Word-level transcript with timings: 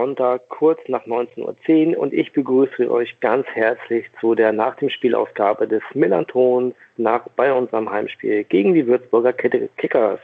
Sonntag, 0.00 0.48
kurz 0.48 0.80
nach 0.88 1.04
19.10 1.04 1.94
Uhr 1.94 1.98
und 1.98 2.14
ich 2.14 2.32
begrüße 2.32 2.90
euch 2.90 3.20
ganz 3.20 3.46
herzlich 3.48 4.06
zu 4.18 4.34
der 4.34 4.50
Nach 4.50 4.74
dem 4.76 4.88
Spielausgabe 4.88 5.68
des 5.68 5.82
Millantons 5.92 6.74
nach, 6.96 7.28
bei 7.36 7.52
unserem 7.52 7.90
Heimspiel 7.90 8.44
gegen 8.44 8.72
die 8.72 8.86
Würzburger 8.86 9.34
Kickers. 9.34 10.20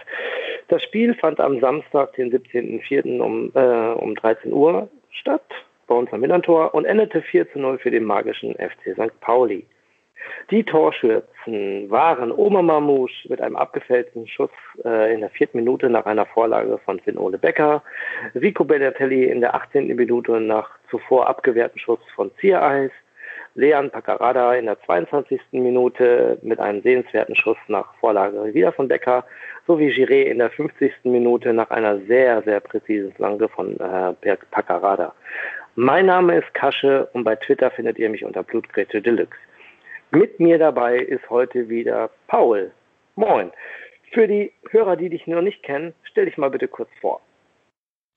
Das 0.68 0.82
Spiel 0.82 1.12
fand 1.14 1.40
am 1.40 1.60
Samstag, 1.60 2.14
den 2.14 2.32
17.04. 2.32 3.20
um, 3.20 3.52
äh, 3.54 4.00
um 4.00 4.14
13 4.14 4.50
Uhr 4.50 4.88
statt 5.10 5.44
bei 5.86 5.94
uns 5.94 6.10
am 6.10 6.20
Millantor 6.20 6.74
und 6.74 6.86
endete 6.86 7.20
4 7.20 7.52
zu 7.52 7.58
0 7.58 7.76
für 7.76 7.90
den 7.90 8.04
magischen 8.04 8.54
FC 8.54 8.94
St. 8.94 9.20
Pauli. 9.20 9.66
Die 10.50 10.64
Torschützen 10.64 11.90
waren 11.90 12.32
Oma 12.32 12.62
Mamouche 12.62 13.28
mit 13.28 13.40
einem 13.40 13.56
abgefällten 13.56 14.26
Schuss 14.26 14.50
äh, 14.84 15.12
in 15.12 15.20
der 15.20 15.30
vierten 15.30 15.58
Minute 15.58 15.90
nach 15.90 16.06
einer 16.06 16.26
Vorlage 16.26 16.78
von 16.84 17.00
Finn 17.00 17.18
Ole 17.18 17.38
Becker, 17.38 17.82
Rico 18.34 18.64
Bellatelli 18.64 19.24
in 19.24 19.40
der 19.40 19.54
18. 19.54 19.88
Minute 19.88 20.40
nach 20.40 20.70
zuvor 20.90 21.28
abgewehrten 21.28 21.78
Schuss 21.78 22.00
von 22.14 22.30
Ziereis, 22.40 22.90
Leon 23.56 23.90
Paccarada 23.90 24.54
in 24.54 24.66
der 24.66 24.80
22. 24.82 25.40
Minute 25.52 26.38
mit 26.42 26.60
einem 26.60 26.82
sehenswerten 26.82 27.34
Schuss 27.34 27.56
nach 27.68 27.94
Vorlage 28.00 28.52
wieder 28.52 28.70
von 28.72 28.86
Becker 28.86 29.24
sowie 29.66 29.88
Giré 29.88 30.24
in 30.24 30.38
der 30.38 30.50
50. 30.50 30.92
Minute 31.04 31.52
nach 31.54 31.70
einer 31.70 31.98
sehr, 32.00 32.42
sehr 32.42 32.60
präzisen 32.60 33.12
Flanke 33.14 33.48
von 33.48 33.80
äh, 33.80 34.36
Paccarada. 34.50 35.14
Mein 35.74 36.06
Name 36.06 36.36
ist 36.36 36.54
Kasche 36.54 37.08
und 37.12 37.24
bei 37.24 37.36
Twitter 37.36 37.70
findet 37.70 37.98
ihr 37.98 38.10
mich 38.10 38.24
unter 38.24 38.42
Blutgrätsche 38.42 39.00
Deluxe. 39.00 39.38
Mit 40.10 40.38
mir 40.38 40.58
dabei 40.58 40.98
ist 40.98 41.28
heute 41.30 41.68
wieder 41.68 42.10
Paul. 42.28 42.70
Moin. 43.16 43.50
Für 44.12 44.28
die 44.28 44.52
Hörer, 44.70 44.96
die 44.96 45.10
dich 45.10 45.26
noch 45.26 45.42
nicht 45.42 45.62
kennen, 45.62 45.94
stell 46.04 46.26
dich 46.26 46.38
mal 46.38 46.50
bitte 46.50 46.68
kurz 46.68 46.88
vor. 47.00 47.20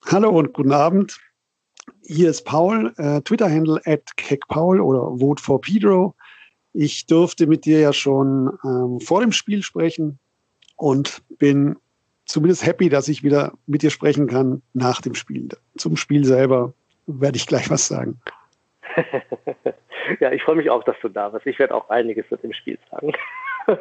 Hallo 0.06 0.30
und 0.30 0.52
guten 0.52 0.72
Abend. 0.72 1.18
Hier 2.02 2.30
ist 2.30 2.44
Paul, 2.44 2.92
äh, 2.96 3.20
Twitter-Handle 3.22 3.80
at 3.84 4.16
KeckPaul 4.16 4.80
oder 4.80 5.18
Vote 5.18 5.42
for 5.42 5.60
Pedro. 5.60 6.14
Ich 6.72 7.06
durfte 7.06 7.46
mit 7.46 7.64
dir 7.64 7.80
ja 7.80 7.92
schon 7.92 8.56
ähm, 8.64 9.00
vor 9.00 9.20
dem 9.20 9.32
Spiel 9.32 9.62
sprechen 9.62 10.18
und 10.76 11.22
bin 11.38 11.76
zumindest 12.24 12.64
happy, 12.64 12.88
dass 12.88 13.08
ich 13.08 13.24
wieder 13.24 13.52
mit 13.66 13.82
dir 13.82 13.90
sprechen 13.90 14.28
kann 14.28 14.62
nach 14.72 15.00
dem 15.00 15.14
Spiel. 15.14 15.48
Zum 15.76 15.96
Spiel 15.96 16.24
selber 16.24 16.72
werde 17.06 17.36
ich 17.36 17.46
gleich 17.46 17.68
was 17.68 17.88
sagen. 17.88 18.20
ja, 20.20 20.32
ich 20.32 20.42
freue 20.42 20.56
mich 20.56 20.70
auch, 20.70 20.84
dass 20.84 20.98
du 21.00 21.08
da 21.08 21.28
bist. 21.28 21.46
Ich 21.46 21.58
werde 21.58 21.74
auch 21.74 21.90
einiges 21.90 22.30
mit 22.30 22.42
dem 22.42 22.52
Spiel 22.52 22.78
sagen. 22.90 23.12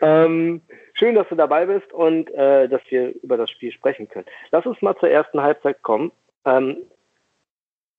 ähm, 0.00 0.60
schön, 0.94 1.14
dass 1.14 1.28
du 1.28 1.34
dabei 1.34 1.66
bist 1.66 1.92
und 1.92 2.32
äh, 2.34 2.68
dass 2.68 2.82
wir 2.88 3.14
über 3.22 3.36
das 3.36 3.50
Spiel 3.50 3.72
sprechen 3.72 4.08
können. 4.08 4.26
Lass 4.50 4.66
uns 4.66 4.80
mal 4.82 4.96
zur 4.96 5.08
ersten 5.08 5.42
Halbzeit 5.42 5.82
kommen. 5.82 6.12
Ähm, 6.44 6.76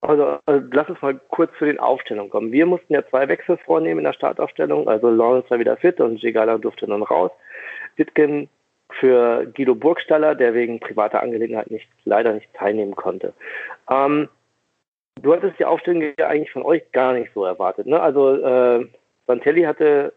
also, 0.00 0.38
also, 0.44 0.66
lass 0.70 0.88
uns 0.88 1.00
mal 1.00 1.18
kurz 1.28 1.50
zu 1.58 1.64
den 1.64 1.78
Aufstellungen 1.78 2.30
kommen. 2.30 2.52
Wir 2.52 2.66
mussten 2.66 2.92
ja 2.92 3.06
zwei 3.08 3.26
Wechsel 3.28 3.56
vornehmen 3.56 4.00
in 4.00 4.04
der 4.04 4.12
Startaufstellung. 4.12 4.86
Also 4.86 5.08
Lawrence 5.08 5.48
war 5.50 5.58
wieder 5.58 5.78
fit 5.78 5.98
und 6.00 6.20
Gigala 6.20 6.58
durfte 6.58 6.86
nun 6.86 7.02
raus. 7.02 7.30
Wittgen 7.96 8.50
für 9.00 9.46
Guido 9.46 9.74
Burgstaller, 9.74 10.34
der 10.34 10.52
wegen 10.52 10.78
privater 10.78 11.22
Angelegenheit 11.22 11.70
nicht, 11.70 11.88
leider 12.04 12.34
nicht 12.34 12.52
teilnehmen 12.52 12.94
konnte. 12.94 13.32
Ähm, 13.90 14.28
du 15.20 15.32
hattest 15.32 15.58
die 15.58 15.64
Aufstellung 15.64 16.12
ja 16.18 16.28
eigentlich 16.28 16.52
von 16.52 16.62
euch 16.62 16.90
gar 16.92 17.12
nicht 17.12 17.32
so 17.34 17.44
erwartet. 17.44 17.86
Ne? 17.86 18.00
Also 18.00 18.34
äh, 18.36 18.86
Santelli 19.26 19.62
hatte 19.62 20.12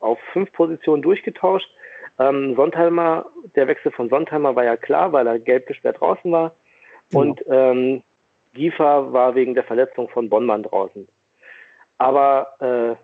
auf 0.00 0.18
fünf 0.32 0.52
Positionen 0.52 1.02
durchgetauscht. 1.02 1.68
Ähm, 2.18 2.54
Sontheimer, 2.56 3.26
der 3.54 3.68
Wechsel 3.68 3.92
von 3.92 4.08
Sontheimer 4.08 4.54
war 4.56 4.64
ja 4.64 4.76
klar, 4.76 5.12
weil 5.12 5.26
er 5.26 5.38
gelb 5.38 5.66
gesperrt 5.66 6.00
draußen 6.00 6.30
war. 6.30 6.54
Genau. 7.10 7.22
Und 7.22 7.44
ähm, 7.48 8.02
Giefer 8.54 9.12
war 9.12 9.34
wegen 9.34 9.54
der 9.54 9.64
Verletzung 9.64 10.08
von 10.08 10.28
Bonnmann 10.28 10.64
draußen. 10.64 11.08
Aber 11.98 12.54
äh, 12.60 12.96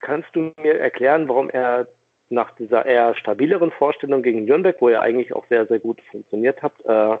kannst 0.00 0.28
du 0.34 0.52
mir 0.60 0.78
erklären, 0.78 1.28
warum 1.28 1.50
er 1.50 1.88
nach 2.28 2.50
dieser 2.56 2.84
eher 2.84 3.14
stabileren 3.14 3.70
Vorstellung 3.70 4.22
gegen 4.22 4.44
Nürnberg, 4.44 4.76
wo 4.80 4.88
er 4.88 5.02
eigentlich 5.02 5.32
auch 5.32 5.46
sehr, 5.48 5.66
sehr 5.66 5.78
gut 5.78 6.00
funktioniert 6.10 6.62
hat, 6.62 6.72
äh, 6.84 7.18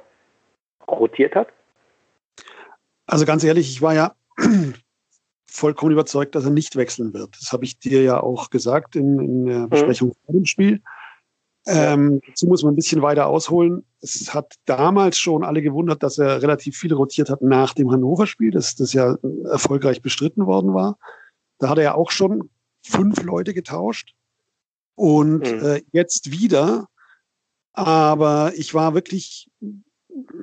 rotiert 0.90 1.34
hat? 1.36 1.48
Also 3.06 3.24
ganz 3.24 3.44
ehrlich, 3.44 3.70
ich 3.70 3.82
war 3.82 3.94
ja 3.94 4.14
vollkommen 5.46 5.92
überzeugt, 5.92 6.34
dass 6.34 6.44
er 6.44 6.50
nicht 6.50 6.76
wechseln 6.76 7.14
wird. 7.14 7.36
Das 7.40 7.52
habe 7.52 7.64
ich 7.64 7.78
dir 7.78 8.02
ja 8.02 8.20
auch 8.20 8.50
gesagt 8.50 8.96
in, 8.96 9.18
in 9.18 9.46
der 9.46 9.58
mhm. 9.60 9.68
Besprechung 9.70 10.12
vor 10.24 10.34
dem 10.34 10.44
Spiel. 10.44 10.82
Ähm, 11.68 12.20
dazu 12.26 12.46
muss 12.46 12.62
man 12.62 12.72
ein 12.72 12.76
bisschen 12.76 13.02
weiter 13.02 13.26
ausholen. 13.26 13.84
Es 14.00 14.32
hat 14.32 14.54
damals 14.66 15.18
schon 15.18 15.44
alle 15.44 15.62
gewundert, 15.62 16.02
dass 16.02 16.18
er 16.18 16.40
relativ 16.40 16.76
viel 16.76 16.92
rotiert 16.92 17.28
hat 17.28 17.42
nach 17.42 17.74
dem 17.74 17.90
Hannover-Spiel, 17.90 18.52
dass 18.52 18.76
das 18.76 18.92
ja 18.92 19.16
erfolgreich 19.50 20.00
bestritten 20.00 20.46
worden 20.46 20.74
war. 20.74 20.96
Da 21.58 21.68
hat 21.68 21.78
er 21.78 21.84
ja 21.84 21.94
auch 21.94 22.12
schon 22.12 22.50
fünf 22.84 23.22
Leute 23.22 23.52
getauscht. 23.52 24.14
Und 24.94 25.40
mhm. 25.40 25.64
äh, 25.64 25.82
jetzt 25.92 26.30
wieder. 26.30 26.86
Aber 27.72 28.52
ich 28.56 28.72
war 28.72 28.94
wirklich 28.94 29.50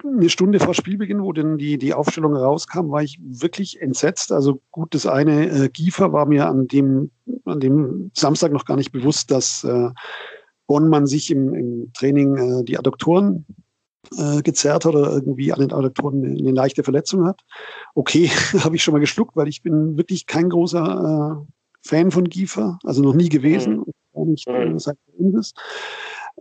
eine 0.03 0.29
Stunde 0.29 0.59
vor 0.59 0.73
Spielbeginn, 0.73 1.23
wo 1.23 1.31
denn 1.31 1.57
die, 1.57 1.77
die 1.77 1.93
Aufstellung 1.93 2.35
rauskam, 2.35 2.91
war 2.91 3.01
ich 3.01 3.19
wirklich 3.21 3.81
entsetzt. 3.81 4.31
Also 4.31 4.61
gut, 4.71 4.93
das 4.93 5.05
eine 5.05 5.49
äh, 5.49 5.69
Giefer 5.69 6.13
war 6.13 6.25
mir 6.25 6.47
an 6.47 6.67
dem, 6.67 7.11
an 7.45 7.59
dem 7.59 8.11
Samstag 8.13 8.51
noch 8.51 8.65
gar 8.65 8.77
nicht 8.77 8.91
bewusst, 8.91 9.31
dass 9.31 9.63
äh, 9.63 9.89
Bonnmann 10.67 11.07
sich 11.07 11.31
im, 11.31 11.53
im 11.53 11.93
Training 11.93 12.37
äh, 12.37 12.63
die 12.63 12.77
Adduktoren 12.77 13.45
äh, 14.17 14.41
gezerrt 14.41 14.85
hat 14.85 14.95
oder 14.95 15.11
irgendwie 15.11 15.51
an 15.51 15.59
den 15.59 15.73
Adduktoren 15.73 16.23
eine, 16.23 16.37
eine 16.37 16.51
leichte 16.51 16.83
Verletzung 16.83 17.25
hat. 17.25 17.41
Okay, 17.95 18.27
habe 18.59 18.75
ich 18.75 18.83
schon 18.83 18.93
mal 18.93 18.99
geschluckt, 18.99 19.35
weil 19.35 19.47
ich 19.47 19.63
bin 19.63 19.97
wirklich 19.97 20.27
kein 20.27 20.49
großer 20.49 21.41
äh, 21.41 21.53
Fan 21.85 22.11
von 22.11 22.25
Giefer, 22.25 22.79
also 22.83 23.01
noch 23.01 23.13
nie 23.13 23.29
gewesen. 23.29 23.77
Mhm 23.77 23.93
auch 24.13 24.25
nicht 24.25 24.47
mhm. 24.47 24.79
seit 24.79 24.97
ist. 25.17 25.55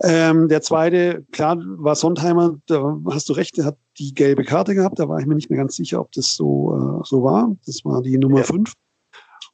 Ähm, 0.00 0.48
der 0.48 0.62
zweite, 0.62 1.24
klar, 1.32 1.58
war 1.58 1.94
Sondheimer, 1.94 2.58
da 2.66 2.98
hast 3.10 3.28
du 3.28 3.34
recht, 3.34 3.58
der 3.58 3.66
hat 3.66 3.78
die 3.98 4.14
gelbe 4.14 4.44
Karte 4.44 4.74
gehabt, 4.74 4.98
da 4.98 5.08
war 5.08 5.18
ich 5.18 5.26
mir 5.26 5.34
nicht 5.34 5.50
mehr 5.50 5.58
ganz 5.58 5.76
sicher, 5.76 6.00
ob 6.00 6.12
das 6.12 6.34
so, 6.34 6.74
äh, 6.74 7.06
so 7.06 7.22
war. 7.22 7.54
Das 7.66 7.84
war 7.84 8.02
die 8.02 8.16
Nummer 8.16 8.42
5. 8.42 8.68
Ja. 8.68 8.74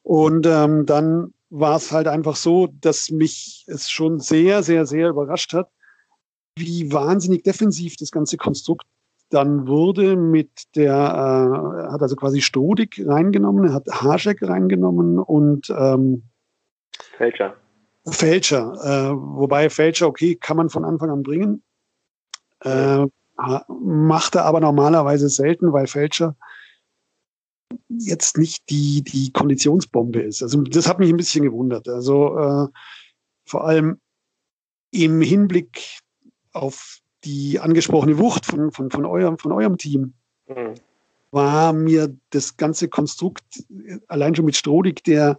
Und 0.02 0.46
ähm, 0.46 0.86
dann 0.86 1.34
war 1.50 1.76
es 1.76 1.90
halt 1.90 2.06
einfach 2.06 2.36
so, 2.36 2.68
dass 2.80 3.10
mich 3.10 3.64
es 3.66 3.90
schon 3.90 4.20
sehr, 4.20 4.62
sehr, 4.62 4.86
sehr 4.86 5.08
überrascht 5.08 5.54
hat, 5.54 5.70
wie 6.56 6.92
wahnsinnig 6.92 7.42
defensiv 7.42 7.96
das 7.96 8.10
ganze 8.10 8.36
Konstrukt 8.36 8.86
dann 9.30 9.66
wurde 9.66 10.16
mit 10.16 10.74
der, 10.74 10.92
äh, 10.94 11.92
hat 11.92 12.02
also 12.02 12.16
quasi 12.16 12.40
Stodik 12.40 13.02
reingenommen, 13.06 13.64
er 13.64 13.74
hat 13.74 13.86
Haschek 13.88 14.42
reingenommen 14.42 15.18
und 15.18 15.70
ähm, 15.70 16.22
Fälscher. 17.16 17.54
Fälscher, 18.10 18.74
äh, 18.82 19.14
wobei 19.14 19.70
Fälscher, 19.70 20.06
okay, 20.06 20.36
kann 20.36 20.56
man 20.56 20.70
von 20.70 20.84
Anfang 20.84 21.10
an 21.10 21.22
bringen. 21.22 21.62
Äh, 22.60 23.06
macht 23.68 24.34
er 24.34 24.44
aber 24.44 24.60
normalerweise 24.60 25.28
selten, 25.28 25.72
weil 25.72 25.86
Fälscher 25.86 26.36
jetzt 27.88 28.36
nicht 28.38 28.68
die, 28.70 29.02
die 29.02 29.32
Konditionsbombe 29.32 30.20
ist. 30.20 30.42
Also 30.42 30.62
das 30.62 30.88
hat 30.88 30.98
mich 30.98 31.10
ein 31.10 31.16
bisschen 31.16 31.44
gewundert. 31.44 31.88
Also 31.88 32.36
äh, 32.36 32.66
vor 33.46 33.64
allem 33.64 34.00
im 34.90 35.20
Hinblick 35.20 35.98
auf 36.52 36.98
die 37.24 37.60
angesprochene 37.60 38.18
Wucht 38.18 38.46
von, 38.46 38.72
von, 38.72 38.90
von, 38.90 39.04
eurem, 39.04 39.38
von 39.38 39.52
eurem 39.52 39.76
Team 39.76 40.14
mhm. 40.48 40.74
war 41.30 41.72
mir 41.72 42.16
das 42.30 42.56
ganze 42.56 42.88
Konstrukt 42.88 43.44
allein 44.08 44.34
schon 44.34 44.44
mit 44.44 44.56
Strodig, 44.56 45.04
der 45.04 45.38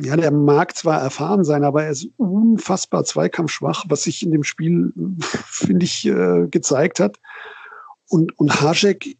ja, 0.00 0.16
der 0.16 0.30
mag 0.30 0.76
zwar 0.76 1.00
erfahren 1.00 1.44
sein, 1.44 1.64
aber 1.64 1.84
er 1.84 1.90
ist 1.90 2.08
unfassbar 2.16 3.04
zweikampfschwach, 3.04 3.84
was 3.88 4.04
sich 4.04 4.22
in 4.22 4.32
dem 4.32 4.44
Spiel, 4.44 4.92
finde 5.20 5.84
ich, 5.84 6.06
äh, 6.06 6.46
gezeigt 6.50 7.00
hat. 7.00 7.18
Und, 8.08 8.38
und 8.38 8.60
Haschek, 8.60 9.16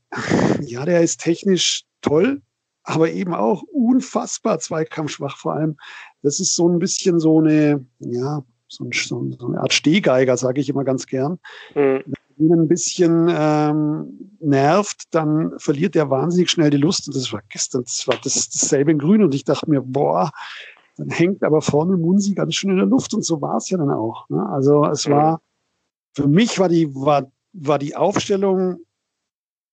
ja, 0.60 0.84
der 0.84 1.02
ist 1.02 1.20
technisch 1.20 1.84
toll, 2.02 2.42
aber 2.82 3.10
eben 3.10 3.34
auch 3.34 3.62
unfassbar 3.72 4.58
zweikampfschwach 4.58 5.36
vor 5.36 5.54
allem. 5.54 5.76
Das 6.22 6.40
ist 6.40 6.54
so 6.54 6.68
ein 6.68 6.78
bisschen 6.78 7.20
so 7.20 7.40
eine, 7.40 7.84
ja, 8.00 8.42
so, 8.68 8.84
ein, 8.84 8.92
so 8.92 9.46
eine 9.46 9.60
Art 9.60 9.72
Stehgeiger, 9.72 10.36
sage 10.36 10.60
ich 10.60 10.68
immer 10.68 10.84
ganz 10.84 11.06
gern. 11.06 11.38
Mhm 11.74 12.02
ihn 12.38 12.52
ein 12.52 12.68
bisschen 12.68 13.28
ähm, 13.30 14.30
nervt, 14.40 15.14
dann 15.14 15.52
verliert 15.58 15.96
er 15.96 16.10
wahnsinnig 16.10 16.50
schnell 16.50 16.70
die 16.70 16.76
Lust. 16.76 17.06
Und 17.08 17.16
das 17.16 17.32
war 17.32 17.42
gestern, 17.48 17.84
das 17.84 18.06
war 18.06 18.16
das, 18.22 18.48
dasselbe 18.50 18.90
in 18.90 18.98
Grün. 18.98 19.22
Und 19.22 19.34
ich 19.34 19.44
dachte 19.44 19.68
mir, 19.68 19.80
boah, 19.80 20.30
dann 20.96 21.10
hängt 21.10 21.42
aber 21.42 21.62
vorne 21.62 21.96
Munsi 21.96 22.34
ganz 22.34 22.54
schön 22.54 22.70
in 22.70 22.76
der 22.76 22.86
Luft. 22.86 23.14
Und 23.14 23.24
so 23.24 23.40
war 23.40 23.56
es 23.56 23.70
ja 23.70 23.78
dann 23.78 23.90
auch. 23.90 24.28
Ne? 24.28 24.44
Also 24.50 24.84
es 24.86 25.08
war, 25.08 25.40
für 26.14 26.28
mich 26.28 26.58
war 26.58 26.68
die, 26.68 26.94
war, 26.94 27.30
war 27.52 27.78
die 27.78 27.96
Aufstellung 27.96 28.80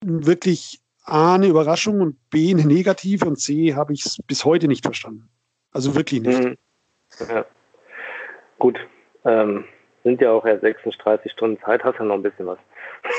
wirklich 0.04 0.80
A, 1.04 1.36
eine 1.36 1.48
Überraschung 1.48 2.02
und 2.02 2.30
B, 2.30 2.52
eine 2.52 2.66
negative 2.66 3.26
und 3.26 3.38
C, 3.38 3.76
habe 3.76 3.94
ich 3.94 4.06
es 4.06 4.18
bis 4.28 4.46
heute 4.46 4.68
nicht 4.68 4.86
verstanden. 4.86 5.30
Also 5.72 5.96
wirklich 5.96 6.22
nicht. 6.22 6.44
Mhm. 6.44 6.58
Ja. 7.28 7.46
Gut. 8.60 8.78
Ähm, 9.26 9.66
sind 10.04 10.22
ja 10.22 10.32
auch 10.32 10.46
erst 10.46 10.62
36 10.62 11.32
Stunden 11.32 11.60
Zeit, 11.62 11.84
hast 11.84 12.00
ja 12.00 12.06
noch 12.06 12.16
ein 12.16 12.24
bisschen 12.24 12.48
was. 12.48 12.60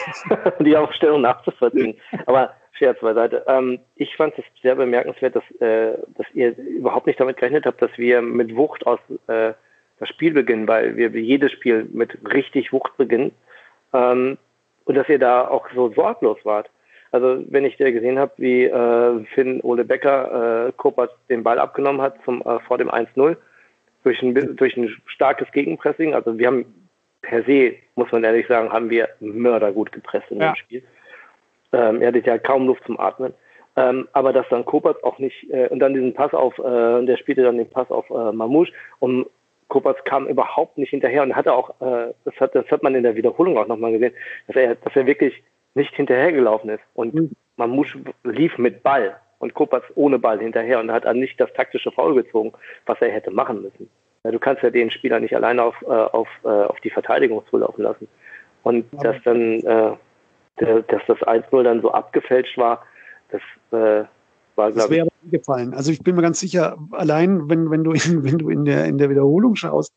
die 0.61 0.77
Aufstellung 0.77 1.23
nachzuvollziehen. 1.23 1.97
Aber 2.27 2.55
Scherz 2.81 2.99
beiseite. 3.01 3.45
Ähm, 3.47 3.79
ich 3.97 4.17
fand 4.17 4.39
es 4.39 4.45
sehr 4.63 4.75
bemerkenswert, 4.75 5.37
dass, 5.37 5.61
äh, 5.61 5.99
dass 6.17 6.27
ihr 6.33 6.57
überhaupt 6.57 7.07
nicht 7.07 7.21
damit 7.21 7.37
gerechnet 7.37 7.67
habt, 7.67 7.83
dass 7.83 7.91
wir 7.99 8.23
mit 8.23 8.57
Wucht 8.57 8.87
aus 8.87 8.99
äh, 9.27 9.53
das 9.99 10.09
Spiel 10.09 10.33
beginnen, 10.33 10.67
weil 10.67 10.97
wir 10.97 11.11
jedes 11.11 11.53
Spiel 11.53 11.87
mit 11.93 12.17
richtig 12.33 12.73
Wucht 12.73 12.97
beginnen. 12.97 13.33
Ähm, 13.93 14.39
und 14.85 14.95
dass 14.95 15.11
ihr 15.11 15.19
da 15.19 15.47
auch 15.47 15.69
so 15.75 15.93
sorglos 15.93 16.39
wart. 16.45 16.71
Also 17.13 17.45
wenn 17.51 17.67
ich 17.67 17.77
dir 17.77 17.93
gesehen 17.93 18.19
habe, 18.19 18.33
wie 18.39 18.65
äh, 18.65 19.25
Finn 19.35 19.61
Ole 19.63 19.85
Becker 19.85 20.69
äh, 20.69 20.73
Kopat 20.73 21.11
den 21.29 21.43
Ball 21.43 21.59
abgenommen 21.59 22.01
hat 22.01 22.17
zum, 22.25 22.41
äh, 22.43 22.61
vor 22.61 22.79
dem 22.79 22.91
1-0 22.91 23.37
durch 24.03 24.23
ein, 24.23 24.57
durch 24.57 24.77
ein 24.77 24.89
starkes 25.07 25.51
Gegenpressing. 25.53 26.15
Also 26.15 26.39
wir 26.39 26.47
haben 26.47 26.65
per 27.23 27.43
se, 27.45 27.75
muss 27.95 28.11
man 28.13 28.25
ehrlich 28.25 28.47
sagen, 28.47 28.73
haben 28.73 28.91
wir 28.91 29.09
mördergut 29.21 29.93
gepresst 29.93 30.31
in 30.31 30.41
ja. 30.41 30.53
dem 30.53 30.57
Spiel. 30.57 30.83
Ähm, 31.73 32.03
er 32.03 32.09
hatte 32.09 32.21
ja 32.21 32.39
kaum 32.39 32.67
Luft 32.67 32.85
zum 32.85 32.99
Atmen. 32.99 33.35
Ähm, 33.77 34.09
aber 34.13 34.33
dass 34.33 34.49
dann 34.49 34.65
Kopatz 34.65 35.03
auch 35.03 35.19
nicht, 35.19 35.49
äh, 35.51 35.69
und 35.69 35.79
dann 35.79 35.95
diesen 35.95 36.15
Pass 36.15 36.35
auf, 36.35 36.59
äh, 36.59 37.05
der 37.07 37.17
spielte 37.17 37.43
dann 37.43 37.59
den 37.59 37.71
Pass 37.71 37.91
auf 37.91 38.11
äh, 38.11 38.33
Mamouche 38.33 38.73
und 38.99 39.27
Kopatz 39.69 40.03
kam 40.05 40.27
überhaupt 40.27 40.77
nicht 40.79 40.91
hinterher 40.91 41.23
und 41.23 41.37
hatte 41.37 41.55
auch, 41.55 41.71
äh, 41.81 42.13
das, 42.25 42.35
hat, 42.41 42.55
das 42.55 42.69
hat 42.71 42.83
man 42.83 42.95
in 42.97 43.05
der 43.05 43.15
Wiederholung 43.15 43.57
auch 43.57 43.69
nochmal 43.69 43.93
gesehen, 43.93 44.13
dass 44.49 44.57
er, 44.57 44.75
dass 44.75 44.97
er 44.97 45.07
wirklich 45.07 45.41
nicht 45.75 45.95
hinterhergelaufen 45.95 46.71
ist. 46.71 46.83
Und 46.95 47.15
mhm. 47.15 47.31
Mamouche 47.57 48.01
lief 48.25 48.59
mit 48.59 48.83
Ball 48.83 49.17
und 49.41 49.55
Kopatz 49.55 49.85
ohne 49.97 50.19
Ball 50.19 50.39
hinterher 50.39 50.79
und 50.79 50.93
hat 50.93 51.05
dann 51.05 51.19
nicht 51.19 51.41
das 51.41 51.53
taktische 51.55 51.91
Foul 51.91 52.15
gezogen, 52.15 52.53
was 52.87 53.01
er 53.01 53.11
hätte 53.11 53.31
machen 53.31 53.63
müssen. 53.63 53.91
Du 54.23 54.39
kannst 54.39 54.63
ja 54.63 54.71
den 54.71 54.91
Spieler 54.91 55.19
nicht 55.19 55.35
alleine 55.35 55.63
auf, 55.63 55.75
äh, 55.83 55.87
auf, 55.87 56.29
äh, 56.45 56.49
auf 56.49 56.79
die 56.81 56.91
Verteidigung 56.91 57.43
zulaufen 57.49 57.83
lassen. 57.83 58.07
Und 58.63 58.85
dass 59.03 59.17
dann, 59.25 59.61
äh, 59.61 59.97
dass 60.57 61.03
das 61.07 61.19
1-0 61.23 61.63
dann 61.63 61.81
so 61.81 61.91
abgefälscht 61.91 62.59
war, 62.59 62.85
das 63.31 63.41
äh, 63.73 64.05
war, 64.57 64.73
glaube 64.73 64.95
ich. 64.95 65.03
Das 65.03 65.31
gefallen. 65.31 65.73
Also 65.73 65.91
ich 65.91 66.03
bin 66.03 66.17
mir 66.17 66.23
ganz 66.23 66.41
sicher, 66.41 66.77
allein 66.93 67.49
wenn, 67.49 67.71
wenn 67.71 67.83
du 67.83 67.93
in, 67.93 68.25
wenn 68.25 68.37
du 68.37 68.51
in 68.51 68.67
der, 68.67 68.85
in 68.85 68.99
der 68.99 69.09
Wiederholung 69.09 69.57
schaust, 69.57 69.95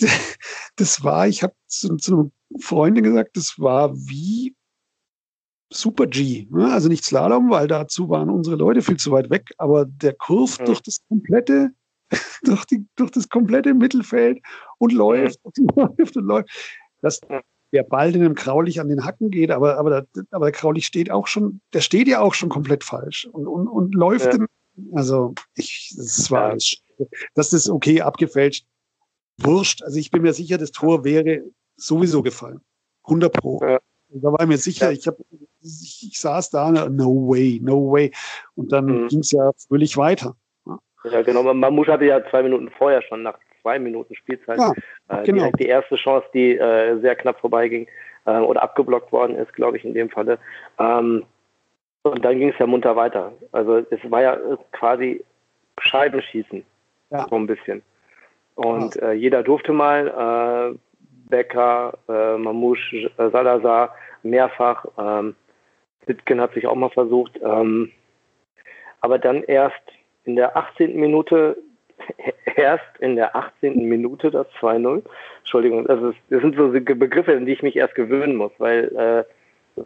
das 0.76 1.04
war, 1.04 1.28
ich 1.28 1.44
habe 1.44 1.54
zu, 1.68 1.96
zu 1.96 2.12
einer 2.12 2.30
Freundin 2.60 3.04
gesagt, 3.04 3.36
das 3.36 3.54
war 3.58 3.94
wie 3.94 4.55
Super 5.70 6.06
G. 6.06 6.46
Ne? 6.50 6.72
Also 6.72 6.88
nicht 6.88 7.04
Slalom, 7.04 7.50
weil 7.50 7.66
dazu 7.66 8.08
waren 8.08 8.30
unsere 8.30 8.56
Leute 8.56 8.82
viel 8.82 8.96
zu 8.96 9.10
weit 9.12 9.30
weg, 9.30 9.52
aber 9.58 9.84
der 9.84 10.14
Kurve 10.14 10.62
mhm. 10.62 10.66
durch 10.66 10.80
das 10.80 11.00
komplette 11.08 11.72
durch, 12.42 12.64
die, 12.66 12.86
durch 12.96 13.10
das 13.10 13.28
komplette 13.28 13.74
Mittelfeld 13.74 14.40
und 14.78 14.92
läuft 14.92 15.40
und 15.42 15.58
läuft 15.76 16.16
und 16.16 16.24
läuft. 16.24 16.48
Dass 17.02 17.20
der 17.72 17.82
Ball 17.82 18.12
dem 18.12 18.34
Kraulich 18.34 18.80
an 18.80 18.88
den 18.88 19.04
Hacken 19.04 19.30
geht, 19.30 19.50
aber, 19.50 19.76
aber, 19.76 19.90
der, 19.90 20.24
aber 20.30 20.46
der 20.46 20.52
Kraulich 20.52 20.86
steht 20.86 21.10
auch 21.10 21.26
schon, 21.26 21.60
der 21.72 21.80
steht 21.80 22.08
ja 22.08 22.20
auch 22.20 22.34
schon 22.34 22.48
komplett 22.48 22.84
falsch 22.84 23.26
und, 23.32 23.46
und, 23.46 23.68
und 23.68 23.94
läuft. 23.94 24.26
Ja. 24.26 24.34
In, 24.34 24.46
also, 24.92 25.34
ich, 25.54 25.94
das 25.96 26.30
war, 26.30 26.56
ja. 26.56 27.06
das 27.34 27.52
ist 27.52 27.68
okay 27.68 28.00
abgefälscht. 28.02 28.66
Wurscht. 29.38 29.82
Also, 29.82 29.98
ich 29.98 30.10
bin 30.10 30.22
mir 30.22 30.32
sicher, 30.32 30.58
das 30.58 30.70
Tor 30.70 31.04
wäre 31.04 31.42
sowieso 31.76 32.22
gefallen. 32.22 32.60
100 33.04 33.32
Pro. 33.32 33.60
Ja. 33.62 33.78
Da 34.22 34.32
war 34.32 34.40
ich 34.40 34.46
mir 34.46 34.58
sicher, 34.58 34.90
ich, 34.92 35.06
hab, 35.06 35.16
ich, 35.62 36.08
ich 36.10 36.20
saß 36.20 36.50
da, 36.50 36.70
no 36.70 37.28
way, 37.28 37.60
no 37.62 37.92
way. 37.92 38.12
Und 38.54 38.72
dann 38.72 38.86
mhm. 38.86 39.08
ging 39.08 39.20
es 39.20 39.32
ja 39.32 39.50
fröhlich 39.68 39.96
weiter. 39.96 40.34
Ja, 41.10 41.22
genau. 41.22 41.42
Mamouche 41.54 41.92
hatte 41.92 42.04
ja 42.04 42.20
zwei 42.30 42.42
Minuten 42.42 42.70
vorher 42.70 43.02
schon 43.02 43.22
nach 43.22 43.38
zwei 43.62 43.78
Minuten 43.78 44.14
Spielzeit 44.14 44.58
ja, 44.58 44.72
äh, 45.08 45.24
genau. 45.24 45.38
direkt 45.38 45.60
die 45.60 45.66
erste 45.66 45.96
Chance, 45.96 46.26
die 46.34 46.56
äh, 46.56 46.98
sehr 47.00 47.16
knapp 47.16 47.40
vorbeiging 47.40 47.86
äh, 48.24 48.38
oder 48.38 48.62
abgeblockt 48.62 49.12
worden 49.12 49.36
ist, 49.36 49.52
glaube 49.52 49.76
ich, 49.76 49.84
in 49.84 49.94
dem 49.94 50.10
Falle. 50.10 50.38
Ähm, 50.78 51.24
und 52.02 52.24
dann 52.24 52.38
ging 52.38 52.50
es 52.50 52.58
ja 52.58 52.66
munter 52.66 52.94
weiter. 52.94 53.32
Also 53.52 53.78
es 53.90 53.98
war 54.10 54.22
ja 54.22 54.38
quasi 54.72 55.24
Scheibenschießen, 55.80 56.64
ja. 57.10 57.26
so 57.28 57.36
ein 57.36 57.46
bisschen. 57.46 57.82
Und 58.54 58.94
ja. 58.96 59.10
äh, 59.10 59.12
jeder 59.12 59.42
durfte 59.42 59.72
mal, 59.72 60.06
äh, 60.08 60.78
Becker, 61.28 61.98
äh, 62.08 62.36
Mamouche, 62.36 63.10
Salazar, 63.16 63.94
mehrfach. 64.22 64.84
Ähm, 64.98 65.34
hat 66.38 66.54
sich 66.54 66.66
auch 66.66 66.74
mal 66.74 66.90
versucht. 66.90 67.38
Ähm, 67.42 67.90
aber 69.00 69.18
dann 69.18 69.42
erst 69.42 69.82
in 70.24 70.36
der 70.36 70.56
18. 70.56 70.96
Minute, 70.96 71.56
erst 72.56 72.84
in 73.00 73.16
der 73.16 73.34
18. 73.34 73.88
Minute 73.88 74.30
das 74.30 74.46
2-0. 74.60 75.02
Entschuldigung, 75.38 75.86
also 75.88 76.12
das 76.30 76.42
sind 76.42 76.56
so 76.56 76.70
Begriffe, 76.70 77.32
in 77.32 77.46
die 77.46 77.52
ich 77.52 77.62
mich 77.62 77.76
erst 77.76 77.94
gewöhnen 77.94 78.36
muss, 78.36 78.52
weil 78.58 79.24
äh, 79.76 79.82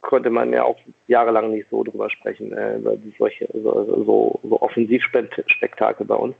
konnte 0.00 0.30
man 0.30 0.52
ja 0.52 0.64
auch 0.64 0.78
jahrelang 1.08 1.50
nicht 1.50 1.68
so 1.70 1.84
drüber 1.84 2.10
sprechen, 2.10 2.52
äh, 2.52 2.76
über 2.76 2.96
solche 3.18 3.48
so, 3.52 4.04
so, 4.04 4.40
so 4.42 4.60
Offensivspektakel 4.60 6.06
bei 6.06 6.14
uns. 6.14 6.34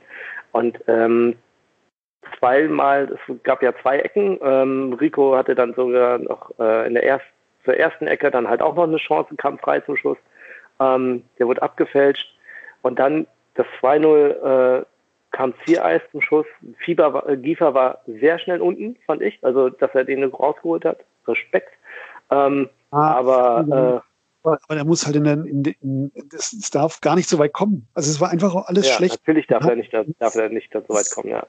Und 0.53 0.79
ähm, 0.87 1.37
zweimal, 2.39 3.17
es 3.29 3.43
gab 3.43 3.63
ja 3.63 3.73
zwei 3.83 3.99
Ecken. 3.99 4.39
Ähm, 4.43 4.93
Rico 4.95 5.37
hatte 5.37 5.55
dann 5.55 5.75
sogar 5.75 6.19
noch 6.19 6.53
äh, 6.59 6.87
in 6.87 6.95
der 6.95 7.05
ersten 7.05 7.31
zur 7.65 7.77
ersten 7.77 8.07
Ecke 8.07 8.31
dann 8.31 8.49
halt 8.49 8.63
auch 8.63 8.75
noch 8.75 8.85
eine 8.85 8.97
Chance, 8.97 9.35
kam 9.37 9.59
frei 9.59 9.81
zum 9.81 9.97
Schluss. 9.97 10.19
Ähm, 10.79 11.25
der 11.39 11.47
wurde 11.47 11.63
abgefälscht. 11.63 12.35
Und 12.83 12.99
dann 12.99 13.27
das 13.55 13.67
2-0 13.83 14.81
äh, 14.81 14.85
kam 15.31 15.55
Ziereis 15.65 16.01
zum 16.11 16.23
Schuss. 16.23 16.47
Fieber 16.79 17.13
war, 17.13 17.29
äh, 17.29 17.37
Giefer 17.37 17.75
war 17.75 18.01
sehr 18.07 18.39
schnell 18.39 18.61
unten, 18.61 18.97
fand 19.07 19.23
ich. 19.23 19.39
Also, 19.43 19.69
dass 19.69 19.95
er 19.95 20.05
den 20.05 20.25
rausgeholt 20.25 20.85
hat. 20.85 21.01
Respekt. 21.27 21.73
Ähm, 22.31 22.71
ah, 22.91 23.15
aber, 23.15 24.03
äh, 24.45 24.51
aber 24.67 24.77
er 24.77 24.85
muss 24.87 25.05
halt 25.05 25.17
in, 25.17 25.25
der, 25.25 25.35
in, 25.35 25.65
in 25.65 26.13
das, 26.31 26.57
das, 26.59 26.71
darf 26.71 27.01
gar 27.03 27.15
nicht 27.15 27.29
so 27.29 27.39
weit 27.39 27.53
kommen. 27.53 27.87
Also 27.93 28.11
es 28.11 28.21
war 28.21 28.31
einfach 28.31 28.55
alles 28.67 28.89
ja, 28.89 28.95
schlecht. 28.95 29.21
Natürlich 29.21 29.47
darf 29.47 29.67
er 29.67 29.77
nicht, 29.77 29.93
darf 29.93 30.35
er 30.35 30.49
nicht 30.49 30.73
so 30.73 30.95
weit 30.95 31.11
kommen, 31.15 31.29
ja. 31.29 31.47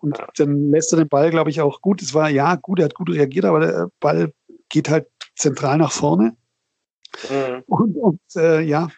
Und 0.00 0.18
ja. 0.18 0.28
dann 0.36 0.70
lässt 0.70 0.92
er 0.92 0.98
den 0.98 1.08
Ball, 1.08 1.30
glaube 1.30 1.50
ich, 1.50 1.60
auch 1.60 1.80
gut. 1.80 2.02
Es 2.02 2.14
war 2.14 2.30
ja 2.30 2.54
gut, 2.54 2.78
er 2.78 2.86
hat 2.86 2.94
gut 2.94 3.10
reagiert, 3.10 3.44
aber 3.44 3.60
der 3.60 3.88
Ball 4.00 4.32
geht 4.68 4.88
halt 4.88 5.06
zentral 5.34 5.78
nach 5.78 5.92
vorne. 5.92 6.36
Mhm. 7.28 7.62
Und, 7.66 7.96
und 7.96 8.20
äh, 8.36 8.60
ja, 8.60 8.88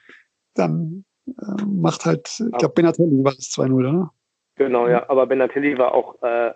dann 0.54 1.04
äh, 1.26 1.64
macht 1.66 2.04
halt, 2.04 2.28
ich 2.28 2.58
glaube, 2.58 2.74
Benatelli 2.74 3.24
war 3.24 3.32
das 3.32 3.50
2-0, 3.50 3.74
oder? 3.74 4.10
Genau, 4.56 4.88
ja, 4.88 5.08
aber 5.08 5.26
Benatelli 5.26 5.76
war 5.78 5.92
auch 5.92 6.22
äh, 6.22 6.52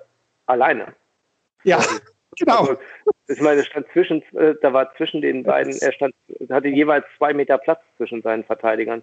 alleine. 0.47 0.95
Ja, 1.65 1.81
genau. 2.39 2.61
Also, 2.61 2.77
ich 3.27 3.41
meine, 3.41 3.65
stand 3.65 3.87
zwischen, 3.93 4.23
äh, 4.37 4.55
da 4.63 4.73
war 4.73 4.95
zwischen 4.97 5.21
den 5.21 5.43
beiden, 5.43 5.77
er 5.81 5.93
stand, 5.93 6.15
hatte 6.51 6.69
jeweils 6.69 7.05
zwei 7.17 7.35
Meter 7.35 7.59
Platz 7.59 7.81
zwischen 7.97 8.23
seinen 8.23 8.45
Verteidigern 8.45 9.03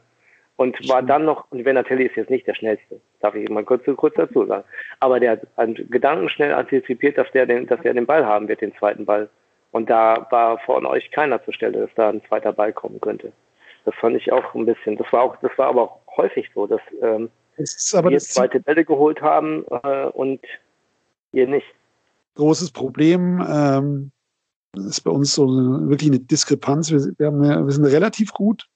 und 0.57 0.87
war 0.87 1.01
dann 1.01 1.25
noch, 1.25 1.51
und 1.51 1.63
Benatelli 1.63 2.05
ist 2.05 2.15
jetzt 2.15 2.29
nicht 2.29 2.47
der 2.47 2.55
schnellste, 2.55 3.01
darf 3.19 3.35
ich 3.35 3.49
mal 3.49 3.63
kurz, 3.63 3.83
kurz 3.97 4.15
dazu 4.15 4.45
sagen, 4.45 4.63
aber 4.99 5.19
der 5.19 5.31
hat 5.31 5.41
gedankenschnell 5.57 6.53
antizipiert, 6.53 7.17
dass 7.17 7.29
der 7.31 7.45
den, 7.45 7.67
dass 7.67 7.83
er 7.83 7.93
den 7.93 8.05
Ball 8.05 8.25
haben 8.25 8.47
wird, 8.47 8.61
den 8.61 8.75
zweiten 8.75 9.05
Ball. 9.05 9.29
Und 9.71 9.89
da 9.89 10.25
war 10.29 10.57
von 10.59 10.85
euch 10.85 11.11
keiner 11.11 11.43
zur 11.43 11.53
Stelle, 11.53 11.81
dass 11.81 11.89
da 11.95 12.09
ein 12.09 12.21
zweiter 12.29 12.53
Ball 12.53 12.71
kommen 12.71 13.01
könnte. 13.01 13.33
Das 13.83 13.93
fand 13.95 14.15
ich 14.15 14.31
auch 14.31 14.55
ein 14.55 14.65
bisschen. 14.65 14.95
Das 14.95 15.11
war 15.11 15.21
auch, 15.21 15.35
das 15.41 15.51
war 15.57 15.67
aber 15.67 15.81
auch 15.83 16.17
häufig 16.17 16.49
so, 16.55 16.65
dass 16.65 16.81
ähm, 17.01 17.29
wir 17.57 18.19
zweite 18.19 18.61
Bälle 18.61 18.85
geholt 18.85 19.21
haben 19.21 19.65
äh, 19.83 20.05
und 20.05 20.39
ihr 21.33 21.47
nicht. 21.47 21.67
Großes 22.35 22.71
Problem 22.71 23.45
ähm, 23.47 24.11
ist 24.75 25.01
bei 25.01 25.11
uns 25.11 25.35
so 25.35 25.43
eine, 25.43 25.89
wirklich 25.89 26.09
eine 26.09 26.19
Diskrepanz. 26.19 26.91
Wir, 26.91 26.99
wir, 27.17 27.27
haben, 27.27 27.41
wir 27.41 27.71
sind 27.71 27.85
relativ 27.85 28.31
gut 28.31 28.67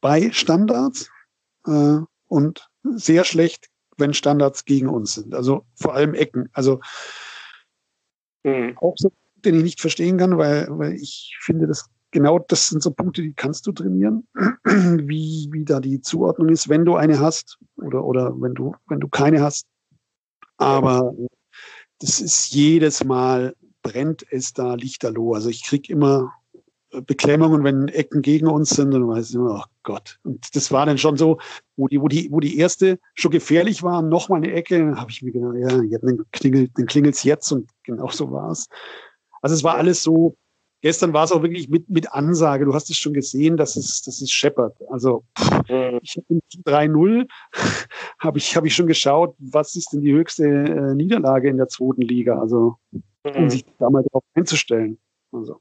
bei 0.00 0.30
Standards 0.32 1.10
äh, 1.66 1.98
und 2.28 2.68
sehr 2.82 3.24
schlecht, 3.24 3.68
wenn 3.96 4.14
Standards 4.14 4.64
gegen 4.64 4.88
uns 4.88 5.14
sind. 5.14 5.34
Also 5.34 5.64
vor 5.74 5.94
allem 5.94 6.14
Ecken. 6.14 6.48
Also 6.52 6.80
mhm. 8.44 8.76
auch 8.78 8.94
so, 8.96 9.12
den 9.36 9.56
ich 9.56 9.62
nicht 9.62 9.80
verstehen 9.80 10.18
kann, 10.18 10.38
weil, 10.38 10.66
weil 10.70 10.94
ich 10.94 11.36
finde, 11.40 11.66
das 11.66 11.88
genau 12.10 12.38
das 12.38 12.68
sind 12.68 12.82
so 12.82 12.90
Punkte, 12.90 13.22
die 13.22 13.34
kannst 13.34 13.66
du 13.66 13.72
trainieren, 13.72 14.26
wie, 14.64 15.48
wie 15.52 15.64
da 15.64 15.80
die 15.80 16.00
Zuordnung 16.00 16.48
ist, 16.48 16.68
wenn 16.68 16.84
du 16.84 16.96
eine 16.96 17.20
hast 17.20 17.58
oder, 17.76 18.04
oder 18.04 18.34
wenn 18.40 18.54
du, 18.54 18.74
wenn 18.88 19.00
du 19.00 19.08
keine 19.08 19.42
hast. 19.42 19.66
Aber 20.56 21.12
das 22.00 22.20
ist 22.20 22.52
jedes 22.52 23.04
Mal 23.04 23.54
brennt 23.82 24.26
es 24.30 24.52
da 24.52 24.74
lichterloh. 24.74 25.34
Also 25.34 25.48
ich 25.48 25.64
krieg 25.64 25.88
immer 25.88 26.32
Beklemmungen, 27.02 27.64
wenn 27.64 27.88
Ecken 27.88 28.22
gegen 28.22 28.46
uns 28.46 28.70
sind 28.70 28.94
und 28.94 29.08
weiß 29.08 29.34
immer, 29.34 29.62
oh 29.62 29.70
Gott. 29.82 30.18
Und 30.24 30.54
das 30.54 30.72
war 30.72 30.86
dann 30.86 30.98
schon 30.98 31.16
so, 31.16 31.38
wo 31.76 31.88
die, 31.88 32.00
wo 32.00 32.08
die, 32.08 32.30
wo 32.30 32.40
die 32.40 32.58
erste 32.58 32.98
schon 33.14 33.30
gefährlich 33.30 33.82
war, 33.82 34.02
noch 34.02 34.28
mal 34.28 34.36
eine 34.36 34.52
Ecke, 34.52 34.96
habe 34.96 35.10
ich 35.10 35.22
mir 35.22 35.32
gedacht, 35.32 35.54
ja, 35.88 35.98
dann 35.98 36.24
klingelt, 36.32 36.72
dann 36.76 36.86
klingelt's 36.86 37.22
jetzt 37.24 37.50
und 37.52 37.68
genau 37.84 38.08
so 38.08 38.30
war 38.30 38.50
es. 38.50 38.68
Also 39.42 39.54
es 39.54 39.64
war 39.64 39.76
alles 39.76 40.02
so, 40.02 40.36
gestern 40.82 41.12
war 41.12 41.24
es 41.24 41.32
auch 41.32 41.42
wirklich 41.42 41.68
mit, 41.68 41.88
mit 41.88 42.12
Ansage. 42.12 42.64
Du 42.64 42.74
hast 42.74 42.90
es 42.90 42.96
schon 42.96 43.12
gesehen, 43.12 43.56
dass 43.56 43.76
es, 43.76 44.02
dass 44.02 44.20
es 44.20 44.30
scheppert. 44.30 44.76
Also 44.90 45.24
mhm. 45.68 45.98
ich 46.02 46.16
habe 46.16 46.40
3-0, 46.66 47.26
habe 48.18 48.38
ich, 48.38 48.56
hab 48.56 48.64
ich 48.64 48.74
schon 48.74 48.86
geschaut, 48.86 49.34
was 49.38 49.74
ist 49.74 49.92
denn 49.92 50.00
die 50.00 50.12
höchste 50.12 50.44
äh, 50.44 50.94
Niederlage 50.94 51.48
in 51.48 51.56
der 51.56 51.68
zweiten 51.68 52.02
Liga? 52.02 52.38
Also 52.38 52.76
mhm. 53.24 53.30
um 53.34 53.50
sich 53.50 53.64
da 53.78 53.90
mal 53.90 54.02
darauf 54.04 54.24
einzustellen. 54.34 54.98
Also. 55.32 55.60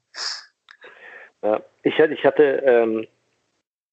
Ja, 1.46 1.62
ich, 1.84 2.00
ich 2.00 2.26
hatte 2.26 2.44
ähm, 2.66 3.08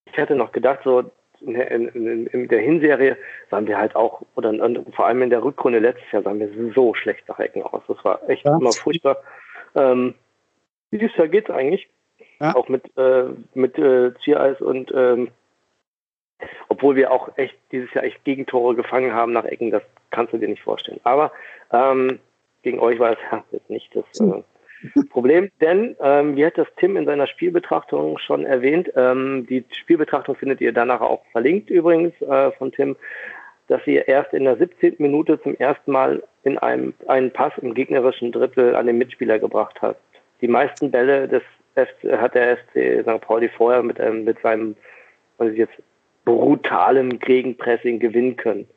ich 0.07 0.19
hatte 0.19 0.35
noch 0.35 0.53
gedacht, 0.53 0.81
so 0.85 1.11
in, 1.41 1.55
in, 1.55 2.27
in, 2.27 2.49
der 2.49 2.61
Hinserie 2.61 3.17
sahen 3.51 3.67
wir 3.67 3.77
halt 3.77 3.97
auch, 3.97 4.23
oder 4.37 4.53
vor 4.93 5.07
allem 5.07 5.23
in 5.23 5.31
der 5.31 5.43
Rückrunde 5.43 5.81
letztes 5.81 6.11
Jahr 6.13 6.23
sahen 6.23 6.39
wir 6.39 6.73
so 6.73 6.95
schlecht 6.95 7.29
nach 7.29 7.39
Ecken 7.39 7.63
aus. 7.63 7.83
Das 7.89 8.03
war 8.05 8.29
echt 8.29 8.45
ja. 8.45 8.57
immer 8.57 8.73
furchtbar. 8.73 9.19
Ähm, 9.75 10.15
dieses 10.93 11.15
Jahr 11.17 11.29
geht's 11.29 11.51
eigentlich. 11.51 11.89
Ja. 12.41 12.55
Auch 12.55 12.69
mit, 12.69 12.85
äh, 12.97 13.25
mit 13.55 13.79
äh, 13.79 14.13
Ziereis 14.25 14.61
und 14.61 14.93
ähm, 14.95 15.31
obwohl 16.69 16.97
wir 16.97 17.13
auch 17.13 17.37
echt 17.37 17.57
dieses 17.71 17.93
Jahr 17.95 18.05
echt 18.05 18.25
Gegentore 18.25 18.75
gefangen 18.75 19.13
haben 19.13 19.33
nach 19.33 19.45
Ecken, 19.45 19.71
das 19.71 19.83
kannst 20.11 20.33
du 20.33 20.39
dir 20.39 20.49
nicht 20.49 20.63
vorstellen. 20.63 21.01
Aber 21.05 21.33
ähm, 21.73 22.19
gegen 22.63 22.81
euch 22.81 22.99
war 22.99 23.13
es 23.13 23.19
ja 23.31 23.45
jetzt 23.53 23.71
nicht 23.71 23.95
das 23.95 24.05
äh, 24.21 24.43
Problem, 25.11 25.51
denn 25.61 25.97
ähm, 26.01 26.37
wie 26.37 26.45
hat 26.45 26.59
das 26.59 26.69
Tim 26.77 26.97
in 26.97 27.07
seiner 27.07 27.27
Spielbetrachtung 27.27 28.19
schon 28.19 28.45
erwähnt, 28.45 28.91
ähm, 28.97 29.47
die 29.49 29.65
Spielbetrachtung 29.71 30.35
findet 30.35 30.61
ihr 30.61 30.73
danach 30.73 31.01
auch 31.01 31.25
verlinkt 31.33 31.71
übrigens 31.71 32.21
äh, 32.23 32.51
von 32.53 32.73
Tim, 32.73 32.97
dass 33.69 33.87
ihr 33.87 34.09
erst 34.09 34.33
in 34.33 34.45
der 34.45 34.57
17. 34.57 34.97
Minute 34.99 35.41
zum 35.41 35.57
ersten 35.57 35.93
Mal 35.93 36.23
in 36.43 36.59
einem 36.59 36.95
einen 37.07 37.31
Pass 37.31 37.53
im 37.61 37.75
gegnerischen 37.75 38.33
Drittel 38.33 38.75
an 38.75 38.87
den 38.87 38.99
Mitspieler 38.99 39.39
gebracht 39.39 39.81
hat. 39.81 39.97
Die 40.41 40.49
meisten 40.49 40.91
Bälle 40.91 41.29
des 41.29 41.43
FC, 41.75 42.13
hat 42.21 42.35
der 42.35 42.59
FC 42.59 43.03
St. 43.03 43.21
Pauli 43.21 43.49
vorher 43.49 43.83
mit, 43.83 43.99
ähm, 44.01 44.25
mit 44.25 44.41
seinem 44.41 44.77
was 45.39 45.51
ich 45.51 45.59
jetzt 45.59 45.75
brutalem 46.25 47.19
Gegenpressing 47.19 47.99
gewinnen 47.99 48.37
können. 48.37 48.69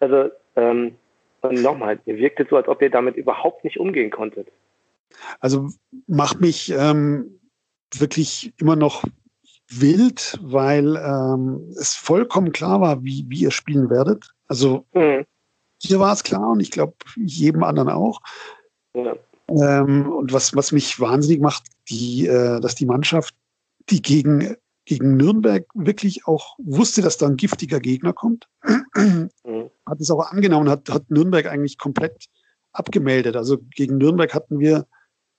Also 0.00 0.30
ähm, 0.56 0.96
nochmal, 1.42 1.98
ihr 2.06 2.18
wirktet 2.18 2.50
so, 2.50 2.56
als 2.56 2.68
ob 2.68 2.82
ihr 2.82 2.90
damit 2.90 3.16
überhaupt 3.16 3.64
nicht 3.64 3.78
umgehen 3.78 4.10
konntet. 4.10 4.48
Also 5.40 5.68
macht 6.06 6.40
mich 6.40 6.70
ähm, 6.70 7.40
wirklich 7.94 8.52
immer 8.58 8.76
noch 8.76 9.04
wild, 9.68 10.38
weil 10.42 10.96
ähm, 10.96 11.74
es 11.78 11.94
vollkommen 11.94 12.52
klar 12.52 12.80
war, 12.80 13.02
wie, 13.02 13.24
wie 13.28 13.40
ihr 13.40 13.50
spielen 13.50 13.90
werdet. 13.90 14.30
Also 14.46 14.86
mhm. 14.92 15.24
hier 15.80 16.00
war 16.00 16.12
es 16.12 16.22
klar 16.22 16.50
und 16.50 16.60
ich 16.60 16.70
glaube 16.70 16.94
jedem 17.16 17.62
anderen 17.62 17.88
auch. 17.88 18.20
Ja. 18.94 19.14
Ähm, 19.48 20.10
und 20.10 20.32
was, 20.32 20.54
was 20.54 20.72
mich 20.72 20.98
wahnsinnig 21.00 21.40
macht, 21.40 21.64
die, 21.88 22.26
äh, 22.26 22.60
dass 22.60 22.74
die 22.74 22.86
Mannschaft, 22.86 23.34
die 23.90 24.00
gegen, 24.00 24.56
gegen 24.86 25.16
Nürnberg 25.16 25.66
wirklich 25.74 26.26
auch 26.26 26.56
wusste, 26.58 27.02
dass 27.02 27.18
da 27.18 27.26
ein 27.26 27.36
giftiger 27.36 27.80
Gegner 27.80 28.12
kommt, 28.12 28.48
mhm. 28.94 29.30
hat 29.86 30.00
es 30.00 30.10
auch 30.10 30.30
angenommen, 30.30 30.68
hat, 30.68 30.88
hat 30.88 31.10
Nürnberg 31.10 31.46
eigentlich 31.46 31.78
komplett 31.78 32.26
abgemeldet. 32.72 33.36
Also 33.36 33.58
gegen 33.74 33.98
Nürnberg 33.98 34.34
hatten 34.34 34.58
wir 34.58 34.86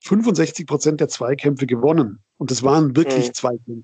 65 0.05 0.67
Prozent 0.67 1.01
der 1.01 1.07
Zweikämpfe 1.07 1.65
gewonnen. 1.65 2.23
Und 2.37 2.51
das 2.51 2.63
waren 2.63 2.95
wirklich 2.95 3.29
mhm. 3.29 3.33
Zweikämpfe. 3.33 3.83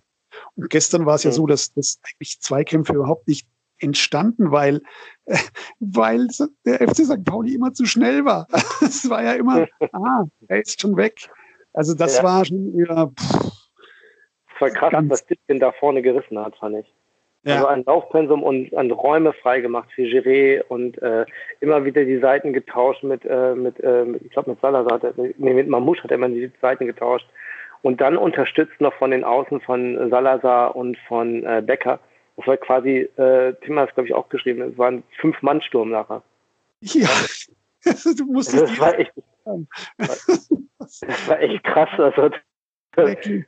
Und 0.56 0.70
gestern 0.70 1.06
war 1.06 1.16
es 1.16 1.24
ja 1.24 1.32
mhm. 1.32 1.36
so, 1.36 1.48
dass, 1.48 1.74
dass 1.74 2.00
eigentlich 2.04 2.40
Zweikämpfe 2.40 2.94
überhaupt 2.94 3.28
nicht 3.28 3.48
entstanden, 3.80 4.52
weil, 4.52 4.82
äh, 5.26 5.38
weil 5.80 6.28
der 6.66 6.88
FC 6.88 7.06
St. 7.06 7.26
Pauli 7.26 7.56
immer 7.56 7.74
zu 7.74 7.86
schnell 7.86 8.26
war. 8.26 8.48
Es 8.82 9.10
war 9.10 9.24
ja 9.24 9.34
immer, 9.34 9.68
ah, 9.94 10.26
er 10.48 10.62
ist 10.62 10.82
schon 10.82 10.98
weg. 10.98 11.30
Also 11.74 11.94
das 11.94 12.18
ja. 12.18 12.24
war 12.24 12.46
schon 12.46 12.78
eher. 12.78 13.12
Pff, 13.18 13.52
das 14.60 14.62
war 14.62 14.70
krass, 14.72 15.04
was 15.08 15.26
Dittgen 15.26 15.60
da 15.60 15.72
vorne 15.72 16.02
gerissen 16.02 16.38
hat, 16.38 16.56
fand 16.58 16.78
ich. 16.78 16.94
Ja. 17.44 17.56
Also 17.56 17.68
ein 17.68 17.84
Laufpensum 17.86 18.44
und 18.44 18.74
an 18.76 18.92
Räume 18.92 19.34
freigemacht 19.34 19.92
für 19.94 20.04
Giré 20.04 20.62
und 20.62 21.02
äh, 21.02 21.26
immer 21.60 21.84
wieder 21.86 22.06
die 22.06 22.20
Seiten 22.20 22.54
getauscht 22.54 23.04
mit, 23.04 23.26
äh, 23.26 23.56
mit 23.56 23.80
äh, 23.80 24.06
ich 24.18 24.32
glaube 24.32 24.52
mit 24.52 24.62
Salazar, 24.62 24.94
hat 24.94 25.04
er, 25.04 25.14
nee, 25.18 25.54
mit 25.54 25.68
Mamouche 25.68 26.04
hat 26.04 26.12
er 26.12 26.16
immer 26.16 26.30
die 26.30 26.52
Seiten 26.62 26.86
getauscht 26.86 27.28
und 27.82 28.00
dann 28.00 28.16
unterstützt 28.16 28.80
noch 28.80 28.94
von 28.94 29.10
den 29.10 29.24
Außen 29.24 29.60
von 29.62 30.12
Salazar 30.12 30.76
und 30.76 30.98
von 31.08 31.44
äh, 31.44 31.64
Becker. 31.66 32.00
Das 32.38 32.46
war 32.46 32.58
quasi, 32.58 33.10
äh, 33.18 33.54
Tim 33.66 33.80
hat 33.80 33.90
es 33.90 33.96
glaube 33.96 34.08
ich 34.08 34.14
auch 34.14 34.30
geschrieben, 34.30 34.62
es 34.62 34.78
war 34.78 34.92
ein 34.92 35.04
Fünf-Mann-Sturm 35.20 35.90
nachher. 35.90 36.22
Ja, 36.82 37.10
du 38.18 38.26
musst 38.26 38.54
das 38.54 38.80
war 38.80 39.00
echt, 39.00 39.14
das 39.98 41.28
war 41.28 41.40
echt 41.40 41.64
krass. 41.64 41.90
Also, 41.98 42.30
die, 43.26 43.46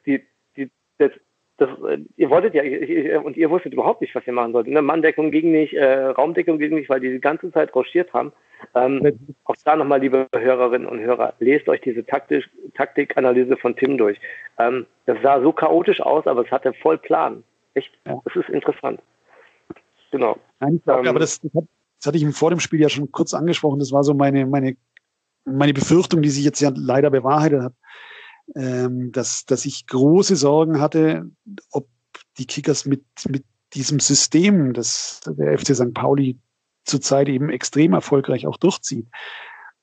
die, 0.55 0.71
das, 0.97 1.11
das, 1.57 1.69
äh, 1.87 1.99
ihr 2.17 2.29
wolltet 2.29 2.55
ja, 2.55 2.63
ich, 2.63 3.15
und 3.23 3.37
ihr 3.37 3.49
wusstet 3.49 3.73
überhaupt 3.73 4.01
nicht, 4.01 4.15
was 4.15 4.25
ihr 4.25 4.33
machen 4.33 4.53
solltet. 4.53 4.73
Ne? 4.73 4.81
Manndeckung 4.81 5.31
ging 5.31 5.51
nicht, 5.51 5.73
äh, 5.73 6.05
Raumdeckung 6.05 6.57
ging 6.57 6.73
nicht, 6.73 6.89
weil 6.89 6.99
die 6.99 7.11
die 7.11 7.21
ganze 7.21 7.51
Zeit 7.51 7.73
rochiert 7.75 8.11
haben. 8.13 8.31
Ähm, 8.75 9.19
auch 9.43 9.55
da 9.63 9.75
nochmal, 9.75 9.99
liebe 9.99 10.27
Hörerinnen 10.33 10.87
und 10.87 10.99
Hörer, 10.99 11.33
lest 11.39 11.67
euch 11.67 11.81
diese 11.81 12.05
Taktik, 12.05 12.49
Taktikanalyse 12.75 13.57
von 13.57 13.75
Tim 13.75 13.97
durch. 13.97 14.17
Ähm, 14.57 14.85
das 15.05 15.17
sah 15.21 15.41
so 15.41 15.51
chaotisch 15.51 16.01
aus, 16.01 16.25
aber 16.25 16.45
es 16.45 16.51
hatte 16.51 16.73
voll 16.73 16.97
Plan. 16.97 17.43
Echt, 17.73 17.91
ja. 18.07 18.19
das 18.23 18.35
ist 18.35 18.49
interessant. 18.49 19.01
Genau. 20.11 20.37
Nein, 20.59 20.81
glaube, 20.83 21.01
ähm, 21.01 21.07
aber 21.07 21.19
das, 21.19 21.41
das, 21.41 21.63
hatte 22.05 22.17
ich 22.17 22.35
vor 22.35 22.49
dem 22.49 22.59
Spiel 22.59 22.79
ja 22.79 22.89
schon 22.89 23.11
kurz 23.11 23.33
angesprochen. 23.33 23.79
Das 23.79 23.91
war 23.91 24.03
so 24.03 24.13
meine, 24.13 24.45
meine, 24.45 24.75
meine 25.45 25.73
Befürchtung, 25.73 26.21
die 26.21 26.29
sich 26.29 26.45
jetzt 26.45 26.61
ja 26.61 26.71
leider 26.73 27.09
bewahrheitet 27.09 27.61
hat 27.61 27.73
ähm, 28.55 29.11
dass, 29.11 29.45
dass 29.45 29.65
ich 29.65 29.87
große 29.87 30.35
Sorgen 30.35 30.79
hatte, 30.79 31.29
ob 31.71 31.87
die 32.37 32.45
Kickers 32.45 32.85
mit, 32.85 33.03
mit 33.27 33.45
diesem 33.73 33.99
System, 33.99 34.73
das 34.73 35.21
der 35.25 35.57
FC 35.57 35.75
St. 35.75 35.93
Pauli 35.93 36.37
zurzeit 36.85 37.29
eben 37.29 37.49
extrem 37.49 37.93
erfolgreich 37.93 38.45
auch 38.45 38.57
durchzieht, 38.57 39.07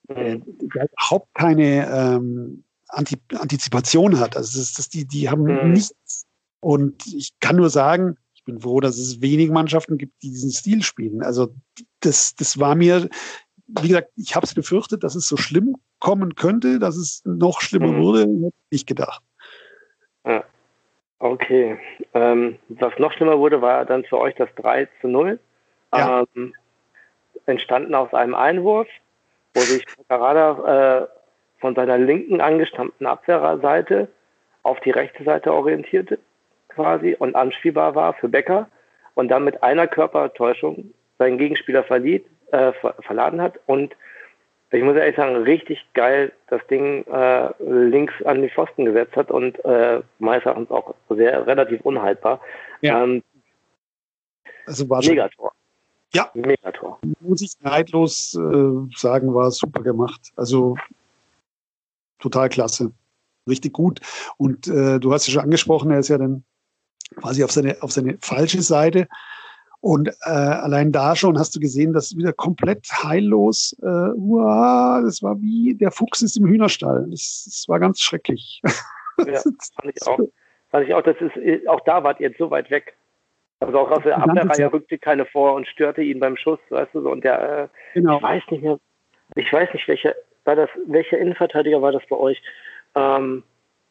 äh, 0.08 0.38
überhaupt 0.60 1.34
keine 1.34 1.88
ähm, 1.88 2.64
Antizipation 2.88 4.18
hat. 4.18 4.36
Also 4.36 4.58
das, 4.58 4.74
das, 4.74 4.88
die, 4.88 5.06
die 5.06 5.30
haben 5.30 5.44
mhm. 5.44 5.72
nichts. 5.72 6.26
Und 6.60 7.06
ich 7.06 7.32
kann 7.40 7.56
nur 7.56 7.70
sagen, 7.70 8.16
ich 8.34 8.44
bin 8.44 8.60
froh, 8.60 8.80
dass 8.80 8.98
es 8.98 9.20
wenig 9.20 9.50
Mannschaften 9.50 9.98
gibt, 9.98 10.22
die 10.22 10.30
diesen 10.30 10.50
Stil 10.50 10.82
spielen. 10.82 11.22
Also 11.22 11.54
das, 12.00 12.34
das 12.34 12.58
war 12.58 12.74
mir, 12.74 13.08
wie 13.80 13.88
gesagt, 13.88 14.10
ich 14.16 14.34
habe 14.34 14.46
es 14.46 14.54
befürchtet, 14.54 15.04
dass 15.04 15.14
es 15.14 15.28
so 15.28 15.36
schlimm 15.36 15.76
kommen 15.98 16.34
könnte, 16.34 16.78
dass 16.78 16.96
es 16.96 17.22
noch 17.24 17.60
schlimmer 17.60 17.88
mhm. 17.88 18.02
wurde, 18.02 18.20
hätte 18.20 18.46
ich 18.46 18.72
nicht 18.72 18.86
gedacht. 18.86 19.22
Ja. 20.24 20.44
Okay. 21.18 21.78
Ähm, 22.14 22.58
was 22.68 22.98
noch 22.98 23.12
schlimmer 23.12 23.38
wurde, 23.38 23.60
war 23.60 23.84
dann 23.84 24.04
für 24.04 24.18
euch 24.18 24.34
das 24.36 24.48
3 24.56 24.88
zu 25.00 25.08
0. 25.08 25.38
Ja. 25.94 26.24
Ähm, 26.34 26.54
entstanden 27.46 27.94
aus 27.94 28.12
einem 28.14 28.34
Einwurf, 28.34 28.88
wo 29.54 29.60
sich 29.60 29.84
Carrada 30.08 31.02
äh, 31.02 31.06
von 31.60 31.74
seiner 31.74 31.98
linken 31.98 32.40
angestammten 32.40 33.06
Abwehrseite 33.06 34.08
auf 34.62 34.80
die 34.80 34.90
rechte 34.90 35.24
Seite 35.24 35.52
orientierte 35.52 36.18
quasi 36.68 37.16
und 37.18 37.34
anspielbar 37.34 37.94
war 37.94 38.14
für 38.14 38.28
Becker 38.28 38.68
und 39.14 39.28
dann 39.28 39.44
mit 39.44 39.62
einer 39.62 39.86
Körpertäuschung 39.86 40.94
seinen 41.18 41.38
Gegenspieler 41.38 41.84
verliet, 41.84 42.24
äh, 42.52 42.72
ver 42.72 42.94
verladen 43.00 43.40
hat 43.40 43.58
und 43.66 43.94
ich 44.72 44.84
muss 44.84 44.96
ehrlich 44.96 45.16
sagen, 45.16 45.34
richtig 45.36 45.84
geil 45.94 46.32
das 46.48 46.64
Ding 46.68 47.04
äh, 47.06 47.50
links 47.58 48.14
an 48.24 48.40
die 48.42 48.50
Pfosten 48.50 48.84
gesetzt 48.84 49.16
hat 49.16 49.30
und 49.30 49.64
äh, 49.64 50.00
meines 50.20 50.44
Erachtens 50.44 50.70
auch 50.70 50.94
sehr 51.08 51.44
relativ 51.46 51.80
unhaltbar. 51.80 52.40
Ja. 52.80 53.02
Ähm, 53.02 53.22
also 54.66 54.88
war 54.88 55.00
Megator. 55.04 55.52
Ja. 56.14 56.30
Megator. 56.34 57.00
Muss 57.20 57.42
ich 57.42 57.52
neidlos 57.60 58.36
äh, 58.36 58.96
sagen, 58.96 59.34
war 59.34 59.50
super 59.50 59.82
gemacht. 59.82 60.32
Also 60.36 60.76
total 62.20 62.48
klasse. 62.48 62.92
Richtig 63.48 63.72
gut. 63.72 64.00
Und 64.36 64.68
äh, 64.68 65.00
du 65.00 65.12
hast 65.12 65.26
ja 65.26 65.32
schon 65.32 65.42
angesprochen, 65.42 65.90
er 65.90 65.98
ist 65.98 66.08
ja 66.08 66.18
dann 66.18 66.44
quasi 67.16 67.42
auf 67.42 67.50
seine, 67.50 67.76
auf 67.80 67.90
seine 67.90 68.18
falsche 68.20 68.62
Seite 68.62 69.08
und 69.80 70.08
äh, 70.08 70.30
allein 70.30 70.92
da 70.92 71.16
schon 71.16 71.38
hast 71.38 71.56
du 71.56 71.60
gesehen, 71.60 71.92
dass 71.94 72.16
wieder 72.16 72.34
komplett 72.34 72.86
heillos, 73.02 73.74
äh, 73.82 73.86
uah, 73.86 75.00
das 75.02 75.22
war 75.22 75.40
wie 75.40 75.74
der 75.74 75.90
Fuchs 75.90 76.20
ist 76.20 76.36
im 76.36 76.46
Hühnerstall. 76.46 77.06
Das, 77.10 77.44
das 77.46 77.64
war 77.66 77.80
ganz 77.80 78.00
schrecklich. 78.00 78.60
Ja, 79.18 79.40
fand 79.40 79.94
ich 79.94 80.02
auch. 80.06 80.18
Fand 80.70 80.86
ich 80.86 80.94
auch, 80.94 81.02
das 81.02 81.16
ist, 81.20 81.66
auch 81.66 81.80
da 81.80 82.04
wart 82.04 82.20
ihr 82.20 82.28
jetzt 82.28 82.38
so 82.38 82.50
weit 82.50 82.70
weg. 82.70 82.94
Also 83.60 83.78
auch 83.78 83.90
aus 83.90 84.02
der 84.02 84.18
Abwehrreihe 84.18 84.72
rückte 84.72 84.98
keine 84.98 85.26
vor 85.26 85.54
und 85.54 85.66
störte 85.66 86.02
ihn 86.02 86.20
beim 86.20 86.36
Schuss, 86.36 86.60
weißt 86.68 86.94
du 86.94 87.02
so. 87.02 87.10
Und 87.10 87.24
der, 87.24 87.62
äh, 87.62 87.68
genau. 87.94 88.16
ich 88.16 88.22
weiß 88.22 88.42
nicht 88.50 88.62
mehr, 88.62 88.78
ich 89.34 89.52
weiß 89.52 89.72
nicht, 89.74 89.88
welcher, 89.88 90.14
war 90.44 90.56
das, 90.56 90.70
welcher 90.86 91.18
Innenverteidiger 91.18 91.82
war 91.82 91.92
das 91.92 92.02
bei 92.08 92.16
euch? 92.16 92.40
Ähm, 92.94 93.42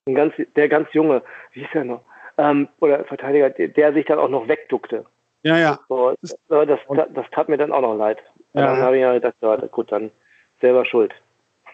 ganz, 0.05 0.33
der 0.55 0.69
ganz 0.69 0.91
junge, 0.93 1.21
wie 1.53 1.61
hieß 1.61 1.69
der 1.73 1.83
noch? 1.83 2.01
Ähm, 2.37 2.67
oder 2.79 3.03
Verteidiger, 3.05 3.49
der, 3.49 3.67
der 3.67 3.93
sich 3.93 4.05
dann 4.05 4.19
auch 4.19 4.29
noch 4.29 4.47
wegduckte. 4.47 5.05
Ja, 5.43 5.57
ja. 5.57 5.79
So, 5.87 6.13
das, 6.21 6.37
das, 6.49 6.79
das, 7.13 7.25
tat 7.31 7.49
mir 7.49 7.57
dann 7.57 7.71
auch 7.71 7.81
noch 7.81 7.95
leid. 7.95 8.19
Ja, 8.53 8.67
dann 8.67 8.81
habe 8.81 8.97
ich 8.97 9.01
ja 9.01 9.13
gedacht, 9.13 9.35
ja, 9.41 9.55
gut, 9.55 9.91
dann 9.91 10.11
selber 10.59 10.85
schuld. 10.85 11.13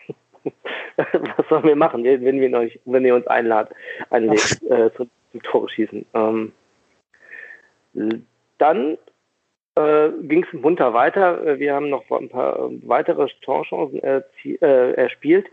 was 0.96 1.48
sollen 1.50 1.64
wir 1.64 1.76
machen, 1.76 2.04
wenn 2.04 2.40
wir, 2.40 2.58
euch, 2.58 2.80
wenn 2.86 3.06
ihr 3.06 3.16
uns 3.16 3.28
einladet, 3.28 3.76
einlädt, 4.12 4.62
äh, 4.70 4.92
zum, 4.96 5.10
zum 5.32 5.42
Tore 5.44 5.70
schießen? 5.70 6.06
Ähm, 6.14 6.52
dann 8.58 8.98
äh, 9.76 10.10
ging 10.22 10.46
es 10.46 10.54
munter 10.54 10.94
weiter. 10.94 11.58
Wir 11.60 11.74
haben 11.74 11.90
noch 11.90 12.10
ein 12.12 12.30
paar 12.30 12.70
weitere 12.84 13.28
Torchancen 13.42 14.02
äh, 14.04 14.92
erspielt. 14.94 15.48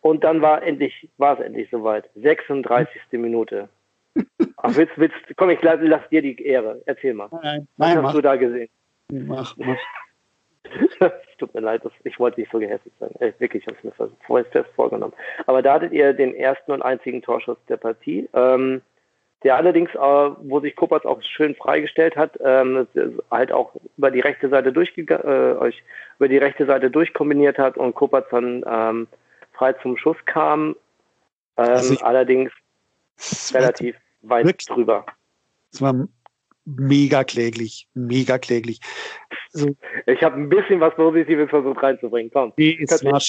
Und 0.00 0.22
dann 0.22 0.40
war 0.42 0.62
endlich, 0.62 1.08
war 1.18 1.38
es 1.38 1.44
endlich 1.44 1.68
soweit. 1.70 2.08
36. 2.14 3.00
Minute. 3.12 3.68
Ach, 4.62 4.74
willst, 4.74 4.92
willst, 4.96 5.16
komm, 5.36 5.50
ich 5.50 5.62
lass, 5.62 5.78
lass 5.80 6.08
dir 6.08 6.22
die 6.22 6.40
Ehre. 6.44 6.82
Erzähl 6.86 7.14
mal. 7.14 7.28
Nein, 7.42 7.68
Was 7.76 7.88
hast 7.88 8.02
mach. 8.02 8.12
du 8.12 8.22
da 8.22 8.36
gesehen? 8.36 8.68
Mach, 9.10 9.56
mach. 9.56 9.76
Tut 11.38 11.54
mir 11.54 11.60
leid, 11.60 11.82
ich 12.04 12.18
wollte 12.18 12.40
nicht 12.40 12.50
so 12.50 12.58
gehässig 12.58 12.92
sein. 12.98 13.10
Äh, 13.20 13.32
wirklich, 13.38 13.62
ich 13.62 13.66
habe 13.68 13.78
es 13.78 13.98
mir 14.34 14.44
fest 14.44 14.70
vorgenommen. 14.74 15.14
Aber 15.46 15.62
da 15.62 15.74
hattet 15.74 15.92
ihr 15.92 16.12
den 16.12 16.34
ersten 16.34 16.72
und 16.72 16.82
einzigen 16.82 17.22
Torschuss 17.22 17.56
der 17.68 17.76
Partie. 17.76 18.28
Ähm, 18.34 18.82
der 19.44 19.56
allerdings, 19.56 19.94
äh, 19.94 19.98
wo 19.98 20.58
sich 20.60 20.74
Kopatz 20.74 21.06
auch 21.06 21.22
schön 21.22 21.54
freigestellt 21.54 22.16
hat, 22.16 22.38
ähm, 22.42 22.88
halt 23.30 23.52
auch 23.52 23.72
über 23.96 24.10
die 24.10 24.20
rechte 24.20 24.48
Seite 24.48 24.72
durchgegangen, 24.72 25.24
äh, 25.24 25.56
euch 25.58 25.82
über 26.18 26.28
die 26.28 26.38
rechte 26.38 26.66
Seite 26.66 26.90
durchkombiniert 26.90 27.56
hat 27.56 27.76
und 27.76 27.94
Kopatz 27.94 28.26
dann 28.30 28.64
ähm, 28.68 29.06
frei 29.52 29.74
zum 29.74 29.96
Schuss 29.96 30.16
kam. 30.24 30.70
Ähm, 31.56 31.68
also 31.68 31.96
allerdings 32.00 32.50
relativ 33.52 33.96
weit 34.28 34.46
wirklich, 34.46 34.66
drüber. 34.66 35.04
Es 35.72 35.80
war 35.80 36.06
mega 36.64 37.24
kläglich, 37.24 37.88
mega 37.94 38.38
kläglich. 38.38 38.80
Also, 39.54 39.74
ich 40.06 40.22
habe 40.22 40.36
ein 40.36 40.48
bisschen 40.48 40.80
was 40.80 40.94
Positives 40.94 41.48
versucht 41.50 41.82
reinzubringen. 41.82 42.30
Komm. 42.32 42.52
Nee, 42.56 42.78
es 42.80 43.04
war, 43.04 43.20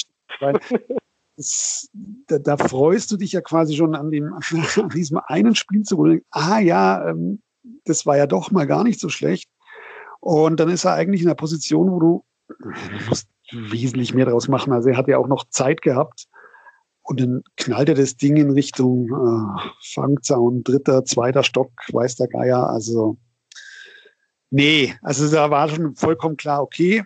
es, 1.36 1.90
da, 2.26 2.38
da, 2.38 2.56
freust 2.56 3.10
du 3.10 3.16
dich 3.16 3.32
ja 3.32 3.40
quasi 3.40 3.74
schon 3.74 3.94
an, 3.94 4.10
dem, 4.10 4.32
an 4.32 4.88
diesem 4.90 5.20
einen 5.24 5.54
Spiel 5.54 5.82
zu 5.82 6.02
denken, 6.04 6.24
ah 6.30 6.58
ja, 6.58 7.08
ähm, 7.08 7.40
das 7.84 8.06
war 8.06 8.16
ja 8.16 8.26
doch 8.26 8.50
mal 8.50 8.66
gar 8.66 8.84
nicht 8.84 9.00
so 9.00 9.08
schlecht. 9.08 9.50
Und 10.20 10.60
dann 10.60 10.68
ist 10.68 10.84
er 10.84 10.94
eigentlich 10.94 11.22
in 11.22 11.28
einer 11.28 11.34
Position, 11.34 11.90
wo 11.90 11.98
du, 11.98 12.24
du 12.48 13.08
musst 13.08 13.28
wesentlich 13.52 14.14
mehr 14.14 14.26
draus 14.26 14.48
machen. 14.48 14.72
Also 14.72 14.90
er 14.90 14.96
hat 14.96 15.08
ja 15.08 15.18
auch 15.18 15.28
noch 15.28 15.48
Zeit 15.48 15.80
gehabt. 15.82 16.26
Und 17.10 17.20
dann 17.20 17.42
knallt 17.56 17.88
er 17.88 17.96
das 17.96 18.16
Ding 18.16 18.36
in 18.36 18.52
Richtung 18.52 19.08
äh, 19.08 19.70
Fangzaun, 19.82 20.62
dritter, 20.62 21.04
zweiter 21.04 21.42
Stock, 21.42 21.72
weiß 21.90 22.14
der 22.14 22.28
Geier. 22.28 22.70
Also, 22.70 23.16
nee, 24.50 24.94
also 25.02 25.28
da 25.28 25.50
war 25.50 25.68
schon 25.68 25.96
vollkommen 25.96 26.36
klar, 26.36 26.62
okay, 26.62 27.02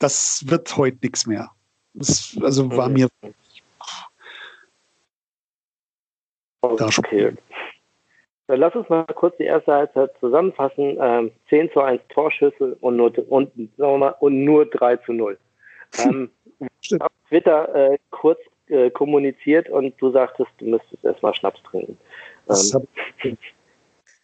das 0.00 0.42
wird 0.48 0.76
heute 0.76 0.98
nichts 1.00 1.24
mehr. 1.24 1.52
Das, 1.94 2.36
also 2.42 2.68
war 2.76 2.88
mir. 2.88 3.06
Okay. 6.60 7.36
Dann 8.48 8.58
lass 8.58 8.74
uns 8.74 8.88
mal 8.88 9.04
kurz 9.04 9.36
die 9.36 9.44
erste 9.44 9.72
Halbzeit 9.72 10.10
zusammenfassen. 10.18 10.98
Ähm, 11.00 11.30
10 11.48 11.70
zu 11.70 11.80
1 11.80 12.02
Torschüsse 12.08 12.76
und 12.80 12.96
nur, 12.96 13.16
und, 13.30 13.54
sagen 13.54 13.92
wir 13.92 13.98
mal, 13.98 14.16
und 14.18 14.44
nur 14.44 14.66
3 14.66 14.96
zu 14.96 15.12
0. 15.12 15.38
Ähm, 16.00 16.30
auf 17.00 17.12
Twitter 17.28 17.74
äh, 17.74 17.98
kurz 18.10 18.38
äh, 18.70 18.90
kommuniziert 18.90 19.68
und 19.68 19.94
du 19.98 20.10
sagtest, 20.12 20.50
du 20.58 20.66
müsstest 20.66 21.04
erstmal 21.04 21.34
Schnaps 21.34 21.60
trinken. 21.62 21.96
Ähm. 22.48 23.36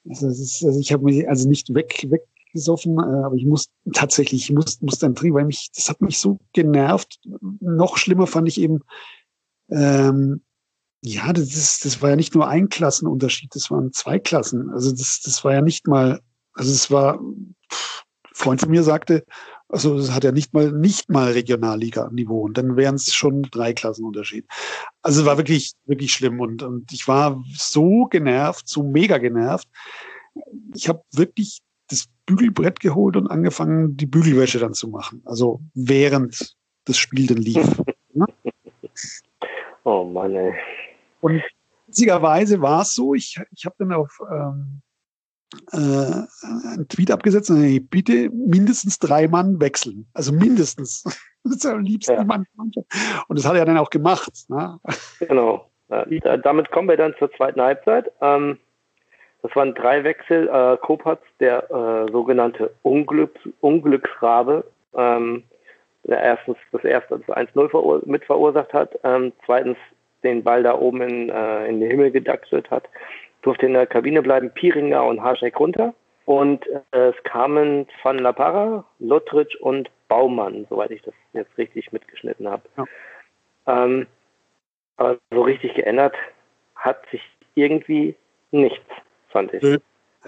Also, 0.07 0.29
ist, 0.29 0.65
also 0.65 0.79
ich 0.79 0.93
habe 0.93 1.05
mich 1.05 1.29
also 1.29 1.49
nicht 1.49 1.73
weg, 1.75 2.07
weggesoffen, 2.09 2.99
äh, 2.99 3.25
aber 3.25 3.37
ich 3.37 3.47
muss 3.47 3.71
tatsächlich, 3.93 4.43
ich 4.43 4.53
muss, 4.53 4.81
muss 4.83 4.99
dann 4.99 5.15
trinken, 5.15 5.37
weil 5.37 5.47
mich, 5.47 5.71
das 5.75 5.89
hat 5.89 6.01
mich 6.01 6.19
so 6.19 6.39
genervt. 6.53 7.21
Noch 7.61 7.97
schlimmer 7.97 8.27
fand 8.27 8.49
ich 8.49 8.61
eben, 8.61 8.81
ähm, 9.71 10.43
ja, 11.01 11.33
das, 11.33 11.55
ist, 11.55 11.85
das 11.85 12.01
war 12.01 12.11
ja 12.11 12.17
nicht 12.17 12.35
nur 12.35 12.49
ein 12.49 12.69
Klassenunterschied, 12.69 13.55
das 13.55 13.71
waren 13.71 13.93
zwei 13.93 14.19
Klassen. 14.19 14.71
Also 14.71 14.91
das, 14.91 15.21
das 15.25 15.45
war 15.45 15.53
ja 15.53 15.63
nicht 15.63 15.87
mal, 15.87 16.21
also 16.55 16.71
es 16.71 16.91
war, 16.91 17.19
pff, 17.73 18.05
Freund 18.33 18.61
von 18.61 18.71
mir 18.71 18.83
sagte, 18.83 19.25
also 19.75 19.97
es 19.97 20.13
hat 20.13 20.23
ja 20.23 20.31
nicht 20.31 20.55
mal 20.55 20.71
nicht 20.71 21.11
mal 21.11 21.33
Regionalliga-Niveau 21.33 22.43
und 22.43 22.57
dann 22.57 22.77
wären 22.77 22.95
es 22.95 23.13
schon 23.13 23.43
drei 23.43 23.73
Klassenunterschied. 23.73 24.47
Also 25.03 25.21
es 25.21 25.27
war 25.27 25.37
wirklich 25.37 25.73
wirklich 25.85 26.13
schlimm 26.13 26.39
und 26.41 26.63
und 26.63 26.93
ich 26.93 27.09
war 27.09 27.43
so 27.53 28.07
genervt, 28.07 28.69
so 28.69 28.85
mega 28.85 29.19
genervt. 29.19 29.69
Ich 30.75 30.89
habe 30.89 31.03
wirklich 31.13 31.61
das 31.89 32.07
Bügelbrett 32.25 32.79
geholt 32.79 33.17
und 33.17 33.27
angefangen, 33.27 33.97
die 33.97 34.07
Bügelwäsche 34.07 34.61
dann 34.61 34.75
zu 34.75 34.89
machen. 34.89 35.23
Also 35.25 35.61
während 35.75 36.57
das 36.85 36.97
Spiel 36.97 37.27
dann 37.27 37.39
lief. 37.39 37.67
oh 39.85 40.05
Mann, 40.05 40.37
ey. 40.37 40.55
Und 41.21 41.43
witzigerweise 41.89 42.61
war 42.61 42.83
es 42.83 42.95
so, 42.95 43.15
ich, 43.15 43.41
ich 43.51 43.67
habe 43.67 43.75
dann 43.79 43.93
auf 43.93 44.21
ähm, 44.31 44.83
äh, 45.73 45.77
einen 45.77 46.89
Tweet 46.89 47.11
abgesetzt 47.11 47.51
und 47.51 47.63
hey, 47.63 47.81
bitte 47.81 48.31
mindestens 48.31 48.99
drei 48.99 49.29
Mann 49.29 49.61
wechseln. 49.61 50.07
Also 50.15 50.33
mindestens. 50.33 51.05
Das 51.47 51.57
ist 51.57 51.65
ja 51.65 51.73
am 51.73 51.83
liebsten 51.83 52.15
ja. 52.15 52.25
Mann. 52.25 52.47
Und 52.57 52.75
das 53.29 53.47
hat 53.47 53.55
er 53.55 53.67
dann 53.67 53.77
auch 53.77 53.91
gemacht. 53.91 54.33
Ne? 54.49 54.81
Genau. 55.19 55.69
Ja, 55.91 56.39
damit 56.39 56.71
kommen 56.71 56.89
wir 56.89 56.97
dann 56.97 57.15
zur 57.19 57.31
zweiten 57.33 57.61
Halbzeit. 57.61 58.11
Ähm, 58.23 58.59
das 59.43 59.55
waren 59.55 59.75
drei 59.75 60.03
Wechsel. 60.05 60.49
Äh, 60.49 60.79
Kopatz, 60.79 61.21
der 61.41 61.71
äh, 61.71 62.11
sogenannte 62.11 62.73
Unglücks 62.81 63.39
Unglücksrabe, 63.61 64.65
ähm, 64.97 65.45
der 66.05 66.23
erstens 66.23 66.57
das 66.73 66.83
erste 66.83 67.19
das 67.19 67.37
1-0 67.37 67.69
verur 67.69 68.01
mit 68.07 68.25
verursacht 68.25 68.73
hat, 68.73 68.99
ähm, 69.05 69.35
zweitens 69.45 69.77
den 70.23 70.43
Ball 70.43 70.63
da 70.63 70.79
oben 70.79 71.03
in, 71.03 71.29
äh, 71.29 71.69
in 71.69 71.81
den 71.81 71.91
Himmel 71.91 72.11
gedachselt 72.11 72.71
hat, 72.71 72.89
durfte 73.45 73.67
in 73.67 73.75
der 73.75 73.87
Kabine 73.87 74.23
bleiben, 74.23 74.51
Piringer 74.51 75.05
und 75.05 75.23
Haschek 75.23 75.59
runter. 75.61 75.95
Und 76.25 76.67
äh, 76.93 77.09
es 77.11 77.23
kamen 77.25 77.87
Van 78.03 78.19
La 78.19 78.33
Parra, 78.33 78.85
Lottridge 78.99 79.59
und 79.61 79.91
Baumann, 80.09 80.67
soweit 80.71 80.91
ich 80.91 81.03
das 81.03 81.15
jetzt 81.35 81.57
richtig 81.59 81.93
mitgeschnitten 81.93 82.49
habe. 82.49 82.63
Ja. 82.77 82.85
Ähm, 83.67 84.07
aber 84.97 85.19
so 85.31 85.43
richtig 85.43 85.75
geändert 85.75 86.15
hat 86.77 87.03
sich 87.11 87.21
irgendwie 87.55 88.17
nichts, 88.51 88.87
fand 89.29 89.53
ich. 89.53 89.63
Nö. 89.63 89.79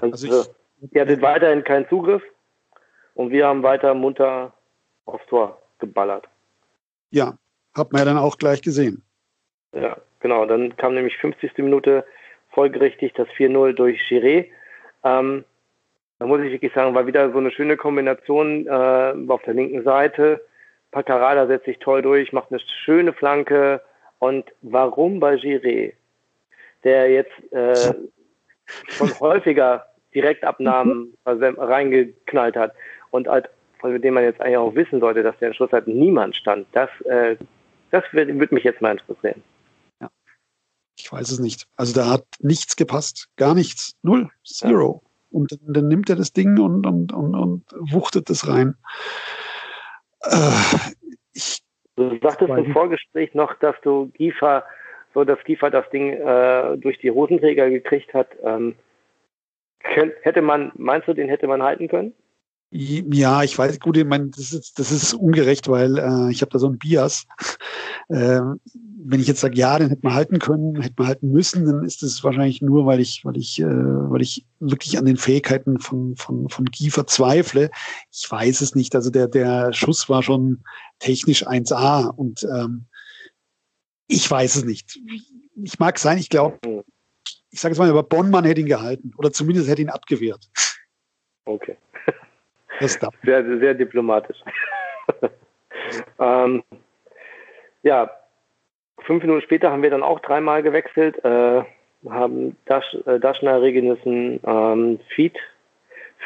Also, 0.00 0.44
ich, 0.82 0.92
ihr 0.92 1.00
hattet 1.00 1.22
weiterhin 1.22 1.64
keinen 1.64 1.88
Zugriff 1.88 2.22
und 3.14 3.30
wir 3.30 3.46
haben 3.46 3.62
weiter 3.62 3.94
munter 3.94 4.52
aufs 5.06 5.24
Tor 5.26 5.62
geballert. 5.78 6.28
Ja, 7.10 7.38
hat 7.74 7.92
man 7.92 8.00
ja 8.00 8.04
dann 8.04 8.18
auch 8.18 8.36
gleich 8.36 8.60
gesehen. 8.60 9.02
Ja, 9.72 9.96
genau. 10.20 10.44
Dann 10.44 10.76
kam 10.76 10.94
nämlich 10.94 11.16
50. 11.18 11.56
Minute 11.58 12.04
folgerichtig 12.56 13.12
das 13.12 13.28
4-0 13.28 13.74
durch 13.74 14.00
Giré. 14.08 14.46
Ähm, 15.04 15.44
da 16.18 16.26
muss 16.26 16.40
ich 16.40 16.50
wirklich 16.50 16.72
sagen, 16.72 16.94
war 16.94 17.06
wieder 17.06 17.30
so 17.30 17.38
eine 17.38 17.50
schöne 17.50 17.76
Kombination 17.76 18.66
äh, 18.66 19.14
auf 19.28 19.42
der 19.42 19.54
linken 19.54 19.84
Seite. 19.84 20.40
Paccarada 20.90 21.46
setzt 21.46 21.66
sich 21.66 21.78
toll 21.78 22.00
durch, 22.00 22.32
macht 22.32 22.50
eine 22.50 22.60
schöne 22.84 23.12
Flanke. 23.12 23.82
Und 24.18 24.46
warum 24.62 25.20
bei 25.20 25.34
Giré, 25.34 25.92
der 26.82 27.10
jetzt 27.10 27.52
äh, 27.52 27.92
schon 28.88 29.10
häufiger 29.20 29.84
Direktabnahmen 30.14 31.12
reingeknallt 31.26 32.56
hat 32.56 32.72
und 33.10 33.28
halt, 33.28 33.50
von 33.80 34.00
dem 34.00 34.14
man 34.14 34.24
jetzt 34.24 34.40
eigentlich 34.40 34.56
auch 34.56 34.74
wissen 34.74 35.00
sollte, 35.00 35.22
dass 35.22 35.38
der 35.40 35.52
Schluss 35.52 35.72
halt 35.72 35.86
niemand 35.86 36.34
stand, 36.34 36.66
das, 36.72 36.88
äh, 37.02 37.36
das 37.90 38.04
würde 38.12 38.38
würd 38.40 38.52
mich 38.52 38.64
jetzt 38.64 38.80
mal 38.80 38.92
interessieren. 38.92 39.42
Ich 40.96 41.12
weiß 41.12 41.30
es 41.30 41.38
nicht. 41.38 41.66
Also 41.76 41.94
da 41.94 42.10
hat 42.10 42.24
nichts 42.40 42.76
gepasst. 42.76 43.28
Gar 43.36 43.54
nichts. 43.54 43.96
Null. 44.02 44.30
Zero. 44.44 45.02
Ja. 45.02 45.10
Und 45.30 45.52
dann, 45.52 45.72
dann, 45.74 45.88
nimmt 45.88 46.08
er 46.08 46.16
das 46.16 46.32
Ding 46.32 46.58
und, 46.58 46.86
und, 46.86 47.12
und, 47.12 47.34
und 47.34 47.64
wuchtet 47.92 48.30
es 48.30 48.48
rein. 48.48 48.74
Äh, 50.22 50.92
ich, 51.34 51.62
du 51.96 52.18
sagtest 52.22 52.50
im 52.50 52.72
Vorgespräch 52.72 53.34
noch, 53.34 53.54
dass 53.58 53.76
du 53.82 54.06
Giefer, 54.14 54.64
so 55.12 55.24
dass 55.24 55.42
Giefer 55.44 55.70
das 55.70 55.88
Ding 55.90 56.12
äh, 56.12 56.78
durch 56.78 56.98
die 56.98 57.10
Hosenträger 57.10 57.68
gekriegt 57.68 58.14
hat. 58.14 58.28
Ähm, 58.42 58.76
hätte 59.80 60.42
man, 60.42 60.72
meinst 60.76 61.08
du, 61.08 61.12
den 61.12 61.28
hätte 61.28 61.46
man 61.46 61.62
halten 61.62 61.88
können? 61.88 62.14
Ja, 62.70 63.42
ich 63.44 63.56
weiß, 63.56 63.78
gut, 63.78 63.96
ich 63.96 64.04
meine, 64.04 64.28
das 64.28 64.52
ist, 64.52 64.78
das 64.78 64.90
ist 64.90 65.14
ungerecht, 65.14 65.68
weil 65.68 65.98
äh, 65.98 66.30
ich 66.30 66.42
habe 66.42 66.50
da 66.50 66.58
so 66.58 66.68
ein 66.68 66.78
Bias. 66.78 67.26
Äh, 68.08 68.40
wenn 69.08 69.20
ich 69.20 69.28
jetzt 69.28 69.40
sage, 69.40 69.56
ja, 69.56 69.78
den 69.78 69.88
hätte 69.88 70.04
man 70.04 70.14
halten 70.14 70.38
können, 70.38 70.80
hätte 70.80 70.94
man 70.98 71.08
halten 71.08 71.30
müssen, 71.32 71.64
dann 71.64 71.84
ist 71.84 72.02
es 72.02 72.22
wahrscheinlich 72.22 72.62
nur, 72.62 72.86
weil 72.86 73.00
ich, 73.00 73.24
weil 73.24 73.36
ich, 73.36 73.60
äh, 73.60 73.64
weil 73.64 74.22
ich 74.22 74.44
wirklich 74.60 74.98
an 74.98 75.04
den 75.04 75.16
Fähigkeiten 75.16 75.80
von, 75.80 76.16
von, 76.16 76.48
von 76.48 76.70
Kiefer 76.70 77.06
zweifle. 77.06 77.70
Ich 78.12 78.30
weiß 78.30 78.60
es 78.60 78.74
nicht. 78.74 78.94
Also 78.94 79.10
der, 79.10 79.28
der 79.28 79.72
Schuss 79.72 80.08
war 80.08 80.22
schon 80.22 80.62
technisch 80.98 81.46
1A 81.46 82.08
und 82.08 82.44
ähm, 82.44 82.86
ich 84.08 84.30
weiß 84.30 84.56
es 84.56 84.64
nicht. 84.64 84.98
Ich 85.54 85.78
mag 85.78 85.98
sein, 85.98 86.18
ich 86.18 86.28
glaube, 86.28 86.84
ich 87.50 87.60
sage 87.60 87.72
es 87.72 87.78
mal, 87.78 87.90
aber 87.90 88.02
Bonnmann 88.02 88.44
hätte 88.44 88.60
ihn 88.60 88.66
gehalten 88.66 89.12
oder 89.16 89.32
zumindest 89.32 89.68
hätte 89.68 89.82
ihn 89.82 89.90
abgewehrt. 89.90 90.48
Okay. 91.44 91.76
Sehr, 93.22 93.44
sehr 93.58 93.74
diplomatisch. 93.74 94.38
ähm, 96.18 96.62
ja, 97.82 98.10
fünf 99.00 99.22
Minuten 99.22 99.42
später 99.42 99.70
haben 99.70 99.82
wir 99.82 99.90
dann 99.90 100.02
auch 100.02 100.20
dreimal 100.20 100.62
gewechselt, 100.62 101.22
äh, 101.24 101.62
haben 102.08 102.56
Dasch, 102.66 102.96
äh, 103.06 103.18
Daschner, 103.18 103.62
Regenissen, 103.62 104.40
ähm, 104.44 105.00
Feed 105.14 105.36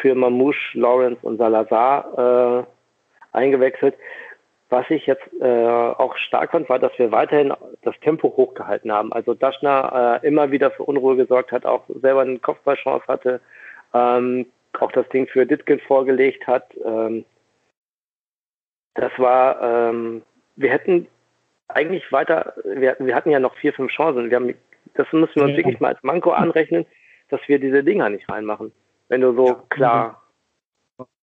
für 0.00 0.14
Mamouche, 0.14 0.78
Lawrence 0.78 1.20
und 1.22 1.38
Salazar 1.38 2.64
äh, 3.34 3.36
eingewechselt. 3.36 3.94
Was 4.70 4.88
ich 4.88 5.06
jetzt 5.06 5.28
äh, 5.40 5.68
auch 5.68 6.16
stark 6.16 6.52
fand, 6.52 6.68
war, 6.68 6.78
dass 6.78 6.96
wir 6.96 7.10
weiterhin 7.10 7.52
das 7.82 7.98
Tempo 8.00 8.32
hochgehalten 8.36 8.92
haben. 8.92 9.12
Also 9.12 9.34
Daschner 9.34 10.20
äh, 10.22 10.26
immer 10.26 10.52
wieder 10.52 10.70
für 10.70 10.84
Unruhe 10.84 11.16
gesorgt 11.16 11.50
hat, 11.50 11.66
auch 11.66 11.82
selber 12.00 12.20
eine 12.20 12.38
Kopfballchance 12.38 13.04
hatte, 13.08 13.40
ähm, 13.92 14.46
auch 14.78 14.92
das 14.92 15.09
Ding 15.09 15.26
für 15.26 15.46
Ditkin 15.46 15.80
vorgelegt 15.80 16.46
hat. 16.46 16.74
Ähm, 16.85 17.24
das 18.94 19.12
war, 19.18 19.61
ähm, 19.62 20.22
wir 20.56 20.70
hätten 20.70 21.06
eigentlich 21.68 22.11
weiter, 22.12 22.54
wir, 22.64 22.96
wir 22.98 23.14
hatten 23.14 23.30
ja 23.30 23.40
noch 23.40 23.56
vier, 23.56 23.72
fünf 23.72 23.92
Chancen. 23.92 24.30
Wir 24.30 24.37
haben, 24.37 24.54
das 24.94 25.06
müssen 25.12 25.37
wir 25.37 25.44
uns 25.44 25.52
ja. 25.52 25.59
wirklich 25.59 25.80
mal 25.80 25.94
als 25.94 26.02
Manko 26.02 26.30
anrechnen, 26.30 26.87
dass 27.28 27.40
wir 27.46 27.59
diese 27.59 27.85
Dinger 27.85 28.09
nicht 28.09 28.28
reinmachen. 28.28 28.72
Wenn 29.09 29.20
du 29.20 29.35
so 29.35 29.46
ja, 29.46 29.64
klar. 29.70 30.22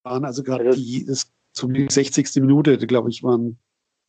Also 0.04 0.44
gerade 0.44 0.66
also, 0.66 0.80
die, 0.80 1.06
das 1.06 1.32
zum 1.54 1.74
60. 1.74 2.42
Minute, 2.42 2.78
glaube 2.78 3.10
ich, 3.10 3.24
waren, 3.24 3.58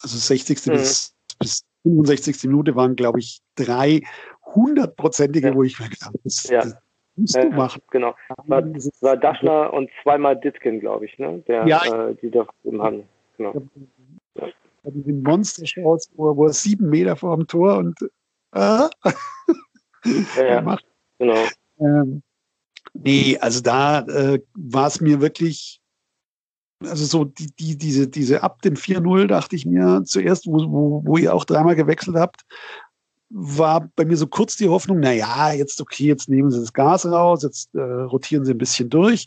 also 0.01 0.16
60. 0.16 0.66
Mhm. 0.66 0.72
Bis, 0.72 1.16
bis 1.38 1.64
65. 1.83 2.44
Minute 2.44 2.77
waren, 2.77 2.96
glaube 2.96 3.18
ich, 3.20 3.40
drei 3.57 4.03
hundertprozentige, 4.55 5.48
ja. 5.48 5.55
wo 5.55 5.62
ich 5.62 5.79
mir 5.79 5.88
gedacht 5.88 6.07
habe, 6.07 6.18
das, 6.24 6.44
ja. 6.44 6.62
das 6.62 6.77
musst 7.18 7.37
du 7.37 7.50
machen. 7.50 7.83
Genau. 7.90 8.14
War, 8.46 8.62
war 8.64 9.16
Daschner 9.16 9.72
und 9.72 9.90
zweimal 10.02 10.37
Ditkin, 10.38 10.81
glaube 10.81 11.07
ich, 11.07 11.18
ne? 11.18 11.42
Der, 11.46 11.66
ja, 11.66 12.09
äh, 12.09 12.14
die 12.14 12.31
doch 12.31 12.48
im 12.64 12.83
haben. 12.83 13.04
Genau. 13.37 13.54
Ja. 14.35 14.48
Diese 14.85 15.12
Monster-Shows, 15.12 16.11
wo, 16.16 16.37
wo 16.37 16.46
er 16.46 16.52
sieben 16.52 16.88
Meter 16.88 17.16
vor 17.16 17.37
dem 17.37 17.46
Tor 17.46 17.76
und 17.76 18.00
äh, 18.54 18.59
ja, 18.59 18.90
ja. 20.37 20.61
macht. 20.62 20.85
Genau. 21.18 21.44
Ähm, 21.81 22.22
nee, 22.94 23.37
also 23.38 23.61
da 23.61 24.00
äh, 24.00 24.40
war 24.54 24.87
es 24.87 25.00
mir 25.00 25.20
wirklich 25.20 25.81
also 26.85 27.04
so 27.04 27.24
die, 27.24 27.50
die, 27.59 27.76
diese, 27.76 28.09
diese 28.09 28.42
ab 28.42 28.62
dem 28.62 28.74
4-0 28.74 29.26
dachte 29.26 29.57
ich 29.57 29.66
mir 29.66 30.02
zuerst, 30.04 30.46
wo, 30.46 30.59
wo, 30.70 31.02
wo 31.04 31.16
ihr 31.16 31.35
auch 31.35 31.44
dreimal 31.44 31.74
gewechselt 31.74 32.16
habt, 32.16 32.42
war 33.31 33.91
bei 33.95 34.05
mir 34.05 34.17
so 34.17 34.27
kurz 34.27 34.57
die 34.57 34.69
Hoffnung, 34.69 35.01
na 35.01 35.12
ja, 35.12 35.53
jetzt 35.53 35.81
okay, 35.81 36.07
jetzt 36.07 36.29
nehmen 36.29 36.51
sie 36.51 36.61
das 36.61 36.73
Gas 36.73 37.07
raus, 37.07 37.43
jetzt 37.43 37.75
äh, 37.75 37.81
rotieren 37.81 38.45
sie 38.45 38.53
ein 38.53 38.59
bisschen 38.59 38.88
durch. 38.88 39.27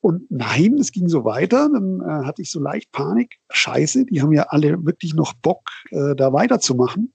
Und 0.00 0.30
nein, 0.30 0.74
es 0.78 0.92
ging 0.92 1.08
so 1.08 1.24
weiter. 1.24 1.68
Dann 1.72 2.00
äh, 2.00 2.24
hatte 2.24 2.42
ich 2.42 2.50
so 2.50 2.60
leicht 2.60 2.92
Panik. 2.92 3.36
Scheiße, 3.50 4.06
die 4.06 4.22
haben 4.22 4.32
ja 4.32 4.44
alle 4.44 4.84
wirklich 4.84 5.14
noch 5.14 5.34
Bock, 5.34 5.68
äh, 5.90 6.14
da 6.14 6.32
weiterzumachen. 6.32 7.12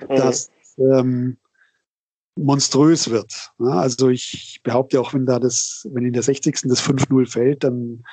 Mhm. 0.00 0.16
Das 0.16 0.50
ähm, 0.78 1.38
monströs 2.36 3.10
wird. 3.10 3.50
Ja, 3.58 3.80
also 3.80 4.08
ich 4.08 4.60
behaupte 4.62 5.00
auch, 5.00 5.14
wenn 5.14 5.26
da 5.26 5.38
das, 5.38 5.88
wenn 5.92 6.04
in 6.04 6.12
der 6.12 6.22
60. 6.22 6.62
das 6.64 6.82
5-0 6.82 7.30
fällt, 7.30 7.64
dann 7.64 8.04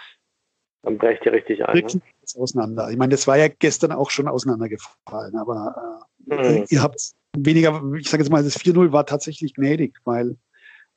dann 0.84 1.00
brecht 1.00 1.26
ihr 1.26 1.34
richtig 1.34 1.66
ein. 1.66 1.84
Ne? 1.84 2.02
auseinander. 2.36 2.90
Ich 2.92 2.98
meine, 2.98 3.12
das 3.12 3.28
war 3.28 3.38
ja 3.38 3.48
gestern 3.48 3.92
auch 3.92 4.10
schon 4.10 4.28
auseinandergefallen, 4.28 5.36
aber 5.36 6.06
äh, 6.30 6.60
mhm. 6.60 6.66
ihr 6.70 6.82
habt 6.82 7.14
weniger, 7.38 7.82
ich 7.98 8.10
sage 8.10 8.24
jetzt 8.24 8.32
mal, 8.32 8.44
das 8.44 8.60
4-0 8.60 8.92
war 8.92 9.06
tatsächlich 9.06 9.54
gnädig, 9.54 9.96
weil 10.04 10.36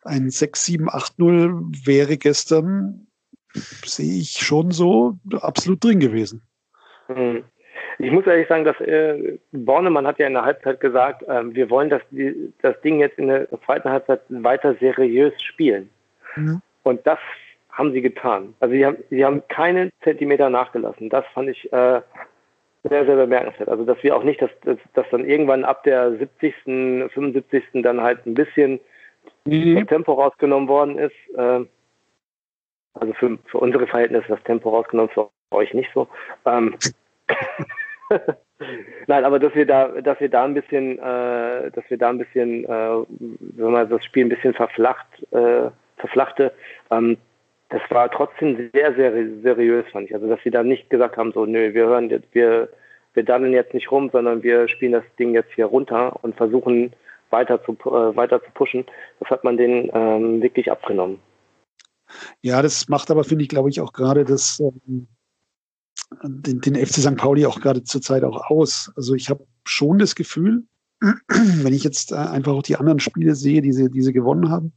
ein 0.04 0.28
6-7-8-0 0.28 1.86
wäre 1.86 2.16
gestern, 2.16 3.06
sehe 3.52 4.20
ich 4.20 4.38
schon 4.38 4.70
so, 4.70 5.18
absolut 5.40 5.82
drin 5.82 6.00
gewesen. 6.00 6.42
Mhm. 7.08 7.44
Ich 8.00 8.12
muss 8.12 8.26
ehrlich 8.26 8.46
sagen, 8.48 8.64
dass 8.64 8.80
äh, 8.80 9.38
Bornemann 9.50 10.06
hat 10.06 10.18
ja 10.18 10.28
in 10.28 10.34
der 10.34 10.44
Halbzeit 10.44 10.80
gesagt, 10.80 11.22
äh, 11.24 11.52
wir 11.52 11.68
wollen 11.68 11.90
das, 11.90 12.02
die, 12.10 12.52
das 12.62 12.80
Ding 12.82 13.00
jetzt 13.00 13.18
in 13.18 13.26
der 13.26 13.48
zweiten 13.64 13.90
Halbzeit 13.90 14.20
weiter 14.28 14.76
seriös 14.78 15.34
spielen. 15.42 15.90
Mhm. 16.36 16.62
Und 16.84 17.04
das 17.06 17.18
haben 17.72 17.92
sie 17.92 18.00
getan. 18.00 18.54
Also 18.60 18.74
sie 18.74 18.86
haben, 18.86 18.96
sie 19.10 19.24
haben 19.24 19.42
keinen 19.48 19.90
Zentimeter 20.02 20.48
nachgelassen. 20.48 21.10
Das 21.10 21.24
fand 21.34 21.48
ich 21.48 21.72
äh, 21.72 22.00
sehr, 22.84 23.04
sehr 23.06 23.16
bemerkenswert. 23.16 23.68
Also 23.68 23.84
dass 23.84 24.02
wir 24.02 24.16
auch 24.16 24.22
nicht, 24.22 24.40
dass, 24.40 24.50
dass, 24.64 24.78
dass 24.94 25.06
dann 25.10 25.24
irgendwann 25.24 25.64
ab 25.64 25.82
der 25.84 26.16
70., 26.16 26.54
75. 27.12 27.64
dann 27.82 28.00
halt 28.00 28.24
ein 28.26 28.34
bisschen 28.34 28.80
mhm. 29.44 29.76
das 29.76 29.86
Tempo 29.86 30.12
rausgenommen 30.12 30.68
worden 30.68 30.98
ist. 30.98 31.14
Äh, 31.36 31.64
also 32.94 33.12
für, 33.14 33.38
für 33.46 33.58
unsere 33.58 33.86
Verhältnisse 33.86 34.28
das 34.28 34.42
Tempo 34.44 34.70
rausgenommen, 34.70 35.10
für 35.12 35.28
euch 35.50 35.72
nicht 35.74 35.90
so. 35.94 36.08
Ähm, 36.44 36.76
Nein, 39.06 39.24
aber 39.24 39.38
dass 39.38 39.54
wir 39.54 39.66
da, 39.66 39.88
dass 40.00 40.18
wir 40.20 40.28
da 40.28 40.44
ein 40.44 40.54
bisschen, 40.54 40.98
äh, 40.98 41.70
dass 41.70 41.84
wir 41.88 41.98
da 41.98 42.10
ein 42.10 42.18
bisschen, 42.18 42.64
äh, 42.64 43.04
wenn 43.08 43.70
man 43.70 43.88
das 43.88 44.04
Spiel 44.04 44.24
ein 44.24 44.30
bisschen 44.30 44.54
verflacht, 44.54 45.06
äh, 45.30 45.70
verflachte, 45.96 46.52
ähm, 46.90 47.18
das 47.70 47.82
war 47.90 48.10
trotzdem 48.10 48.70
sehr, 48.72 48.94
sehr 48.94 49.12
seriös, 49.42 49.84
fand 49.92 50.06
ich. 50.06 50.14
Also, 50.14 50.28
dass 50.28 50.40
sie 50.42 50.50
da 50.50 50.62
nicht 50.62 50.88
gesagt 50.88 51.16
haben, 51.16 51.32
so, 51.32 51.44
nö, 51.44 51.74
wir 51.74 51.86
hören 51.86 52.08
jetzt, 52.08 52.34
wir, 52.34 52.70
wir 53.14 53.24
daddeln 53.24 53.52
jetzt 53.52 53.74
nicht 53.74 53.90
rum, 53.90 54.08
sondern 54.10 54.42
wir 54.42 54.68
spielen 54.68 54.92
das 54.92 55.04
Ding 55.18 55.34
jetzt 55.34 55.52
hier 55.54 55.66
runter 55.66 56.18
und 56.22 56.34
versuchen 56.36 56.92
weiter 57.30 57.62
zu, 57.62 57.72
äh, 57.72 58.16
weiter 58.16 58.42
zu 58.42 58.50
pushen. 58.52 58.86
Das 59.20 59.28
hat 59.28 59.44
man 59.44 59.58
denen 59.58 59.90
ähm, 59.92 60.40
wirklich 60.40 60.70
abgenommen. 60.70 61.18
Ja, 62.40 62.62
das 62.62 62.88
macht 62.88 63.10
aber, 63.10 63.22
finde 63.22 63.42
ich, 63.42 63.50
glaube 63.50 63.68
ich, 63.68 63.82
auch 63.82 63.92
gerade 63.92 64.24
das, 64.24 64.60
ähm, 64.60 65.08
den, 66.22 66.62
den 66.62 66.74
FC 66.74 67.00
St. 67.00 67.16
Pauli 67.18 67.44
auch 67.44 67.60
gerade 67.60 67.84
zurzeit 67.84 68.24
auch 68.24 68.50
aus. 68.50 68.90
Also 68.96 69.14
ich 69.14 69.28
habe 69.28 69.46
schon 69.66 69.98
das 69.98 70.14
Gefühl, 70.14 70.64
wenn 71.00 71.74
ich 71.74 71.84
jetzt 71.84 72.12
äh, 72.12 72.16
einfach 72.16 72.54
auch 72.54 72.62
die 72.62 72.76
anderen 72.76 72.98
Spiele 72.98 73.34
sehe, 73.34 73.60
die 73.60 73.72
sie, 73.72 73.90
die 73.90 74.00
sie 74.00 74.14
gewonnen 74.14 74.50
haben, 74.50 74.72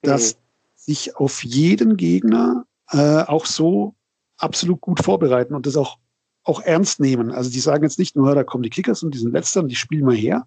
dass 0.00 0.36
mhm 0.36 0.41
sich 0.84 1.16
auf 1.16 1.44
jeden 1.44 1.96
Gegner 1.96 2.64
äh, 2.90 3.22
auch 3.22 3.46
so 3.46 3.94
absolut 4.36 4.80
gut 4.80 5.02
vorbereiten 5.02 5.54
und 5.54 5.66
das 5.66 5.76
auch, 5.76 5.98
auch 6.44 6.60
ernst 6.60 7.00
nehmen. 7.00 7.30
Also 7.30 7.50
die 7.50 7.60
sagen 7.60 7.84
jetzt 7.84 7.98
nicht 7.98 8.16
nur, 8.16 8.34
da 8.34 8.44
kommen 8.44 8.62
die 8.62 8.70
Kickers 8.70 9.02
und 9.02 9.14
die 9.14 9.18
sind 9.18 9.32
letzter 9.32 9.60
und 9.60 9.68
die 9.68 9.76
spielen 9.76 10.04
mal 10.04 10.16
her. 10.16 10.46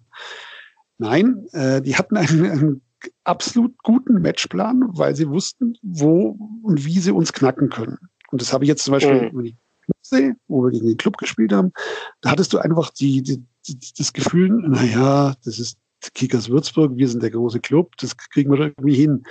Nein, 0.98 1.46
äh, 1.52 1.80
die 1.80 1.96
hatten 1.96 2.16
einen, 2.16 2.44
einen 2.50 2.82
absolut 3.24 3.76
guten 3.82 4.20
Matchplan, 4.20 4.84
weil 4.88 5.16
sie 5.16 5.28
wussten, 5.28 5.76
wo 5.82 6.36
und 6.62 6.84
wie 6.84 7.00
sie 7.00 7.12
uns 7.12 7.32
knacken 7.32 7.70
können. 7.70 7.98
Und 8.30 8.42
das 8.42 8.52
habe 8.52 8.64
ich 8.64 8.68
jetzt 8.68 8.84
zum 8.84 8.92
Beispiel, 8.92 9.30
mhm. 9.30 9.38
wenn 9.38 9.44
ich 9.46 9.56
sehe, 10.02 10.36
wo 10.48 10.64
wir 10.64 10.70
gegen 10.70 10.86
den 10.86 10.96
Club 10.96 11.16
gespielt 11.16 11.52
haben, 11.52 11.72
da 12.20 12.30
hattest 12.30 12.52
du 12.52 12.58
einfach 12.58 12.90
die, 12.90 13.22
die, 13.22 13.42
die 13.66 13.78
das 13.96 14.12
Gefühl, 14.12 14.50
naja, 14.50 15.34
das 15.44 15.58
ist 15.58 15.78
Kickers 16.14 16.48
Würzburg, 16.48 16.92
wir 16.94 17.08
sind 17.08 17.22
der 17.22 17.30
große 17.30 17.60
Club, 17.60 17.96
das 17.98 18.16
kriegen 18.16 18.52
wir 18.52 18.60
irgendwie 18.60 18.94
hin. 18.94 19.24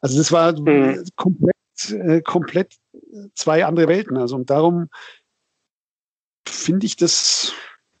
Also 0.00 0.18
das 0.18 0.32
war 0.32 0.58
mhm. 0.58 1.04
komplett, 1.16 1.56
äh, 1.90 2.20
komplett 2.22 2.76
zwei 3.34 3.64
andere 3.64 3.88
Welten. 3.88 4.16
Also 4.16 4.36
und 4.36 4.50
darum 4.50 4.88
finde 6.46 6.86
ich 6.86 6.96
das, 6.96 7.54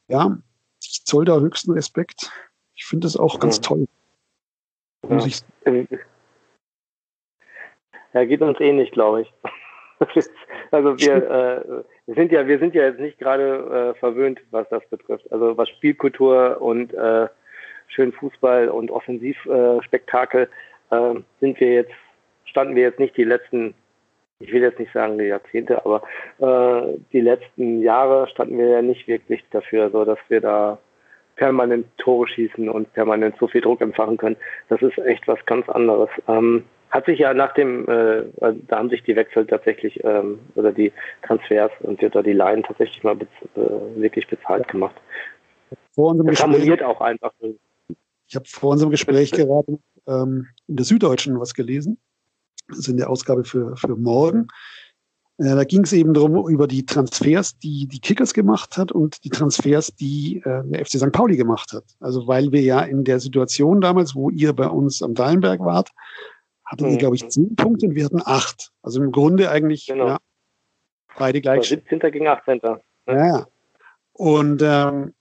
ja, 0.08 0.38
ich 0.82 1.04
zoll 1.04 1.24
da 1.24 1.38
höchsten 1.38 1.72
Respekt. 1.72 2.30
Ich 2.74 2.84
finde 2.84 3.06
das 3.06 3.16
auch 3.16 3.38
ganz 3.40 3.58
mhm. 3.58 3.62
toll. 3.62 3.86
Ja. 5.08 5.26
Ich 5.26 5.42
ja, 8.16 8.24
geht 8.24 8.40
uns 8.40 8.58
ähnlich, 8.60 8.92
glaube 8.92 9.22
ich. 9.22 9.34
also 10.70 10.98
wir, 10.98 11.16
äh, 11.30 11.84
wir 12.06 12.14
sind 12.14 12.32
ja, 12.32 12.46
wir 12.46 12.58
sind 12.58 12.74
ja 12.74 12.84
jetzt 12.84 13.00
nicht 13.00 13.18
gerade 13.18 13.92
äh, 13.94 13.98
verwöhnt, 13.98 14.40
was 14.50 14.66
das 14.70 14.88
betrifft. 14.88 15.30
Also 15.30 15.56
was 15.58 15.68
Spielkultur 15.68 16.62
und 16.62 16.94
äh, 16.94 17.28
schönen 17.88 18.12
Fußball 18.12 18.68
und 18.68 18.90
Offensivspektakel 18.90 20.48
äh, 20.90 21.14
sind 21.40 21.60
wir 21.60 21.72
jetzt, 21.72 21.94
standen 22.44 22.74
wir 22.76 22.82
jetzt 22.82 22.98
nicht 22.98 23.16
die 23.16 23.24
letzten, 23.24 23.74
ich 24.40 24.52
will 24.52 24.62
jetzt 24.62 24.78
nicht 24.78 24.92
sagen 24.92 25.18
die 25.18 25.24
Jahrzehnte, 25.24 25.84
aber 25.84 26.02
äh, 26.38 26.98
die 27.12 27.20
letzten 27.20 27.80
Jahre 27.82 28.28
standen 28.28 28.58
wir 28.58 28.68
ja 28.68 28.82
nicht 28.82 29.08
wirklich 29.08 29.44
dafür, 29.50 29.90
so 29.90 30.04
dass 30.04 30.18
wir 30.28 30.40
da 30.40 30.78
permanent 31.36 31.86
Tore 31.98 32.26
schießen 32.28 32.68
und 32.68 32.92
permanent 32.94 33.36
so 33.38 33.46
viel 33.46 33.60
Druck 33.60 33.80
empfangen 33.80 34.16
können. 34.16 34.36
Das 34.68 34.80
ist 34.82 34.98
echt 34.98 35.28
was 35.28 35.44
ganz 35.46 35.68
anderes. 35.68 36.08
Ähm, 36.28 36.64
hat 36.90 37.06
sich 37.06 37.18
ja 37.18 37.34
nach 37.34 37.52
dem, 37.52 37.86
äh, 37.88 38.24
also 38.40 38.58
da 38.68 38.78
haben 38.78 38.90
sich 38.90 39.02
die 39.02 39.16
Wechsel 39.16 39.46
tatsächlich 39.46 40.02
ähm, 40.04 40.38
oder 40.54 40.72
die 40.72 40.92
Transfers 41.22 41.70
und 41.80 42.02
oder 42.02 42.22
die 42.22 42.32
Laien 42.32 42.62
tatsächlich 42.62 43.02
mal 43.04 43.16
bez 43.16 43.28
äh, 43.54 44.00
wirklich 44.00 44.26
bezahlt 44.26 44.66
gemacht. 44.68 44.94
Vor 45.94 46.10
unserem 46.10 46.28
das 46.28 46.42
harmoniert 46.42 46.82
auch 46.82 47.00
einfach. 47.00 47.32
Ich 48.28 48.36
habe 48.36 48.46
vor 48.48 48.70
unserem 48.70 48.90
Gespräch 48.90 49.30
gerade 49.32 49.78
ähm, 50.06 50.48
in 50.66 50.76
der 50.76 50.84
Süddeutschen 50.84 51.38
was 51.38 51.54
gelesen. 51.54 51.98
Das 52.68 52.78
ist 52.78 52.88
in 52.88 52.96
der 52.96 53.10
Ausgabe 53.10 53.44
für, 53.44 53.76
für 53.76 53.96
morgen. 53.96 54.48
Äh, 55.38 55.54
da 55.54 55.64
ging 55.64 55.82
es 55.82 55.92
eben 55.92 56.14
darum, 56.14 56.48
über 56.48 56.66
die 56.66 56.86
Transfers, 56.86 57.58
die 57.58 57.86
die 57.86 58.00
Kickers 58.00 58.32
gemacht 58.32 58.76
hat 58.76 58.90
und 58.90 59.22
die 59.24 59.30
Transfers, 59.30 59.94
die 59.94 60.38
äh, 60.44 60.62
der 60.64 60.84
FC 60.84 60.92
St. 60.92 61.12
Pauli 61.12 61.36
gemacht 61.36 61.72
hat. 61.72 61.84
Also 62.00 62.26
weil 62.26 62.52
wir 62.52 62.62
ja 62.62 62.80
in 62.80 63.04
der 63.04 63.20
Situation 63.20 63.80
damals, 63.80 64.14
wo 64.14 64.30
ihr 64.30 64.52
bei 64.52 64.68
uns 64.68 65.02
am 65.02 65.14
Dallenberg 65.14 65.60
wart, 65.60 65.90
hatten 66.64 66.86
mhm. 66.86 66.92
ihr, 66.92 66.98
glaube 66.98 67.16
ich, 67.16 67.28
zehn 67.28 67.54
Punkte 67.54 67.86
und 67.86 67.94
wir 67.94 68.04
hatten 68.04 68.22
acht. 68.24 68.72
Also 68.82 69.02
im 69.02 69.12
Grunde 69.12 69.50
eigentlich 69.50 69.86
genau. 69.86 70.08
ja, 70.08 70.18
beide 71.18 71.40
gleich. 71.40 71.68
17. 71.68 71.98
gegen 72.10 72.26
18. 72.26 72.60
Ja. 73.08 73.46
Und 74.14 74.62
ähm, 74.64 75.12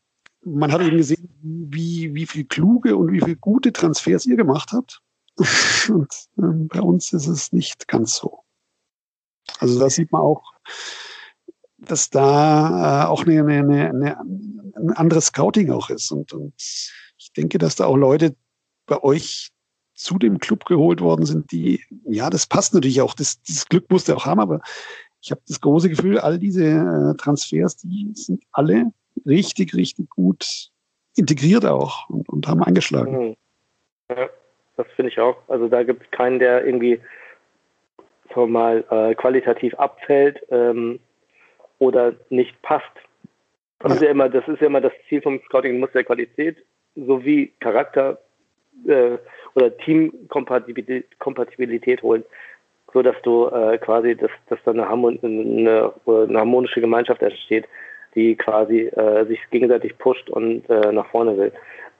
man 0.46 0.72
hat 0.72 0.82
eben 0.82 0.98
gesehen, 0.98 1.30
wie, 1.42 2.14
wie 2.14 2.26
viel 2.26 2.46
kluge 2.46 2.96
und 2.96 3.12
wie 3.12 3.22
viel 3.22 3.36
gute 3.36 3.74
Transfers 3.74 4.26
ihr 4.26 4.38
gemacht 4.38 4.72
habt. 4.72 5.02
Und 5.90 6.14
ähm, 6.38 6.68
bei 6.68 6.80
uns 6.80 7.12
ist 7.12 7.28
es 7.28 7.52
nicht 7.52 7.88
ganz 7.88 8.16
so. 8.16 8.44
Also 9.60 9.80
da 9.80 9.90
sieht 9.90 10.12
man 10.12 10.22
auch, 10.22 10.54
dass 11.78 12.10
da 12.10 13.04
äh, 13.04 13.08
auch 13.08 13.26
eine, 13.26 13.44
eine, 13.44 13.90
eine, 13.90 14.20
ein 14.20 14.92
anderes 14.92 15.28
Scouting 15.28 15.72
auch 15.72 15.90
ist. 15.90 16.12
Und, 16.12 16.32
und 16.32 16.54
ich 16.58 17.32
denke, 17.36 17.58
dass 17.58 17.76
da 17.76 17.86
auch 17.86 17.98
Leute 17.98 18.36
bei 18.86 19.02
euch 19.04 19.50
zu 19.94 20.18
dem 20.18 20.40
Club 20.40 20.66
geholt 20.66 21.02
worden 21.02 21.26
sind, 21.26 21.52
die, 21.52 21.82
ja, 22.06 22.30
das 22.30 22.48
passt 22.48 22.74
natürlich 22.74 23.02
auch. 23.02 23.14
Das, 23.14 23.42
das 23.44 23.68
Glück 23.68 23.90
musste 23.90 24.16
auch 24.16 24.26
haben, 24.26 24.40
aber 24.40 24.62
ich 25.22 25.32
habe 25.32 25.42
das 25.48 25.60
große 25.60 25.90
Gefühl, 25.90 26.20
all 26.20 26.38
diese 26.38 26.66
äh, 26.66 27.18
Transfers, 27.18 27.78
die 27.78 28.12
sind 28.14 28.44
alle 28.52 28.92
richtig, 29.26 29.76
richtig 29.76 30.10
gut 30.10 30.70
integriert 31.16 31.66
auch 31.66 32.10
und, 32.10 32.28
und 32.30 32.48
haben 32.48 32.64
eingeschlagen. 32.64 33.30
Mhm. 33.30 33.36
Ja, 34.10 34.30
das 34.78 34.88
finde 34.96 35.12
ich 35.12 35.20
auch. 35.20 35.38
Also 35.48 35.68
da 35.68 35.84
gibt 35.84 36.04
es 36.04 36.12
keinen, 36.12 36.40
der 36.40 36.66
irgendwie 36.66 37.00
so 38.34 38.46
mal 38.46 38.84
äh, 38.90 39.16
qualitativ 39.16 39.74
abfällt 39.76 40.42
ähm, 40.50 41.00
oder 41.80 42.14
nicht 42.30 42.62
passt. 42.62 42.86
Das, 43.80 43.92
ja. 43.92 43.96
ist 43.96 44.02
ja 44.04 44.10
immer, 44.10 44.30
das 44.30 44.48
ist 44.48 44.62
ja 44.62 44.68
immer 44.68 44.82
das 44.82 44.94
Ziel 45.08 45.22
vom 45.22 45.40
Scouting, 45.46 45.80
muss 45.80 45.94
ja 45.94 46.04
Qualität 46.04 46.58
sowie 46.96 47.54
Charakter 47.60 48.20
äh, 48.88 49.18
oder 49.54 49.76
Teamkompatibilität 49.78 52.02
holen, 52.02 52.24
so 52.94 53.02
dass 53.02 53.16
du 53.24 53.48
äh, 53.48 53.78
quasi, 53.78 54.16
dass, 54.16 54.32
dass 54.50 54.60
da 54.66 54.72
eine, 54.72 54.88
Harmon 54.88 55.20
eine, 55.22 55.94
eine, 56.06 56.40
harmonische 56.40 56.82
Gemeinschaft 56.82 57.22
entsteht, 57.22 57.66
die 58.16 58.36
quasi 58.36 58.88
äh, 58.88 59.26
sich 59.26 59.40
gegenseitig 59.52 59.98
pusht 59.98 60.30
und 60.30 60.70
äh, 60.70 60.92
nach 60.92 61.08
vorne 61.08 61.38
will. 61.38 61.52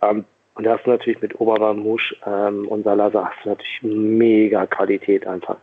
Ähm, 0.02 0.26
und 0.56 0.64
da 0.64 0.78
hast 0.78 0.86
du 0.86 0.92
natürlich 0.92 1.22
mit 1.22 1.40
Oberwarmusch 1.40 2.16
ähm, 2.26 2.68
und 2.70 2.84
Salazar 2.84 3.30
hast 3.30 3.44
du 3.44 3.50
natürlich 3.50 3.82
mega 3.84 4.66
Qualität 4.66 5.28
einfach. 5.28 5.58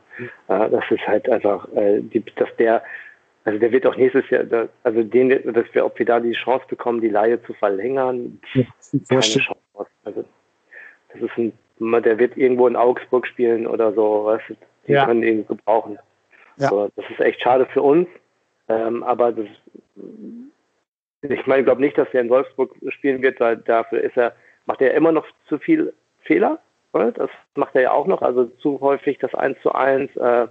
Äh, 0.48 0.68
das 0.70 0.84
ist 0.90 1.06
halt 1.06 1.28
einfach, 1.30 1.66
äh, 1.74 2.00
die, 2.00 2.22
dass 2.36 2.54
der, 2.58 2.82
also 3.44 3.58
der 3.58 3.72
wird 3.72 3.86
auch 3.86 3.96
nächstes 3.96 4.28
Jahr, 4.28 4.44
da, 4.44 4.68
also 4.82 5.02
den, 5.02 5.30
dass 5.30 5.64
wir, 5.72 5.86
ob 5.86 5.98
wir 5.98 6.06
da 6.06 6.20
die 6.20 6.32
Chance 6.32 6.66
bekommen, 6.68 7.00
die 7.00 7.08
Laie 7.08 7.42
zu 7.42 7.54
verlängern, 7.54 8.38
ja, 8.52 8.64
keine 9.08 9.20
Chance. 9.22 9.56
Also 10.04 10.24
das 11.14 11.22
ist 11.22 11.38
ein, 11.38 11.52
der 12.02 12.18
wird 12.18 12.36
irgendwo 12.36 12.68
in 12.68 12.76
Augsburg 12.76 13.26
spielen 13.26 13.66
oder 13.66 13.92
so, 13.94 14.26
weißt 14.26 14.50
du, 14.50 14.54
die 14.86 14.92
ja. 14.92 15.06
können 15.06 15.22
ihn 15.22 15.46
gebrauchen. 15.46 15.98
Ja. 16.58 16.68
So, 16.68 16.90
das 16.94 17.04
ist 17.10 17.20
echt 17.20 17.40
schade 17.40 17.66
für 17.72 17.80
uns, 17.80 18.08
ähm, 18.68 19.02
aber 19.02 19.32
das, 19.32 19.46
ich 21.22 21.46
meine, 21.46 21.60
ich 21.60 21.66
glaube 21.66 21.80
nicht, 21.80 21.96
dass 21.98 22.08
er 22.12 22.20
in 22.20 22.30
Wolfsburg 22.30 22.74
spielen 22.88 23.22
wird, 23.22 23.40
weil 23.40 23.56
dafür 23.56 24.00
ist 24.00 24.16
er, 24.16 24.34
macht 24.66 24.80
er 24.80 24.94
immer 24.94 25.12
noch 25.12 25.26
zu 25.48 25.58
viel 25.58 25.92
Fehler. 26.22 26.58
Oder? 26.92 27.12
Das 27.12 27.30
macht 27.54 27.74
er 27.74 27.82
ja 27.82 27.92
auch 27.92 28.06
noch, 28.06 28.22
also 28.22 28.44
zu 28.44 28.80
häufig 28.80 29.18
das 29.18 29.34
1 29.34 29.60
zu 29.62 29.72
1. 29.72 30.14
Äh, 30.16 30.48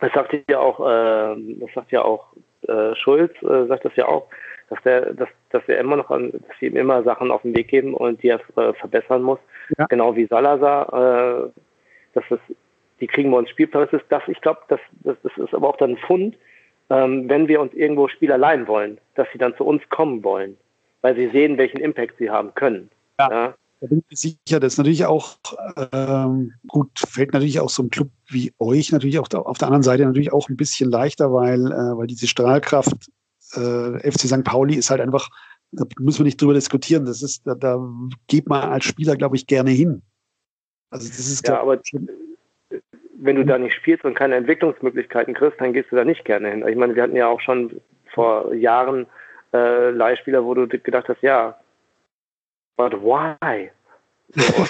das 0.00 0.12
sagt 0.12 0.34
ja 0.48 0.58
auch, 0.58 0.80
äh, 0.80 1.36
das 1.60 1.70
sagt 1.74 1.92
ja 1.92 2.02
auch 2.02 2.32
äh, 2.66 2.94
Schulz, 2.96 3.32
äh, 3.42 3.66
sagt 3.66 3.84
das 3.84 3.94
ja 3.96 4.06
auch, 4.06 4.28
dass 4.70 4.82
der, 4.82 5.14
dass, 5.14 5.28
dass 5.50 5.66
wir 5.68 5.78
immer 5.78 5.96
noch 5.96 6.10
an, 6.10 6.32
dass 6.32 6.60
wir 6.60 6.70
ihm 6.70 6.76
immer 6.76 7.02
Sachen 7.02 7.30
auf 7.30 7.42
den 7.42 7.56
Weg 7.56 7.68
geben 7.68 7.94
und 7.94 8.22
die 8.22 8.28
er 8.28 8.40
äh, 8.56 8.72
verbessern 8.74 9.22
muss. 9.22 9.38
Ja. 9.76 9.86
Genau 9.86 10.16
wie 10.16 10.26
Salazar, 10.26 10.88
äh, 10.92 11.50
dass 12.14 12.24
das, 12.28 12.40
die 13.00 13.06
kriegen 13.06 13.30
wir 13.30 13.38
uns 13.38 13.50
Spielplatz 13.50 13.92
ist. 13.92 14.04
Das, 14.08 14.22
ich 14.26 14.40
glaube, 14.40 14.60
das, 14.68 14.80
das, 15.04 15.16
das 15.22 15.32
ist 15.36 15.54
aber 15.54 15.68
auch 15.68 15.76
dann 15.76 15.90
ein 15.90 15.98
Fund, 15.98 16.36
ähm, 16.90 17.28
wenn 17.28 17.48
wir 17.48 17.60
uns 17.60 17.72
irgendwo 17.72 18.08
Spieler 18.08 18.36
leihen 18.36 18.66
wollen, 18.66 18.98
dass 19.14 19.28
sie 19.32 19.38
dann 19.38 19.56
zu 19.56 19.64
uns 19.64 19.82
kommen 19.88 20.22
wollen, 20.22 20.56
weil 21.00 21.16
sie 21.16 21.30
sehen, 21.30 21.56
welchen 21.56 21.78
Impact 21.78 22.14
sie 22.18 22.30
haben 22.30 22.54
können. 22.54 22.90
Ja. 23.18 23.30
ja. 23.30 23.54
Da 23.80 23.86
bin 23.86 24.02
ich 24.10 24.18
sicher, 24.18 24.60
das 24.60 24.74
ist 24.74 24.78
natürlich 24.78 25.06
auch 25.06 25.38
ähm, 25.92 26.52
gut, 26.68 26.90
fällt 26.98 27.32
natürlich 27.32 27.60
auch 27.60 27.70
so 27.70 27.82
ein 27.82 27.88
Club 27.88 28.10
wie 28.28 28.52
euch 28.58 28.92
natürlich 28.92 29.18
auch 29.18 29.28
da, 29.28 29.38
auf 29.38 29.56
der 29.56 29.68
anderen 29.68 29.82
Seite 29.82 30.04
natürlich 30.04 30.32
auch 30.34 30.50
ein 30.50 30.56
bisschen 30.56 30.90
leichter, 30.90 31.32
weil, 31.32 31.66
äh, 31.72 31.96
weil 31.96 32.06
diese 32.06 32.26
Strahlkraft 32.26 33.10
äh, 33.54 34.10
FC 34.10 34.20
St. 34.26 34.44
Pauli 34.44 34.74
ist 34.74 34.90
halt 34.90 35.00
einfach, 35.00 35.30
da 35.72 35.86
müssen 35.98 36.18
wir 36.18 36.24
nicht 36.24 36.42
drüber 36.42 36.52
diskutieren. 36.52 37.06
Das 37.06 37.22
ist, 37.22 37.46
da, 37.46 37.54
da 37.54 37.78
geht 38.26 38.48
man 38.48 38.68
als 38.70 38.84
Spieler, 38.84 39.16
glaube 39.16 39.36
ich, 39.36 39.46
gerne 39.46 39.70
hin. 39.70 40.02
Also 40.90 41.08
das 41.08 41.18
ist 41.18 41.48
ja, 41.48 41.60
aber 41.60 41.80
wenn 43.22 43.36
du 43.36 43.44
da 43.44 43.58
nicht 43.58 43.74
spielst 43.74 44.04
und 44.04 44.14
keine 44.14 44.36
Entwicklungsmöglichkeiten 44.36 45.34
kriegst, 45.34 45.60
dann 45.60 45.72
gehst 45.72 45.92
du 45.92 45.96
da 45.96 46.04
nicht 46.04 46.24
gerne 46.24 46.50
hin. 46.50 46.66
Ich 46.66 46.76
meine, 46.76 46.94
wir 46.94 47.02
hatten 47.02 47.16
ja 47.16 47.28
auch 47.28 47.40
schon 47.40 47.80
vor 48.14 48.54
Jahren 48.54 49.06
äh, 49.52 49.90
Leihspieler, 49.90 50.44
wo 50.44 50.54
du 50.54 50.66
gedacht 50.66 51.08
hast, 51.08 51.22
ja, 51.22 51.58
but 52.76 52.92
why? 52.94 53.70
So. 54.30 54.64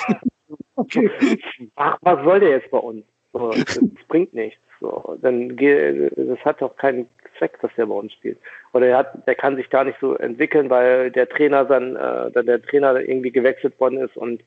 okay. 0.76 1.10
Ach, 1.76 1.96
was 2.00 2.24
soll 2.24 2.40
der 2.40 2.50
jetzt 2.50 2.70
bei 2.70 2.78
uns? 2.78 3.04
So, 3.32 3.50
das 3.50 3.78
bringt 4.08 4.34
nichts. 4.34 4.60
So, 4.80 5.16
dann 5.20 5.56
das 5.56 6.38
hat 6.44 6.60
doch 6.60 6.76
keinen 6.76 7.06
Zweck, 7.38 7.60
dass 7.60 7.70
der 7.76 7.86
bei 7.86 7.94
uns 7.94 8.12
spielt. 8.14 8.38
Oder 8.72 8.86
er 8.88 8.98
hat, 8.98 9.26
der 9.26 9.34
kann 9.34 9.56
sich 9.56 9.68
da 9.68 9.84
nicht 9.84 9.98
so 10.00 10.16
entwickeln, 10.16 10.70
weil 10.70 11.10
der 11.10 11.28
Trainer 11.28 11.64
dann, 11.64 11.96
äh, 11.96 12.42
der 12.42 12.62
Trainer 12.62 12.98
irgendwie 13.00 13.30
gewechselt 13.30 13.78
worden 13.78 13.98
ist 13.98 14.16
und 14.16 14.42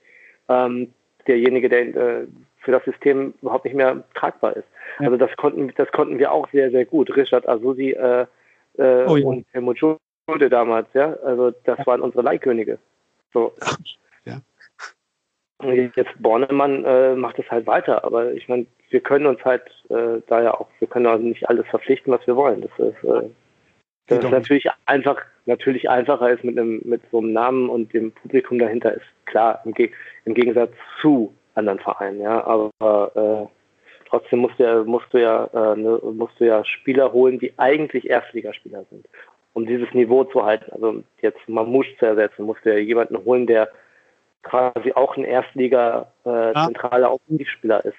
ähm, 0.49 0.91
derjenige, 1.27 1.69
der 1.69 1.95
äh, 1.95 2.27
für 2.63 2.71
das 2.71 2.83
System 2.85 3.33
überhaupt 3.41 3.65
nicht 3.65 3.75
mehr 3.75 4.03
tragbar 4.15 4.55
ist. 4.55 4.67
Ja. 4.99 5.05
Also 5.05 5.17
das 5.17 5.35
konnten, 5.37 5.71
das 5.75 5.91
konnten 5.91 6.19
wir 6.19 6.31
auch 6.31 6.49
sehr, 6.51 6.71
sehr 6.71 6.85
gut. 6.85 7.15
Richard 7.15 7.47
Asusi 7.47 7.91
äh, 7.91 8.25
äh, 8.77 9.05
oh, 9.07 9.17
ja. 9.17 9.25
und 9.25 9.45
Helmut 9.51 9.79
Schulde 9.79 10.49
damals, 10.49 10.87
ja. 10.93 11.15
Also 11.23 11.51
das 11.65 11.77
ja. 11.79 11.85
waren 11.85 12.01
unsere 12.01 12.23
Leihkönige. 12.23 12.79
So. 13.33 13.53
Ja. 14.25 14.39
Jetzt 15.95 16.11
Bornemann 16.19 16.83
äh, 16.83 17.15
macht 17.15 17.39
es 17.39 17.49
halt 17.49 17.67
weiter, 17.67 18.03
aber 18.03 18.33
ich 18.33 18.47
meine, 18.49 18.65
wir 18.89 18.99
können 18.99 19.25
uns 19.25 19.43
halt 19.43 19.63
äh, 19.89 20.21
da 20.27 20.41
ja 20.43 20.53
auch, 20.53 20.67
wir 20.79 20.87
können 20.87 21.07
also 21.07 21.23
nicht 21.23 21.47
alles 21.49 21.65
verpflichten, 21.67 22.13
was 22.13 22.25
wir 22.27 22.35
wollen. 22.35 22.61
Das 22.61 22.87
ist, 22.87 23.03
äh, 23.03 23.29
das 24.07 24.23
ist 24.23 24.31
natürlich 24.31 24.67
einfach, 24.85 25.21
natürlich 25.45 25.89
einfacher 25.89 26.29
ist 26.29 26.43
mit 26.43 26.57
einem, 26.57 26.81
mit 26.83 27.01
so 27.11 27.19
einem 27.19 27.33
Namen 27.33 27.69
und 27.69 27.93
dem 27.93 28.11
Publikum 28.11 28.59
dahinter 28.59 28.93
ist 28.93 29.05
klar, 29.25 29.61
im, 29.65 29.73
Ge 29.73 29.91
im 30.25 30.33
Gegensatz 30.33 30.71
zu 31.01 31.33
anderen 31.55 31.79
Vereinen, 31.79 32.21
ja, 32.21 32.43
aber 32.45 33.11
äh, 33.15 33.47
trotzdem 34.09 34.39
musst 34.39 34.59
du 34.59 34.63
ja, 34.63 34.83
musst 34.83 35.13
du 35.13 35.21
ja, 35.21 35.45
äh, 35.53 35.75
ne, 35.75 35.99
musst 36.03 36.39
du 36.39 36.45
ja 36.45 36.63
Spieler 36.65 37.11
holen, 37.11 37.39
die 37.39 37.53
eigentlich 37.57 38.09
Erstligaspieler 38.09 38.85
sind, 38.89 39.07
um 39.53 39.65
dieses 39.65 39.91
Niveau 39.93 40.23
zu 40.23 40.43
halten. 40.43 40.71
Also 40.71 41.03
jetzt 41.21 41.47
Mamouche 41.47 41.95
zu 41.97 42.05
ersetzen, 42.05 42.45
musst 42.45 42.65
du 42.65 42.73
ja 42.73 42.79
jemanden 42.79 43.17
holen, 43.25 43.47
der 43.47 43.69
quasi 44.43 44.91
auch 44.93 45.17
ein 45.17 45.23
Erstliga 45.23 46.11
äh, 46.25 46.53
zentraler 46.53 47.13
Offensivspieler 47.13 47.83
ist. 47.85 47.97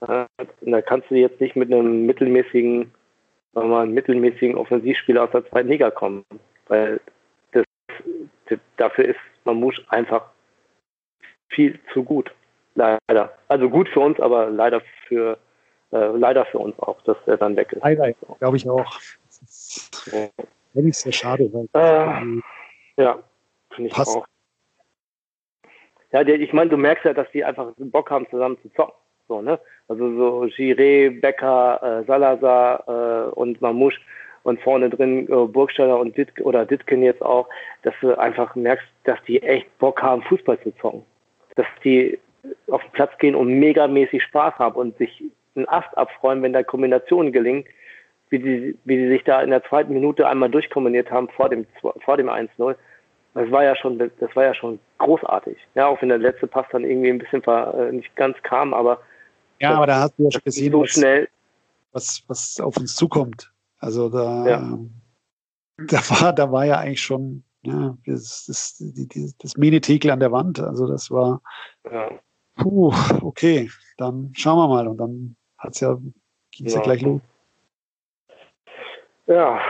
Da 0.00 0.82
kannst 0.82 1.10
du 1.10 1.16
jetzt 1.16 1.40
nicht 1.40 1.56
mit 1.56 1.72
einem 1.72 2.06
mittelmäßigen, 2.06 2.92
sagen 3.52 3.68
wir 3.68 3.76
mal, 3.78 3.86
mittelmäßigen 3.86 4.56
Offensivspieler 4.56 5.24
aus 5.24 5.30
der 5.32 5.44
zweiten 5.50 5.68
Liga 5.68 5.90
kommen, 5.90 6.24
weil 6.68 7.00
das, 7.50 7.64
das, 8.46 8.58
dafür 8.76 9.06
ist 9.06 9.18
Mamouche 9.44 9.82
einfach 9.88 10.30
viel 11.48 11.78
zu 11.92 12.02
gut. 12.04 12.32
Leider. 12.74 13.32
Also 13.48 13.68
gut 13.68 13.88
für 13.88 14.00
uns, 14.00 14.20
aber 14.20 14.50
leider 14.50 14.82
für 15.08 15.38
äh, 15.92 16.16
leider 16.16 16.44
für 16.46 16.58
uns 16.58 16.78
auch, 16.80 17.00
dass 17.02 17.16
er 17.26 17.36
dann 17.36 17.56
weg 17.56 17.72
ist. 17.72 17.82
Leider, 17.82 18.12
glaube 18.38 18.56
ich 18.56 18.68
auch. 18.68 18.84
Das 19.26 19.42
ist, 19.42 20.12
ja. 20.12 20.92
sehr 20.92 21.12
schade. 21.12 21.50
Weil 21.52 21.68
äh, 21.72 23.02
ja, 23.02 23.18
finde 23.74 23.88
ich 23.88 23.94
passt. 23.94 24.16
auch. 24.16 24.26
Ja, 26.12 26.22
ich 26.22 26.52
meine, 26.52 26.70
du 26.70 26.76
merkst 26.76 27.04
ja, 27.04 27.12
dass 27.12 27.30
die 27.32 27.44
einfach 27.44 27.72
Bock 27.76 28.10
haben, 28.10 28.26
zusammen 28.30 28.58
zu 28.62 28.72
zocken. 28.74 28.94
So, 29.28 29.42
ne? 29.42 29.58
Also 29.88 30.16
so 30.16 30.42
Giré, 30.44 31.20
Becker, 31.20 31.82
äh, 31.82 32.04
Salazar 32.06 32.84
äh, 32.88 33.30
und 33.32 33.60
Mamouche 33.60 34.00
und 34.42 34.60
vorne 34.60 34.88
drin 34.88 35.28
äh, 35.28 35.46
Burgstaller 35.46 35.98
und 35.98 36.16
Dit 36.16 36.40
oder 36.40 36.64
Ditken 36.64 37.02
jetzt 37.02 37.22
auch, 37.22 37.46
dass 37.82 37.94
du 38.00 38.18
einfach 38.18 38.54
merkst, 38.54 38.86
dass 39.04 39.18
die 39.26 39.42
echt 39.42 39.66
Bock 39.78 40.02
haben, 40.02 40.22
Fußball 40.22 40.58
zu 40.60 40.74
zocken. 40.76 41.04
Dass 41.58 41.66
die 41.84 42.18
auf 42.68 42.80
den 42.82 42.92
Platz 42.92 43.10
gehen 43.18 43.34
und 43.34 43.48
megamäßig 43.58 44.22
Spaß 44.22 44.54
haben 44.54 44.76
und 44.76 44.96
sich 44.96 45.22
einen 45.54 45.68
Ast 45.68 45.96
abfreuen, 45.98 46.42
wenn 46.42 46.52
da 46.52 46.62
Kombinationen 46.62 47.32
gelingen, 47.32 47.64
wie 48.30 48.38
die, 48.38 48.78
wie 48.84 48.96
die 48.96 49.08
sich 49.08 49.24
da 49.24 49.42
in 49.42 49.50
der 49.50 49.64
zweiten 49.64 49.92
Minute 49.92 50.26
einmal 50.26 50.50
durchkombiniert 50.50 51.10
haben 51.10 51.28
vor 51.28 51.48
dem, 51.50 51.66
vor 51.80 52.16
dem 52.16 52.28
1-0. 52.28 52.76
Das 53.34 53.50
war 53.50 53.64
ja 53.64 53.76
schon, 53.76 53.98
das 53.98 54.36
war 54.36 54.44
ja 54.44 54.54
schon 54.54 54.78
großartig. 54.98 55.58
Ja, 55.74 55.88
auch 55.88 56.00
wenn 56.00 56.08
der 56.08 56.18
letzte 56.18 56.46
Pass 56.46 56.66
dann 56.72 56.84
irgendwie 56.84 57.10
ein 57.10 57.18
bisschen 57.18 57.42
äh, 57.44 57.92
nicht 57.92 58.14
ganz 58.16 58.36
kam, 58.42 58.72
aber 58.72 59.00
ja, 59.60 59.74
aber 59.74 59.86
da 59.86 60.00
hast 60.00 60.18
du 60.18 60.24
ja 60.24 60.30
schon 60.30 60.42
gesehen, 60.44 60.72
so 60.72 60.86
schnell. 60.86 61.28
Was, 61.92 62.22
was 62.28 62.60
auf 62.60 62.76
uns 62.76 62.94
zukommt. 62.94 63.52
Also 63.78 64.08
da, 64.08 64.46
ja. 64.46 64.78
da 65.88 65.98
war, 66.10 66.32
da 66.32 66.52
war 66.52 66.64
ja 66.64 66.78
eigentlich 66.78 67.02
schon 67.02 67.42
ja, 67.62 67.96
das, 68.06 68.44
das, 68.46 68.76
die, 68.78 69.32
das 69.38 69.56
Mini-Tekel 69.56 70.10
an 70.10 70.20
der 70.20 70.32
Wand. 70.32 70.60
Also 70.60 70.86
das 70.86 71.10
war, 71.10 71.40
ja. 71.90 72.10
puh, 72.56 72.92
okay, 73.22 73.70
dann 73.96 74.32
schauen 74.34 74.58
wir 74.58 74.68
mal. 74.68 74.88
Und 74.88 74.98
dann 74.98 75.36
hat's 75.58 75.80
ja, 75.80 75.98
ging 76.52 76.66
es 76.66 76.74
ja. 76.74 76.80
ja. 76.80 76.84
gleich 76.84 77.02
los. 77.02 77.20
Ja, 79.26 79.60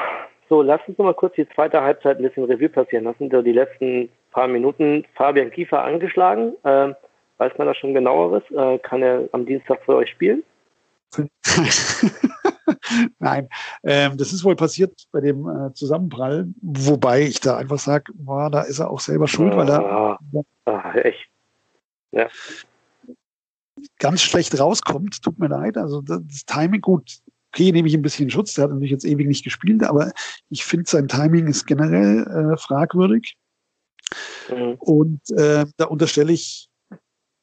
So, 0.49 0.63
lass 0.63 0.81
uns 0.87 0.97
noch 0.99 1.05
mal 1.05 1.15
kurz 1.15 1.35
die 1.35 1.49
zweite 1.49 1.83
Halbzeit 1.83 2.19
ein 2.19 2.23
bisschen 2.23 2.45
Revue 2.45 2.69
passieren 2.69 3.05
lassen. 3.05 3.31
So 3.31 3.43
die 3.43 3.53
letzten 3.53 4.09
paar 4.31 4.49
Minuten 4.49 5.05
Fabian 5.15 5.51
Kiefer 5.51 5.83
angeschlagen. 5.83 6.55
Ähm, 6.65 6.95
weiß 7.39 7.53
man 7.59 7.67
da 7.67 7.75
schon 7.75 7.95
genaueres? 7.95 8.43
Äh, 8.51 8.79
kann 8.79 9.03
er 9.03 9.29
am 9.33 9.47
Dienstag 9.47 9.83
für 9.85 9.97
euch 9.97 10.11
spielen? 10.11 10.43
Nein, 13.19 13.49
ähm, 13.83 14.17
das 14.17 14.33
ist 14.33 14.45
wohl 14.45 14.57
passiert 14.57 15.07
bei 15.13 15.21
dem 15.21 15.49
äh, 15.49 15.73
Zusammenprall, 15.75 16.49
wobei 16.61 17.23
ich 17.23 17.41
da 17.41 17.57
einfach 17.57 17.79
sage, 17.79 18.13
da 18.17 18.63
ist 18.63 18.79
er 18.79 18.91
auch 18.91 19.01
selber 19.01 19.29
schuld, 19.29 19.57
weil 19.57 19.69
er 19.69 19.81
ah, 19.81 20.19
ah, 20.67 20.95
echt. 20.95 21.29
Ja. 22.11 22.29
ganz 23.99 24.23
schlecht 24.23 24.59
rauskommt. 24.59 25.23
Tut 25.23 25.39
mir 25.39 25.49
leid. 25.49 25.77
Also 25.77 26.01
das, 26.01 26.21
das 26.27 26.45
Timing 26.47 26.81
gut. 26.81 27.19
Okay, 27.53 27.73
nehme 27.73 27.89
ich 27.89 27.95
ein 27.95 28.03
bisschen 28.03 28.31
Schutz. 28.31 28.55
Der 28.55 28.65
hat 28.65 28.71
natürlich 28.71 28.91
jetzt 28.91 29.05
ewig 29.05 29.27
nicht 29.27 29.45
gespielt, 29.45 29.83
aber 29.83 30.13
ich 30.51 30.65
finde, 30.65 30.89
sein 30.89 31.09
Timing 31.09 31.47
ist 31.47 31.67
generell 31.67 32.27
äh, 32.27 32.57
fragwürdig. 32.57 33.37
Mhm. 34.51 34.75
Und 34.79 35.31
äh, 35.31 35.67
da 35.77 35.87
unterstelle 35.87 36.33
ich 36.33 36.68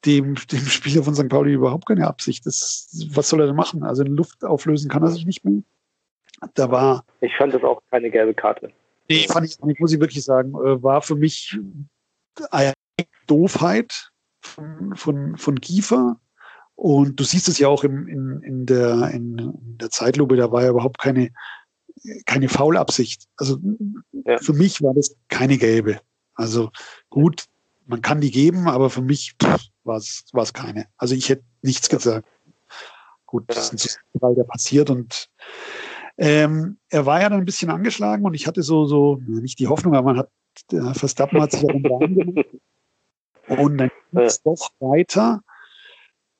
dem, 0.04 0.34
dem 0.34 0.60
Spieler 0.66 1.02
von 1.02 1.14
St. 1.14 1.28
Pauli 1.28 1.52
überhaupt 1.52 1.86
keine 1.86 2.06
Absicht. 2.06 2.46
Das, 2.46 3.06
was 3.10 3.28
soll 3.28 3.40
er 3.40 3.46
denn 3.46 3.56
machen? 3.56 3.82
Also 3.82 4.02
in 4.02 4.12
Luft 4.12 4.44
auflösen 4.44 4.90
kann 4.90 5.02
er 5.02 5.10
sich 5.10 5.26
nicht 5.26 5.44
mehr. 5.44 5.62
Da 6.54 6.70
war. 6.70 7.04
Ich 7.20 7.34
fand 7.36 7.54
das 7.54 7.62
auch 7.62 7.80
keine 7.90 8.10
gelbe 8.10 8.34
Karte. 8.34 8.70
Nee, 9.08 9.26
fand 9.28 9.46
ich 9.46 9.58
nicht, 9.60 9.80
muss 9.80 9.92
ich 9.92 10.00
wirklich 10.00 10.24
sagen. 10.24 10.50
Äh, 10.50 10.82
war 10.82 11.00
für 11.00 11.14
mich 11.14 11.58
eine 12.50 12.72
Doofheit 13.26 14.10
von, 14.40 14.94
von, 14.94 15.36
von 15.36 15.56
Giefer. 15.56 16.18
Und 16.74 17.18
du 17.18 17.24
siehst 17.24 17.48
es 17.48 17.58
ja 17.58 17.68
auch 17.68 17.84
im, 17.84 18.06
in, 18.06 18.42
in, 18.42 18.66
der, 18.66 19.10
in, 19.12 19.54
der 19.78 19.90
Zeitlupe, 19.90 20.36
da 20.36 20.52
war 20.52 20.62
ja 20.62 20.70
überhaupt 20.70 20.98
keine, 20.98 21.30
keine 22.26 22.50
Faulabsicht. 22.50 23.24
Also 23.36 23.58
ja. 24.12 24.36
für 24.38 24.52
mich 24.52 24.82
war 24.82 24.92
das 24.92 25.16
keine 25.28 25.56
gelbe. 25.56 26.00
Also 26.34 26.70
gut, 27.08 27.46
man 27.86 28.02
kann 28.02 28.20
die 28.20 28.30
geben, 28.30 28.68
aber 28.68 28.90
für 28.90 29.02
mich 29.02 29.34
war 29.84 29.96
es 29.96 30.52
keine. 30.52 30.86
Also 30.96 31.14
ich 31.14 31.28
hätte 31.28 31.44
nichts 31.62 31.88
gesagt. 31.88 32.26
Gut, 33.26 33.44
das 33.48 33.72
ist 33.72 34.00
ein 34.14 34.20
Fall, 34.20 34.34
der 34.34 34.44
passiert 34.44 34.90
und 34.90 35.28
ähm, 36.18 36.78
er 36.88 37.04
war 37.06 37.20
ja 37.20 37.28
dann 37.28 37.40
ein 37.40 37.44
bisschen 37.44 37.70
angeschlagen 37.70 38.24
und 38.24 38.34
ich 38.34 38.46
hatte 38.46 38.62
so, 38.62 38.86
so, 38.86 39.20
nicht 39.26 39.58
die 39.58 39.68
Hoffnung, 39.68 39.94
aber 39.94 40.12
man 40.12 40.18
hat, 40.18 40.30
der 40.70 40.94
Verstappen 40.94 41.40
hat 41.40 41.52
sich 41.52 41.62
ja 41.62 41.68
dann 41.68 41.82
gemacht. 42.14 42.46
Und 43.48 43.78
dann 43.78 43.90
ging 44.10 44.22
es 44.22 44.42
doch 44.42 44.70
weiter. 44.80 45.42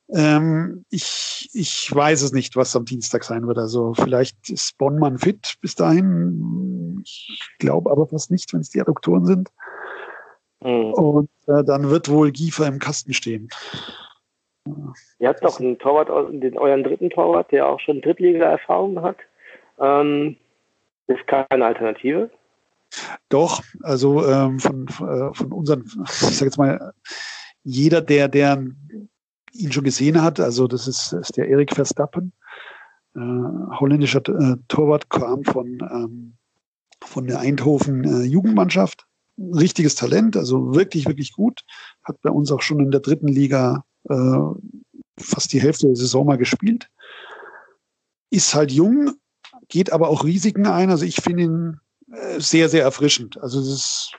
Ähm, 0.09 0.85
ich, 0.89 1.49
ich 1.53 1.93
weiß 1.93 2.21
es 2.21 2.31
nicht, 2.31 2.55
was 2.55 2.75
am 2.75 2.85
Dienstag 2.85 3.23
sein 3.23 3.47
wird. 3.47 3.57
Also 3.57 3.93
vielleicht 3.93 4.49
ist 4.49 4.77
Bonnmann 4.77 5.17
fit 5.17 5.55
bis 5.61 5.75
dahin. 5.75 7.01
Ich 7.03 7.39
glaube 7.59 7.91
aber 7.91 8.07
fast 8.07 8.31
nicht, 8.31 8.51
wenn 8.53 8.61
es 8.61 8.69
die 8.69 8.81
Adduktoren 8.81 9.25
sind. 9.25 9.49
Mhm. 10.61 10.93
Und 10.93 11.29
äh, 11.47 11.63
dann 11.63 11.89
wird 11.89 12.09
wohl 12.09 12.31
Giefer 12.31 12.67
im 12.67 12.79
Kasten 12.79 13.13
stehen. 13.13 13.49
Ihr 15.19 15.29
habt 15.29 15.43
doch 15.43 15.59
einen 15.59 15.77
Torwart, 15.79 16.09
den, 16.31 16.57
euren 16.57 16.83
dritten 16.83 17.09
Torwart, 17.09 17.51
der 17.51 17.67
auch 17.67 17.79
schon 17.79 18.01
Drittliga-Erfahrung 18.01 19.01
hat. 19.01 19.17
Ähm, 19.79 20.35
ist 21.07 21.25
keine 21.27 21.65
Alternative. 21.65 22.29
Doch, 23.29 23.61
also 23.83 24.25
ähm, 24.27 24.59
von, 24.59 24.87
äh, 24.87 25.33
von 25.33 25.51
unseren, 25.51 25.85
ich 26.05 26.11
sage 26.11 26.45
jetzt 26.45 26.57
mal, 26.57 26.93
jeder, 27.63 28.01
der, 28.01 28.27
der 28.27 28.63
ihn 29.53 29.71
schon 29.71 29.83
gesehen 29.83 30.21
hat, 30.21 30.39
also 30.39 30.67
das 30.67 30.87
ist, 30.87 31.13
ist 31.13 31.37
der 31.37 31.47
Erik 31.47 31.73
Verstappen, 31.73 32.31
äh, 33.15 33.19
holländischer 33.19 34.21
äh, 34.27 34.55
Torwart, 34.67 35.09
kam 35.09 35.43
von, 35.43 35.79
ähm, 35.91 36.37
von 37.03 37.27
der 37.27 37.39
Eindhoven 37.39 38.03
äh, 38.03 38.25
Jugendmannschaft 38.25 39.06
richtiges 39.37 39.95
Talent, 39.95 40.35
also 40.35 40.73
wirklich, 40.73 41.05
wirklich 41.05 41.33
gut. 41.33 41.61
Hat 42.03 42.21
bei 42.21 42.29
uns 42.29 42.51
auch 42.51 42.61
schon 42.61 42.79
in 42.79 42.91
der 42.91 43.01
dritten 43.01 43.27
Liga 43.27 43.85
äh, 44.09 44.39
fast 45.19 45.53
die 45.53 45.61
Hälfte 45.61 45.87
der 45.87 45.95
Saison 45.95 46.25
mal 46.25 46.37
gespielt. 46.37 46.89
Ist 48.29 48.53
halt 48.55 48.71
jung, 48.71 49.13
geht 49.69 49.91
aber 49.91 50.09
auch 50.09 50.23
Risiken 50.23 50.67
ein. 50.67 50.89
Also 50.89 51.05
ich 51.05 51.17
finde 51.17 51.43
ihn 51.43 51.79
äh, 52.11 52.39
sehr, 52.39 52.69
sehr 52.69 52.83
erfrischend. 52.83 53.37
Also 53.41 53.59
es 53.59 53.67
ist 53.67 54.11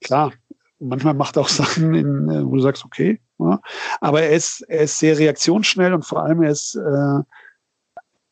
klar, 0.00 0.32
manchmal 0.78 1.14
macht 1.14 1.36
er 1.36 1.42
auch 1.42 1.48
Sachen, 1.48 1.94
in, 1.94 2.28
äh, 2.28 2.44
wo 2.44 2.56
du 2.56 2.60
sagst, 2.60 2.84
okay. 2.84 3.20
Ja. 3.38 3.60
Aber 4.00 4.22
er 4.22 4.30
ist, 4.30 4.62
er 4.62 4.82
ist 4.82 4.98
sehr 4.98 5.18
reaktionsschnell 5.18 5.94
und 5.94 6.04
vor 6.04 6.22
allem 6.22 6.42
er 6.42 6.50
ist, 6.50 6.74
äh, 6.74 7.22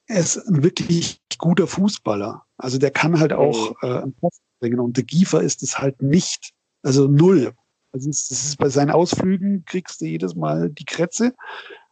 er 0.08 0.20
ist 0.20 0.36
ein 0.36 0.62
wirklich 0.62 1.20
guter 1.38 1.66
Fußballer. 1.66 2.42
Also 2.58 2.78
der 2.78 2.90
kann 2.90 3.18
halt 3.20 3.32
auch 3.32 3.70
mhm. 3.82 3.88
äh, 3.88 3.98
einen 4.02 4.14
Post 4.14 4.40
bringen. 4.60 4.80
Und 4.80 4.96
der 4.96 5.04
Giefer 5.04 5.42
ist 5.42 5.62
es 5.62 5.78
halt 5.78 6.02
nicht. 6.02 6.52
Also 6.82 7.08
null. 7.08 7.52
Also 7.92 8.10
es 8.10 8.30
ist 8.30 8.58
bei 8.58 8.68
seinen 8.68 8.90
Ausflügen 8.90 9.64
kriegst 9.64 10.00
du 10.00 10.04
jedes 10.04 10.34
Mal 10.34 10.68
die 10.70 10.84
Krätze 10.84 11.34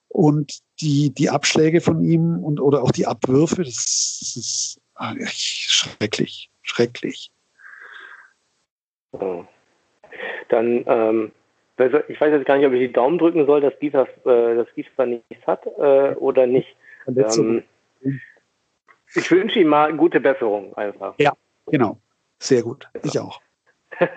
und 0.09 0.61
die, 0.81 1.13
die 1.15 1.31
Abschläge 1.31 1.81
von 1.81 2.05
ihm 2.05 2.45
und 2.45 2.61
oder 2.61 2.83
auch 2.83 2.93
die 2.93 3.07
Abwürfe, 3.07 3.65
das, 3.65 4.19
das 4.21 4.37
ist 4.37 4.81
ah, 4.95 5.15
schrecklich, 5.27 6.51
schrecklich. 6.63 7.31
Oh. 9.13 9.45
Dann, 10.49 10.85
ähm, 10.87 11.33
ich 12.09 12.21
weiß 12.21 12.33
jetzt 12.33 12.47
gar 12.47 12.59
nicht, 12.59 12.67
ob 12.67 12.73
ich 12.75 12.81
die 12.81 12.93
Daumen 12.93 13.19
drücken 13.19 13.47
soll, 13.47 13.61
dass 13.61 13.79
Giefer, 13.81 14.07
äh, 14.25 14.57
dass 14.57 14.69
Giefer 14.75 15.07
nichts 15.07 15.47
hat 15.47 15.67
äh, 15.79 16.15
oder 16.15 16.47
nicht. 16.47 16.77
Ähm, 17.09 17.65
ich 19.15 19.31
wünsche 19.31 19.61
ihm 19.61 19.69
mal 19.69 19.97
gute 19.97 20.21
Besserung 20.21 20.75
einfach. 20.77 21.15
Ja, 21.19 21.33
genau. 21.67 21.99
Sehr 22.45 22.63
gut. 22.63 22.89
Ich 23.03 23.19
auch. 23.19 23.41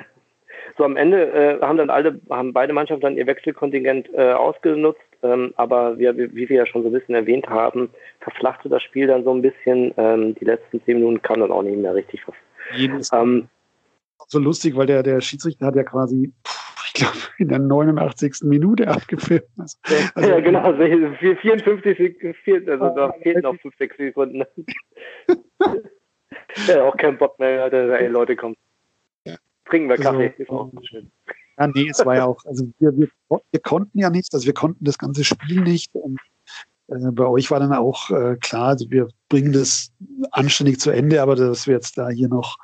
So 0.78 0.84
am 0.84 0.96
Ende 0.96 1.32
äh, 1.32 1.60
haben 1.60 1.80
dann 1.80 1.90
alle, 1.90 2.20
haben 2.30 2.54
beide 2.54 2.72
Mannschaften 2.72 3.02
dann 3.02 3.18
ihr 3.18 3.26
Wechselkontingent 3.26 4.14
äh, 4.14 4.34
ausgenutzt, 4.34 5.02
ähm, 5.24 5.52
aber 5.56 5.98
wie, 5.98 6.06
wie, 6.36 6.50
wir 6.50 6.58
ja 6.58 6.66
schon 6.68 6.84
so 6.84 6.90
ein 6.90 6.94
bisschen 6.94 7.16
erwähnt 7.16 7.48
haben, 7.48 7.90
verflachte 8.20 8.70
das 8.70 8.84
Spiel 8.84 9.08
dann 9.08 9.24
so 9.24 9.34
ein 9.34 9.42
bisschen. 9.42 9.92
Ähm, 9.98 10.36
die 10.36 10.46
letzten 10.46 10.84
zehn 10.84 10.98
Minuten 10.98 11.20
kam 11.24 11.40
dann 11.40 11.52
auch 11.52 11.64
nicht 11.64 11.80
mehr 11.80 11.96
richtig 11.96 12.22
was. 12.28 12.36
Ähm, 13.12 13.48
so 14.28 14.38
lustig, 14.38 14.76
weil 14.76 14.86
der, 14.86 15.02
der 15.02 15.20
Schiedsrichter 15.20 15.66
hat 15.66 15.76
ja 15.76 15.84
quasi, 15.84 16.32
ich 16.86 16.94
glaube, 16.94 17.18
in 17.40 17.48
der 17.48 17.60
89. 17.60 18.44
Minute 18.44 18.88
abgefilmt. 18.88 19.46
Also, 19.58 19.78
also, 20.14 20.30
ja, 20.30 20.40
genau, 20.42 20.74
54, 20.74 22.70
also 22.70 22.90
da 22.96 23.14
fehlten 23.24 23.42
noch 23.42 23.60
5, 23.60 23.76
6 23.78 23.98
Sekunden. 23.98 24.44
Ja, 26.68 26.84
auch 26.84 26.98
keinen 26.98 27.18
Bock 27.18 27.38
mehr. 27.40 27.64
Alter. 27.64 28.00
Ey, 28.00 28.08
Leute, 28.08 28.36
kommt. 28.36 28.58
Ja. 29.26 29.36
Trinken 29.66 29.90
wir 29.90 29.98
Kaffee. 29.98 30.34
Also, 30.38 30.44
ist 30.44 30.50
auch 30.50 30.72
schön. 30.84 31.12
Ja, 31.60 31.68
nee, 31.68 31.90
es 31.90 32.06
war 32.06 32.16
ja 32.16 32.26
auch, 32.26 32.46
also 32.46 32.68
wir, 32.80 32.96
wir, 32.98 33.10
wir 33.30 33.60
konnten 33.62 33.98
ja 33.98 34.10
nicht, 34.10 34.34
also 34.34 34.46
wir 34.46 34.54
konnten 34.54 34.86
das 34.86 34.98
ganze 34.98 35.24
Spiel 35.24 35.62
nicht. 35.62 35.94
Und 35.96 36.20
äh, 36.88 37.12
bei 37.12 37.26
euch 37.26 37.50
war 37.50 37.60
dann 37.60 37.74
auch 37.74 38.12
äh, 38.12 38.36
klar, 38.38 38.70
also 38.70 38.90
wir 38.90 39.08
bringen 39.28 39.54
das 39.54 39.92
anständig 40.32 40.80
zu 40.80 40.92
Ende, 40.92 41.22
aber 41.22 41.36
dass 41.36 41.66
wir 41.66 41.74
jetzt 41.74 41.98
da 41.98 42.10
hier 42.10 42.28
noch 42.28 42.58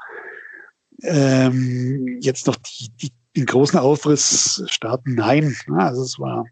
ähm, 1.02 2.20
jetzt 2.22 2.48
noch 2.48 2.56
die, 2.56 2.90
die, 3.02 3.12
den 3.36 3.46
großen 3.46 3.80
Aufriss 3.80 4.64
starten, 4.68 5.16
nein. 5.16 5.56
Also 5.76 6.04
es 6.04 6.20
war, 6.20 6.46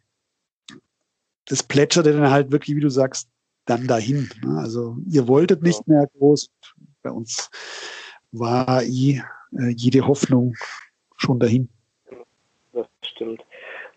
das 1.46 1.64
plätscherte 1.64 2.14
dann 2.14 2.32
halt 2.32 2.52
wirklich, 2.52 2.76
wie 2.76 2.82
du 2.82 2.90
sagst, 2.90 3.28
dann 3.66 3.88
dahin. 3.88 4.30
Also 4.58 4.98
ihr 5.08 5.28
wolltet 5.28 5.62
nicht 5.62 5.88
mehr 5.88 6.08
groß, 6.18 6.50
bei 7.02 7.12
uns 7.12 7.50
war 8.32 8.82
eh, 8.84 9.22
äh, 9.58 9.70
jede 9.76 10.08
Hoffnung 10.08 10.56
schon 11.18 11.40
dahin. 11.40 11.70
Das 12.74 12.88
stimmt. 13.04 13.44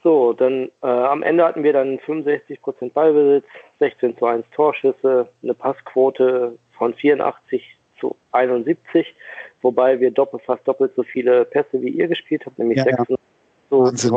So, 0.02 0.34
dann 0.34 0.70
äh, 0.82 0.86
am 0.86 1.22
Ende 1.22 1.44
hatten 1.44 1.62
wir 1.62 1.72
dann 1.72 1.98
65 2.00 2.60
Prozent 2.60 2.92
Ballbesitz, 2.92 3.46
16 3.78 4.18
zu 4.18 4.26
1 4.26 4.44
Torschüsse, 4.54 5.28
eine 5.42 5.54
Passquote 5.54 6.58
von 6.76 6.92
84 6.92 7.62
zu 7.98 8.14
71, 8.32 9.14
wobei 9.62 9.98
wir 10.00 10.10
doppelt, 10.10 10.42
fast 10.44 10.66
doppelt 10.68 10.92
so 10.94 11.02
viele 11.02 11.46
Pässe 11.46 11.80
wie 11.80 11.88
ihr 11.88 12.08
gespielt 12.08 12.44
habt, 12.44 12.58
nämlich 12.58 12.78
ja, 12.78 12.84
600 12.84 13.10
ja. 13.10 13.16
zu 13.70 14.08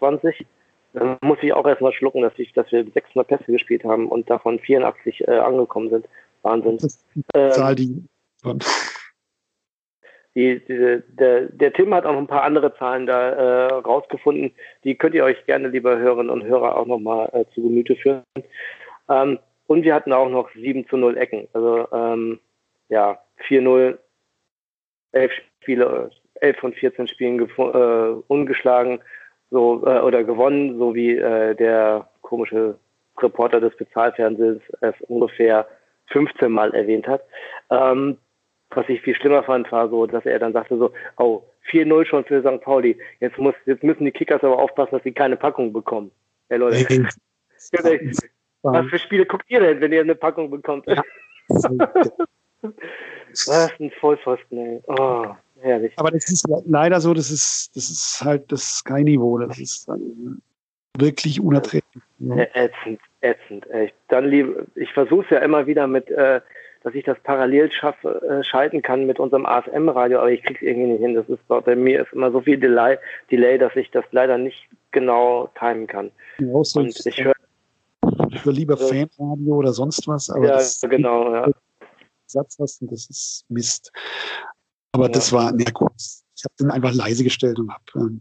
220. 0.00 0.46
Dann 0.92 1.16
muss 1.22 1.38
ich 1.40 1.54
auch 1.54 1.66
erstmal 1.66 1.94
schlucken, 1.94 2.20
dass, 2.20 2.34
ich, 2.36 2.52
dass 2.52 2.70
wir 2.70 2.84
600 2.84 3.26
Pässe 3.26 3.52
gespielt 3.52 3.84
haben 3.84 4.08
und 4.08 4.28
davon 4.28 4.58
84 4.58 5.26
äh, 5.26 5.38
angekommen 5.38 5.88
sind. 5.88 6.06
Wahnsinn. 6.42 6.76
Das 6.76 6.84
ist 6.84 7.06
die 7.14 7.50
Zahl, 7.50 7.74
die 7.74 8.04
die, 10.34 10.60
die, 10.64 11.02
der, 11.08 11.46
der 11.46 11.72
Tim 11.72 11.94
hat 11.94 12.04
auch 12.04 12.12
noch 12.12 12.20
ein 12.20 12.26
paar 12.26 12.42
andere 12.42 12.74
Zahlen 12.76 13.06
da 13.06 13.30
äh, 13.30 13.72
rausgefunden. 13.74 14.52
Die 14.84 14.96
könnt 14.96 15.14
ihr 15.14 15.24
euch 15.24 15.44
gerne, 15.46 15.68
lieber 15.68 15.98
Hörerinnen 15.98 16.30
und 16.30 16.44
Hörer, 16.44 16.76
auch 16.76 16.86
nochmal 16.86 17.28
äh, 17.32 17.44
zu 17.54 17.62
Gemüte 17.62 17.96
führen. 17.96 18.22
Ähm, 19.08 19.38
und 19.66 19.84
wir 19.84 19.94
hatten 19.94 20.12
auch 20.12 20.28
noch 20.28 20.50
7 20.54 20.86
zu 20.88 20.96
0 20.96 21.16
Ecken. 21.16 21.48
Also 21.52 21.88
ähm, 21.92 22.40
ja, 22.88 23.18
4-0, 23.48 23.98
11 25.12 25.32
Spiele, 25.62 26.10
11 26.34 26.58
von 26.58 26.72
14 26.72 27.08
Spielen 27.08 27.40
äh, 27.40 28.22
ungeschlagen 28.26 29.00
so 29.50 29.82
äh, 29.86 30.00
oder 30.00 30.24
gewonnen, 30.24 30.78
so 30.78 30.94
wie 30.94 31.16
äh, 31.16 31.54
der 31.54 32.08
komische 32.22 32.78
Reporter 33.18 33.60
des 33.60 33.76
Bezahlfernsehens 33.76 34.62
es 34.80 34.94
ungefähr 35.02 35.66
15 36.06 36.50
Mal 36.50 36.74
erwähnt 36.74 37.06
hat. 37.06 37.22
Ähm, 37.70 38.18
was 38.76 38.88
ich 38.88 39.00
viel 39.00 39.14
schlimmer 39.14 39.42
fand, 39.42 39.70
war 39.72 39.88
so, 39.88 40.06
dass 40.06 40.24
er 40.26 40.38
dann 40.38 40.52
sagte 40.52 40.78
so, 40.78 40.92
oh, 41.18 41.42
4-0 41.70 42.04
schon 42.06 42.24
für 42.24 42.40
St. 42.40 42.60
Pauli. 42.62 42.98
Jetzt 43.20 43.38
muss, 43.38 43.54
jetzt 43.66 43.82
müssen 43.82 44.04
die 44.04 44.10
Kickers 44.10 44.42
aber 44.42 44.58
aufpassen, 44.58 44.92
dass 44.92 45.02
sie 45.02 45.12
keine 45.12 45.36
Packung 45.36 45.72
bekommen. 45.72 46.10
Ey 46.48 46.58
Leute. 46.58 47.06
was 48.62 48.86
für 48.86 48.98
Spiele 48.98 49.26
guckt 49.26 49.46
ihr 49.48 49.60
denn, 49.60 49.80
wenn 49.80 49.92
ihr 49.92 50.00
eine 50.00 50.14
Packung 50.14 50.50
bekommt? 50.50 50.86
Ja. 50.86 51.02
Was 53.32 53.72
ein 53.80 53.90
Vollpfosten, 53.98 54.58
ey. 54.58 54.82
Oh, 54.86 55.26
herrlich. 55.60 55.92
Aber 55.96 56.10
das 56.10 56.28
ist 56.30 56.46
leider 56.66 57.00
so, 57.00 57.14
das 57.14 57.30
ist, 57.30 57.74
das 57.74 57.90
ist 57.90 58.22
halt 58.22 58.50
das 58.52 58.78
Sky-Niveau. 58.78 59.38
Das 59.38 59.58
ist 59.58 59.88
wirklich 60.98 61.40
unerträglich. 61.40 62.02
Ja. 62.18 62.46
Ätzend, 62.54 63.00
ätzend. 63.20 63.66
Ey. 63.70 63.92
Dann 64.08 64.26
liebe, 64.26 64.66
ich 64.74 64.92
versuche 64.92 65.24
es 65.24 65.30
ja 65.30 65.38
immer 65.38 65.66
wieder 65.66 65.86
mit, 65.86 66.10
äh, 66.10 66.40
dass 66.82 66.94
ich 66.94 67.04
das 67.04 67.18
parallel 67.22 67.70
schaffe, 67.70 68.20
äh, 68.22 68.44
schalten 68.44 68.82
kann 68.82 69.06
mit 69.06 69.18
unserem 69.18 69.46
ASM-Radio, 69.46 70.18
aber 70.18 70.30
ich 70.30 70.42
krieg's 70.42 70.62
irgendwie 70.62 70.92
nicht 70.92 71.00
hin. 71.00 71.14
Das 71.14 71.28
ist 71.28 71.46
bei 71.46 71.76
mir 71.76 72.02
ist 72.02 72.12
immer 72.12 72.30
so 72.32 72.40
viel 72.40 72.58
Delay, 72.58 72.98
Delay, 73.30 73.58
dass 73.58 73.74
ich 73.76 73.90
das 73.90 74.04
leider 74.10 74.38
nicht 74.38 74.68
genau 74.90 75.48
timen 75.58 75.86
kann. 75.86 76.10
Ja, 76.38 76.52
Und 76.52 77.06
ich 77.06 77.24
höre 77.24 77.34
höre 78.02 78.52
lieber 78.52 78.76
Fanradio 78.76 79.56
oder 79.56 79.72
sonst 79.72 80.06
was, 80.08 80.30
aber 80.30 80.46
ja, 80.46 80.88
genau, 80.88 81.32
ja. 81.32 81.50
Satz 82.26 82.58
hast 82.58 82.82
und 82.82 82.90
das 82.90 83.08
ist 83.08 83.44
Mist. 83.48 83.92
Aber 84.92 85.04
ja. 85.04 85.12
das 85.12 85.32
war, 85.32 85.52
na 85.52 85.70
gut, 85.70 85.92
ich 86.36 86.44
habe 86.44 86.54
den 86.58 86.70
einfach 86.70 86.92
leise 86.94 87.24
gestellt 87.24 87.58
und 87.58 87.70
habe 87.70 87.84
ähm, 87.96 88.20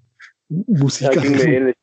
Musik. 0.67 1.13
Ja, 1.15 1.21
ging 1.21 1.31
mir 1.31 1.45
ähnlich. 1.45 1.75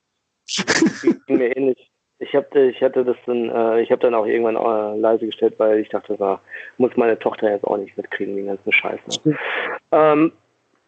ging 1.26 1.38
mir 1.38 1.56
ähnlich. 1.56 1.87
Ich 2.20 2.34
habe 2.34 2.60
ich 2.60 2.82
hatte 2.82 3.04
das 3.04 3.16
dann, 3.26 3.48
äh, 3.48 3.80
ich 3.80 3.90
habe 3.90 4.00
dann 4.00 4.14
auch 4.14 4.26
irgendwann 4.26 4.56
äh, 4.56 4.98
leise 4.98 5.26
gestellt, 5.26 5.54
weil 5.58 5.78
ich 5.78 5.88
dachte, 5.88 6.16
da 6.16 6.40
muss 6.76 6.96
meine 6.96 7.18
Tochter 7.18 7.50
jetzt 7.50 7.64
auch 7.64 7.76
nicht 7.76 7.96
mitkriegen, 7.96 8.34
den 8.34 8.46
ganzen 8.46 8.72
Scheiß. 8.72 9.00
Ne? 9.24 9.38
Ähm, 9.92 10.32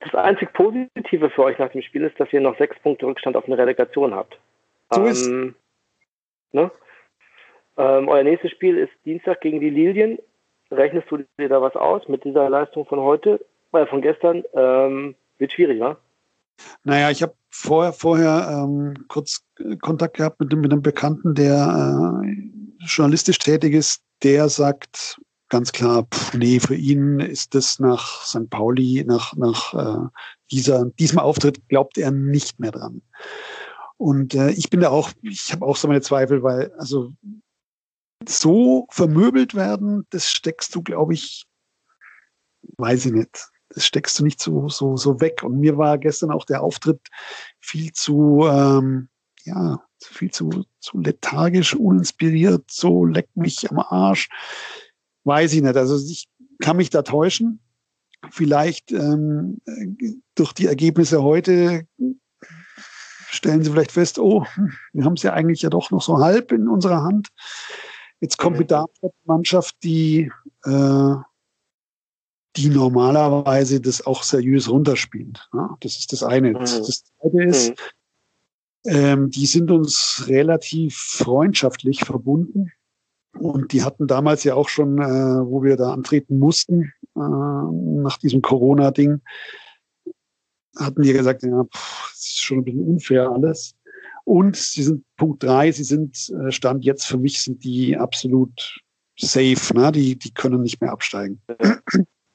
das 0.00 0.14
einzig 0.14 0.52
Positive 0.52 1.30
für 1.30 1.44
euch 1.44 1.58
nach 1.58 1.70
dem 1.70 1.82
Spiel 1.82 2.04
ist, 2.04 2.18
dass 2.18 2.32
ihr 2.32 2.40
noch 2.40 2.58
sechs 2.58 2.78
Punkte 2.80 3.06
Rückstand 3.06 3.36
auf 3.36 3.46
eine 3.46 3.58
Relegation 3.58 4.14
habt. 4.14 4.38
So 4.90 5.02
ähm, 5.02 5.06
ist. 5.06 5.30
Ne? 6.52 6.70
Ähm, 7.78 8.08
euer 8.08 8.24
nächstes 8.24 8.50
Spiel 8.50 8.76
ist 8.76 8.92
Dienstag 9.04 9.40
gegen 9.40 9.60
die 9.60 9.70
Lilien 9.70 10.18
rechnest 10.70 11.10
du 11.10 11.18
dir 11.38 11.48
da 11.48 11.60
was 11.60 11.76
aus 11.76 12.08
mit 12.08 12.24
dieser 12.24 12.48
Leistung 12.48 12.86
von 12.86 13.00
heute, 13.00 13.44
äh, 13.72 13.86
von 13.86 14.02
gestern? 14.02 14.44
Ähm, 14.54 15.14
wird 15.38 15.52
schwierig, 15.52 15.80
wa? 15.80 15.96
Naja, 16.84 17.10
ich 17.10 17.22
habe 17.22 17.34
vorher, 17.50 17.92
vorher 17.92 18.48
ähm, 18.50 18.94
kurz 19.08 19.42
Kontakt 19.80 20.16
gehabt 20.16 20.40
mit, 20.40 20.52
mit 20.52 20.72
einem 20.72 20.82
Bekannten, 20.82 21.34
der 21.34 22.22
äh, 22.24 22.86
journalistisch 22.86 23.38
tätig 23.38 23.74
ist, 23.74 24.00
der 24.22 24.48
sagt 24.48 25.20
ganz 25.48 25.72
klar, 25.72 26.06
pff, 26.12 26.34
nee, 26.34 26.60
für 26.60 26.76
ihn 26.76 27.20
ist 27.20 27.54
das 27.54 27.78
nach 27.78 28.24
St. 28.24 28.48
Pauli, 28.48 29.04
nach, 29.06 29.36
nach 29.36 29.74
äh, 29.74 30.08
dieser, 30.50 30.86
diesem 30.98 31.18
Auftritt 31.18 31.68
glaubt 31.68 31.98
er 31.98 32.10
nicht 32.10 32.58
mehr 32.60 32.70
dran. 32.70 33.02
Und 33.98 34.34
äh, 34.34 34.50
ich 34.52 34.70
bin 34.70 34.80
da 34.80 34.88
auch, 34.88 35.10
ich 35.22 35.52
habe 35.52 35.66
auch 35.66 35.76
so 35.76 35.88
meine 35.88 36.00
Zweifel, 36.00 36.42
weil, 36.42 36.72
also 36.78 37.12
so 38.26 38.86
vermöbelt 38.90 39.54
werden, 39.54 40.06
das 40.10 40.28
steckst 40.28 40.74
du, 40.74 40.82
glaube 40.82 41.14
ich, 41.14 41.44
weiß 42.78 43.06
ich 43.06 43.12
nicht. 43.12 43.50
Das 43.72 43.84
steckst 43.84 44.18
du 44.18 44.24
nicht 44.24 44.40
so, 44.40 44.68
so, 44.68 44.96
so 44.96 45.20
weg. 45.20 45.42
Und 45.42 45.60
mir 45.60 45.78
war 45.78 45.98
gestern 45.98 46.30
auch 46.30 46.44
der 46.44 46.62
Auftritt 46.62 47.00
viel 47.60 47.92
zu, 47.92 48.46
ähm, 48.50 49.08
ja, 49.44 49.82
viel 50.02 50.30
zu, 50.30 50.64
zu 50.80 50.98
lethargisch, 50.98 51.74
uninspiriert, 51.74 52.64
so 52.70 53.04
leck 53.04 53.28
mich 53.34 53.70
am 53.70 53.78
Arsch. 53.78 54.28
Weiß 55.24 55.52
ich 55.52 55.62
nicht. 55.62 55.76
Also 55.76 55.96
ich 55.96 56.28
kann 56.60 56.76
mich 56.76 56.90
da 56.90 57.02
täuschen. 57.02 57.60
Vielleicht 58.30 58.92
ähm, 58.92 59.60
durch 60.34 60.52
die 60.52 60.66
Ergebnisse 60.66 61.22
heute 61.22 61.86
stellen 63.30 63.62
sie 63.62 63.70
vielleicht 63.70 63.92
fest, 63.92 64.18
oh, 64.18 64.44
wir 64.92 65.04
haben 65.04 65.14
es 65.14 65.22
ja 65.22 65.32
eigentlich 65.32 65.62
ja 65.62 65.70
doch 65.70 65.90
noch 65.90 66.02
so 66.02 66.18
halb 66.18 66.52
in 66.52 66.68
unserer 66.68 67.02
Hand. 67.02 67.28
Jetzt 68.20 68.36
kommt 68.36 68.58
mit 68.58 68.70
Darmstadt 68.70 69.12
eine 69.12 69.34
Mannschaft, 69.36 69.76
die, 69.82 70.30
äh, 70.64 71.14
die 72.56 72.68
normalerweise 72.68 73.80
das 73.80 74.06
auch 74.06 74.22
seriös 74.22 74.68
runterspielt. 74.68 75.48
Ja, 75.52 75.76
das 75.80 75.98
ist 75.98 76.12
das 76.12 76.22
eine. 76.22 76.52
Das, 76.52 76.80
mhm. 76.80 76.84
das 76.86 77.04
zweite 77.04 77.42
ist, 77.44 77.74
ähm, 78.86 79.30
die 79.30 79.46
sind 79.46 79.70
uns 79.70 80.24
relativ 80.26 80.96
freundschaftlich 80.96 82.04
verbunden. 82.04 82.72
Und 83.38 83.72
die 83.72 83.84
hatten 83.84 84.08
damals 84.08 84.42
ja 84.42 84.54
auch 84.54 84.68
schon, 84.68 84.98
äh, 84.98 85.04
wo 85.04 85.62
wir 85.62 85.76
da 85.76 85.92
antreten 85.92 86.38
mussten, 86.38 86.92
äh, 87.16 87.20
nach 87.20 88.18
diesem 88.18 88.42
Corona-Ding, 88.42 89.20
hatten 90.76 91.02
die 91.02 91.12
gesagt, 91.12 91.42
ja, 91.42 91.64
pff, 91.64 92.10
das 92.10 92.20
ist 92.20 92.40
schon 92.40 92.58
ein 92.58 92.64
bisschen 92.64 92.84
unfair 92.84 93.30
alles. 93.30 93.74
Und 94.24 94.56
sie 94.56 94.82
sind 94.82 95.04
Punkt 95.16 95.42
drei, 95.42 95.70
sie 95.70 95.84
sind 95.84 96.30
äh, 96.30 96.50
Stand 96.50 96.84
jetzt 96.84 97.06
für 97.06 97.18
mich 97.18 97.40
sind 97.42 97.64
die 97.64 97.96
absolut 97.96 98.80
safe, 99.16 99.74
ne? 99.74 99.92
die, 99.92 100.18
die 100.18 100.32
können 100.32 100.62
nicht 100.62 100.80
mehr 100.80 100.92
absteigen. 100.92 101.40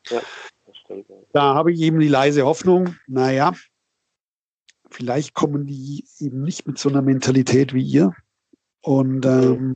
Ja, 0.09 0.21
das 0.65 0.77
stimmt. 0.77 1.07
Da 1.33 1.55
habe 1.55 1.71
ich 1.71 1.81
eben 1.81 1.99
die 1.99 2.07
leise 2.07 2.45
Hoffnung, 2.45 2.95
naja, 3.07 3.53
vielleicht 4.89 5.33
kommen 5.33 5.65
die 5.65 6.05
eben 6.19 6.41
nicht 6.41 6.67
mit 6.67 6.77
so 6.77 6.89
einer 6.89 7.01
Mentalität 7.01 7.73
wie 7.73 7.83
ihr. 7.83 8.13
Und 8.81 9.25
ähm, 9.25 9.75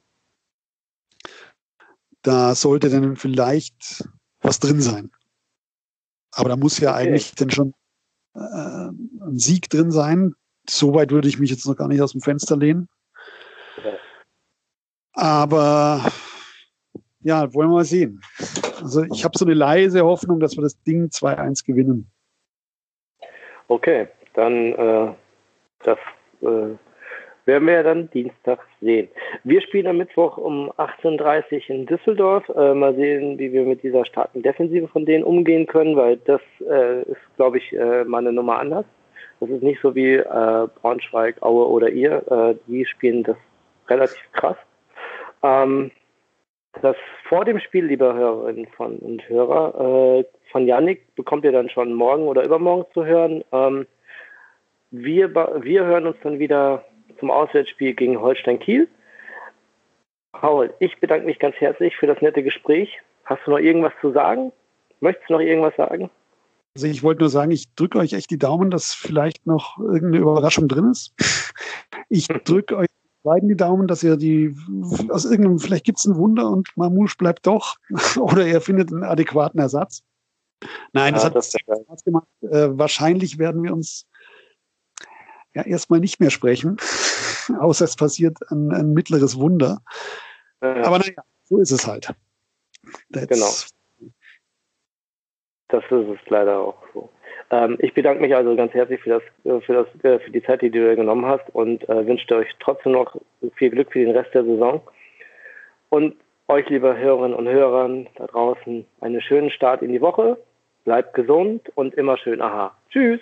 da 2.21 2.53
sollte 2.55 2.89
dann 2.89 3.15
vielleicht 3.15 4.07
was 4.41 4.59
drin 4.59 4.81
sein. 4.81 5.11
Aber 6.31 6.49
da 6.49 6.55
muss 6.55 6.79
ja 6.79 6.91
okay. 6.91 7.07
eigentlich 7.07 7.33
dann 7.35 7.49
schon 7.49 7.73
äh, 8.35 8.39
ein 8.39 9.37
Sieg 9.39 9.69
drin 9.69 9.91
sein, 9.91 10.35
so 10.69 10.93
weit 10.93 11.11
würde 11.11 11.27
ich 11.27 11.39
mich 11.39 11.49
jetzt 11.49 11.65
noch 11.65 11.75
gar 11.75 11.87
nicht 11.87 12.01
aus 12.01 12.11
dem 12.11 12.21
Fenster 12.21 12.55
lehnen. 12.55 12.87
Aber 15.13 16.11
ja, 17.21 17.53
wollen 17.53 17.69
wir 17.69 17.75
mal 17.75 17.85
sehen. 17.85 18.21
Also 18.81 19.03
ich 19.03 19.23
habe 19.23 19.37
so 19.37 19.45
eine 19.45 19.53
leise 19.53 20.03
Hoffnung, 20.03 20.39
dass 20.39 20.57
wir 20.57 20.61
das 20.63 20.81
Ding 20.83 21.05
2-1 21.05 21.65
gewinnen. 21.65 22.09
Okay, 23.67 24.07
dann 24.33 24.73
äh, 24.73 25.13
das 25.83 25.97
äh, 26.41 26.75
werden 27.45 27.67
wir 27.67 27.73
ja 27.73 27.83
dann 27.83 28.09
Dienstag 28.11 28.59
sehen. 28.81 29.09
Wir 29.43 29.61
spielen 29.61 29.87
am 29.87 29.97
Mittwoch 29.97 30.37
um 30.37 30.71
18.30 30.71 31.53
Uhr 31.53 31.75
in 31.75 31.85
Düsseldorf. 31.85 32.47
Äh, 32.49 32.73
mal 32.73 32.95
sehen, 32.95 33.37
wie 33.39 33.51
wir 33.51 33.63
mit 33.63 33.83
dieser 33.83 34.05
starken 34.05 34.41
Defensive 34.41 34.87
von 34.87 35.05
denen 35.05 35.23
umgehen 35.23 35.65
können, 35.65 35.95
weil 35.95 36.17
das 36.17 36.41
äh, 36.67 37.01
ist, 37.03 37.21
glaube 37.37 37.57
ich, 37.57 37.73
äh, 37.73 38.03
mal 38.05 38.19
eine 38.19 38.33
Nummer 38.33 38.59
anders. 38.59 38.85
Das 39.39 39.49
ist 39.49 39.63
nicht 39.63 39.81
so 39.81 39.95
wie 39.95 40.15
äh, 40.15 40.67
Braunschweig, 40.81 41.41
Aue 41.41 41.67
oder 41.67 41.89
ihr. 41.89 42.57
Die 42.67 42.85
spielen 42.85 43.23
das 43.23 43.37
relativ 43.87 44.21
krass. 44.33 44.57
Ähm, 45.43 45.91
das 46.81 46.95
vor 47.27 47.45
dem 47.45 47.59
Spiel, 47.59 47.85
liebe 47.85 48.13
Hörerinnen 48.13 48.67
von, 48.75 48.97
und 48.97 49.27
Hörer, 49.27 50.19
äh, 50.19 50.25
von 50.51 50.65
Yannick 50.65 51.15
bekommt 51.15 51.43
ihr 51.43 51.51
dann 51.51 51.69
schon 51.69 51.93
morgen 51.93 52.23
oder 52.23 52.43
übermorgen 52.43 52.85
zu 52.93 53.05
hören. 53.05 53.43
Ähm, 53.51 53.87
wir, 54.91 55.33
wir 55.35 55.85
hören 55.85 56.07
uns 56.07 56.17
dann 56.23 56.39
wieder 56.39 56.85
zum 57.19 57.31
Auswärtsspiel 57.31 57.93
gegen 57.93 58.19
Holstein 58.19 58.59
Kiel. 58.59 58.87
Paul, 60.31 60.73
ich 60.79 60.99
bedanke 60.99 61.25
mich 61.25 61.39
ganz 61.39 61.55
herzlich 61.57 61.95
für 61.95 62.07
das 62.07 62.21
nette 62.21 62.43
Gespräch. 62.43 62.99
Hast 63.25 63.41
du 63.45 63.51
noch 63.51 63.59
irgendwas 63.59 63.93
zu 64.01 64.11
sagen? 64.11 64.51
Möchtest 64.99 65.29
du 65.29 65.33
noch 65.33 65.41
irgendwas 65.41 65.75
sagen? 65.75 66.09
Also 66.75 66.87
ich 66.87 67.03
wollte 67.03 67.21
nur 67.21 67.29
sagen, 67.29 67.51
ich 67.51 67.73
drücke 67.75 67.97
euch 67.99 68.13
echt 68.13 68.31
die 68.31 68.37
Daumen, 68.37 68.71
dass 68.71 68.93
vielleicht 68.93 69.45
noch 69.45 69.77
irgendeine 69.79 70.19
Überraschung 70.19 70.67
drin 70.67 70.91
ist. 70.91 71.13
Ich 72.11 72.27
drücke 72.27 72.77
euch 72.77 72.87
beiden 73.23 73.49
die 73.49 73.57
Daumen, 73.57 73.87
dass 73.87 74.03
ihr 74.03 74.17
die 74.17 74.55
aus 75.09 75.25
irgendeinem, 75.25 75.59
vielleicht 75.59 75.85
gibt 75.85 75.99
es 75.99 76.05
ein 76.05 76.15
Wunder 76.15 76.49
und 76.49 76.75
Mamouche 76.75 77.17
bleibt 77.17 77.45
doch 77.45 77.77
oder 78.17 78.45
ihr 78.45 78.61
findet 78.61 78.91
einen 78.91 79.03
adäquaten 79.03 79.59
Ersatz. 79.59 80.03
Nein, 80.93 81.13
das 81.13 81.23
ja, 81.23 81.29
hat 81.29 81.35
das 81.35 81.53
Spaß 81.53 82.03
gemacht. 82.03 82.27
Äh, 82.41 82.77
wahrscheinlich 82.77 83.37
werden 83.37 83.63
wir 83.63 83.73
uns 83.73 84.05
ja 85.53 85.63
erstmal 85.63 85.99
nicht 85.99 86.19
mehr 86.19 86.29
sprechen, 86.29 86.77
außer 87.59 87.85
es 87.85 87.95
passiert 87.95 88.37
ein, 88.51 88.71
ein 88.71 88.93
mittleres 88.93 89.37
Wunder. 89.37 89.81
Ja. 90.61 90.83
Aber 90.83 90.99
naja, 90.99 91.23
so 91.45 91.59
ist 91.59 91.71
es 91.71 91.87
halt. 91.87 92.13
That's 93.11 93.27
genau. 93.27 93.51
Das 95.69 95.83
ist 95.83 96.19
es 96.21 96.29
leider 96.29 96.59
auch 96.59 96.81
so. 96.93 97.09
Ähm, 97.51 97.77
ich 97.79 97.93
bedanke 97.93 98.21
mich 98.21 98.35
also 98.35 98.55
ganz 98.55 98.73
herzlich 98.73 99.01
für, 99.01 99.09
das, 99.09 99.23
äh, 99.43 99.61
für, 99.61 99.73
das, 99.73 99.87
äh, 100.03 100.19
für 100.19 100.31
die 100.31 100.43
Zeit, 100.43 100.61
die 100.61 100.69
du 100.69 100.79
dir 100.79 100.95
genommen 100.95 101.25
hast 101.25 101.43
und 101.53 101.87
äh, 101.89 102.05
wünsche 102.05 102.35
euch 102.35 102.47
trotzdem 102.59 102.91
noch 102.91 103.15
viel 103.55 103.71
Glück 103.71 103.91
für 103.91 103.99
den 103.99 104.15
Rest 104.15 104.33
der 104.33 104.43
Saison. 104.43 104.81
Und 105.89 106.15
euch, 106.47 106.67
liebe 106.69 106.97
Hörerinnen 106.97 107.37
und 107.37 107.47
Hörer 107.47 108.05
da 108.15 108.27
draußen, 108.27 108.85
einen 109.01 109.21
schönen 109.21 109.51
Start 109.51 109.81
in 109.81 109.91
die 109.91 110.01
Woche. 110.01 110.37
Bleibt 110.85 111.13
gesund 111.13 111.69
und 111.75 111.93
immer 111.95 112.17
schön 112.17 112.41
aha. 112.41 112.75
Tschüss. 112.89 113.19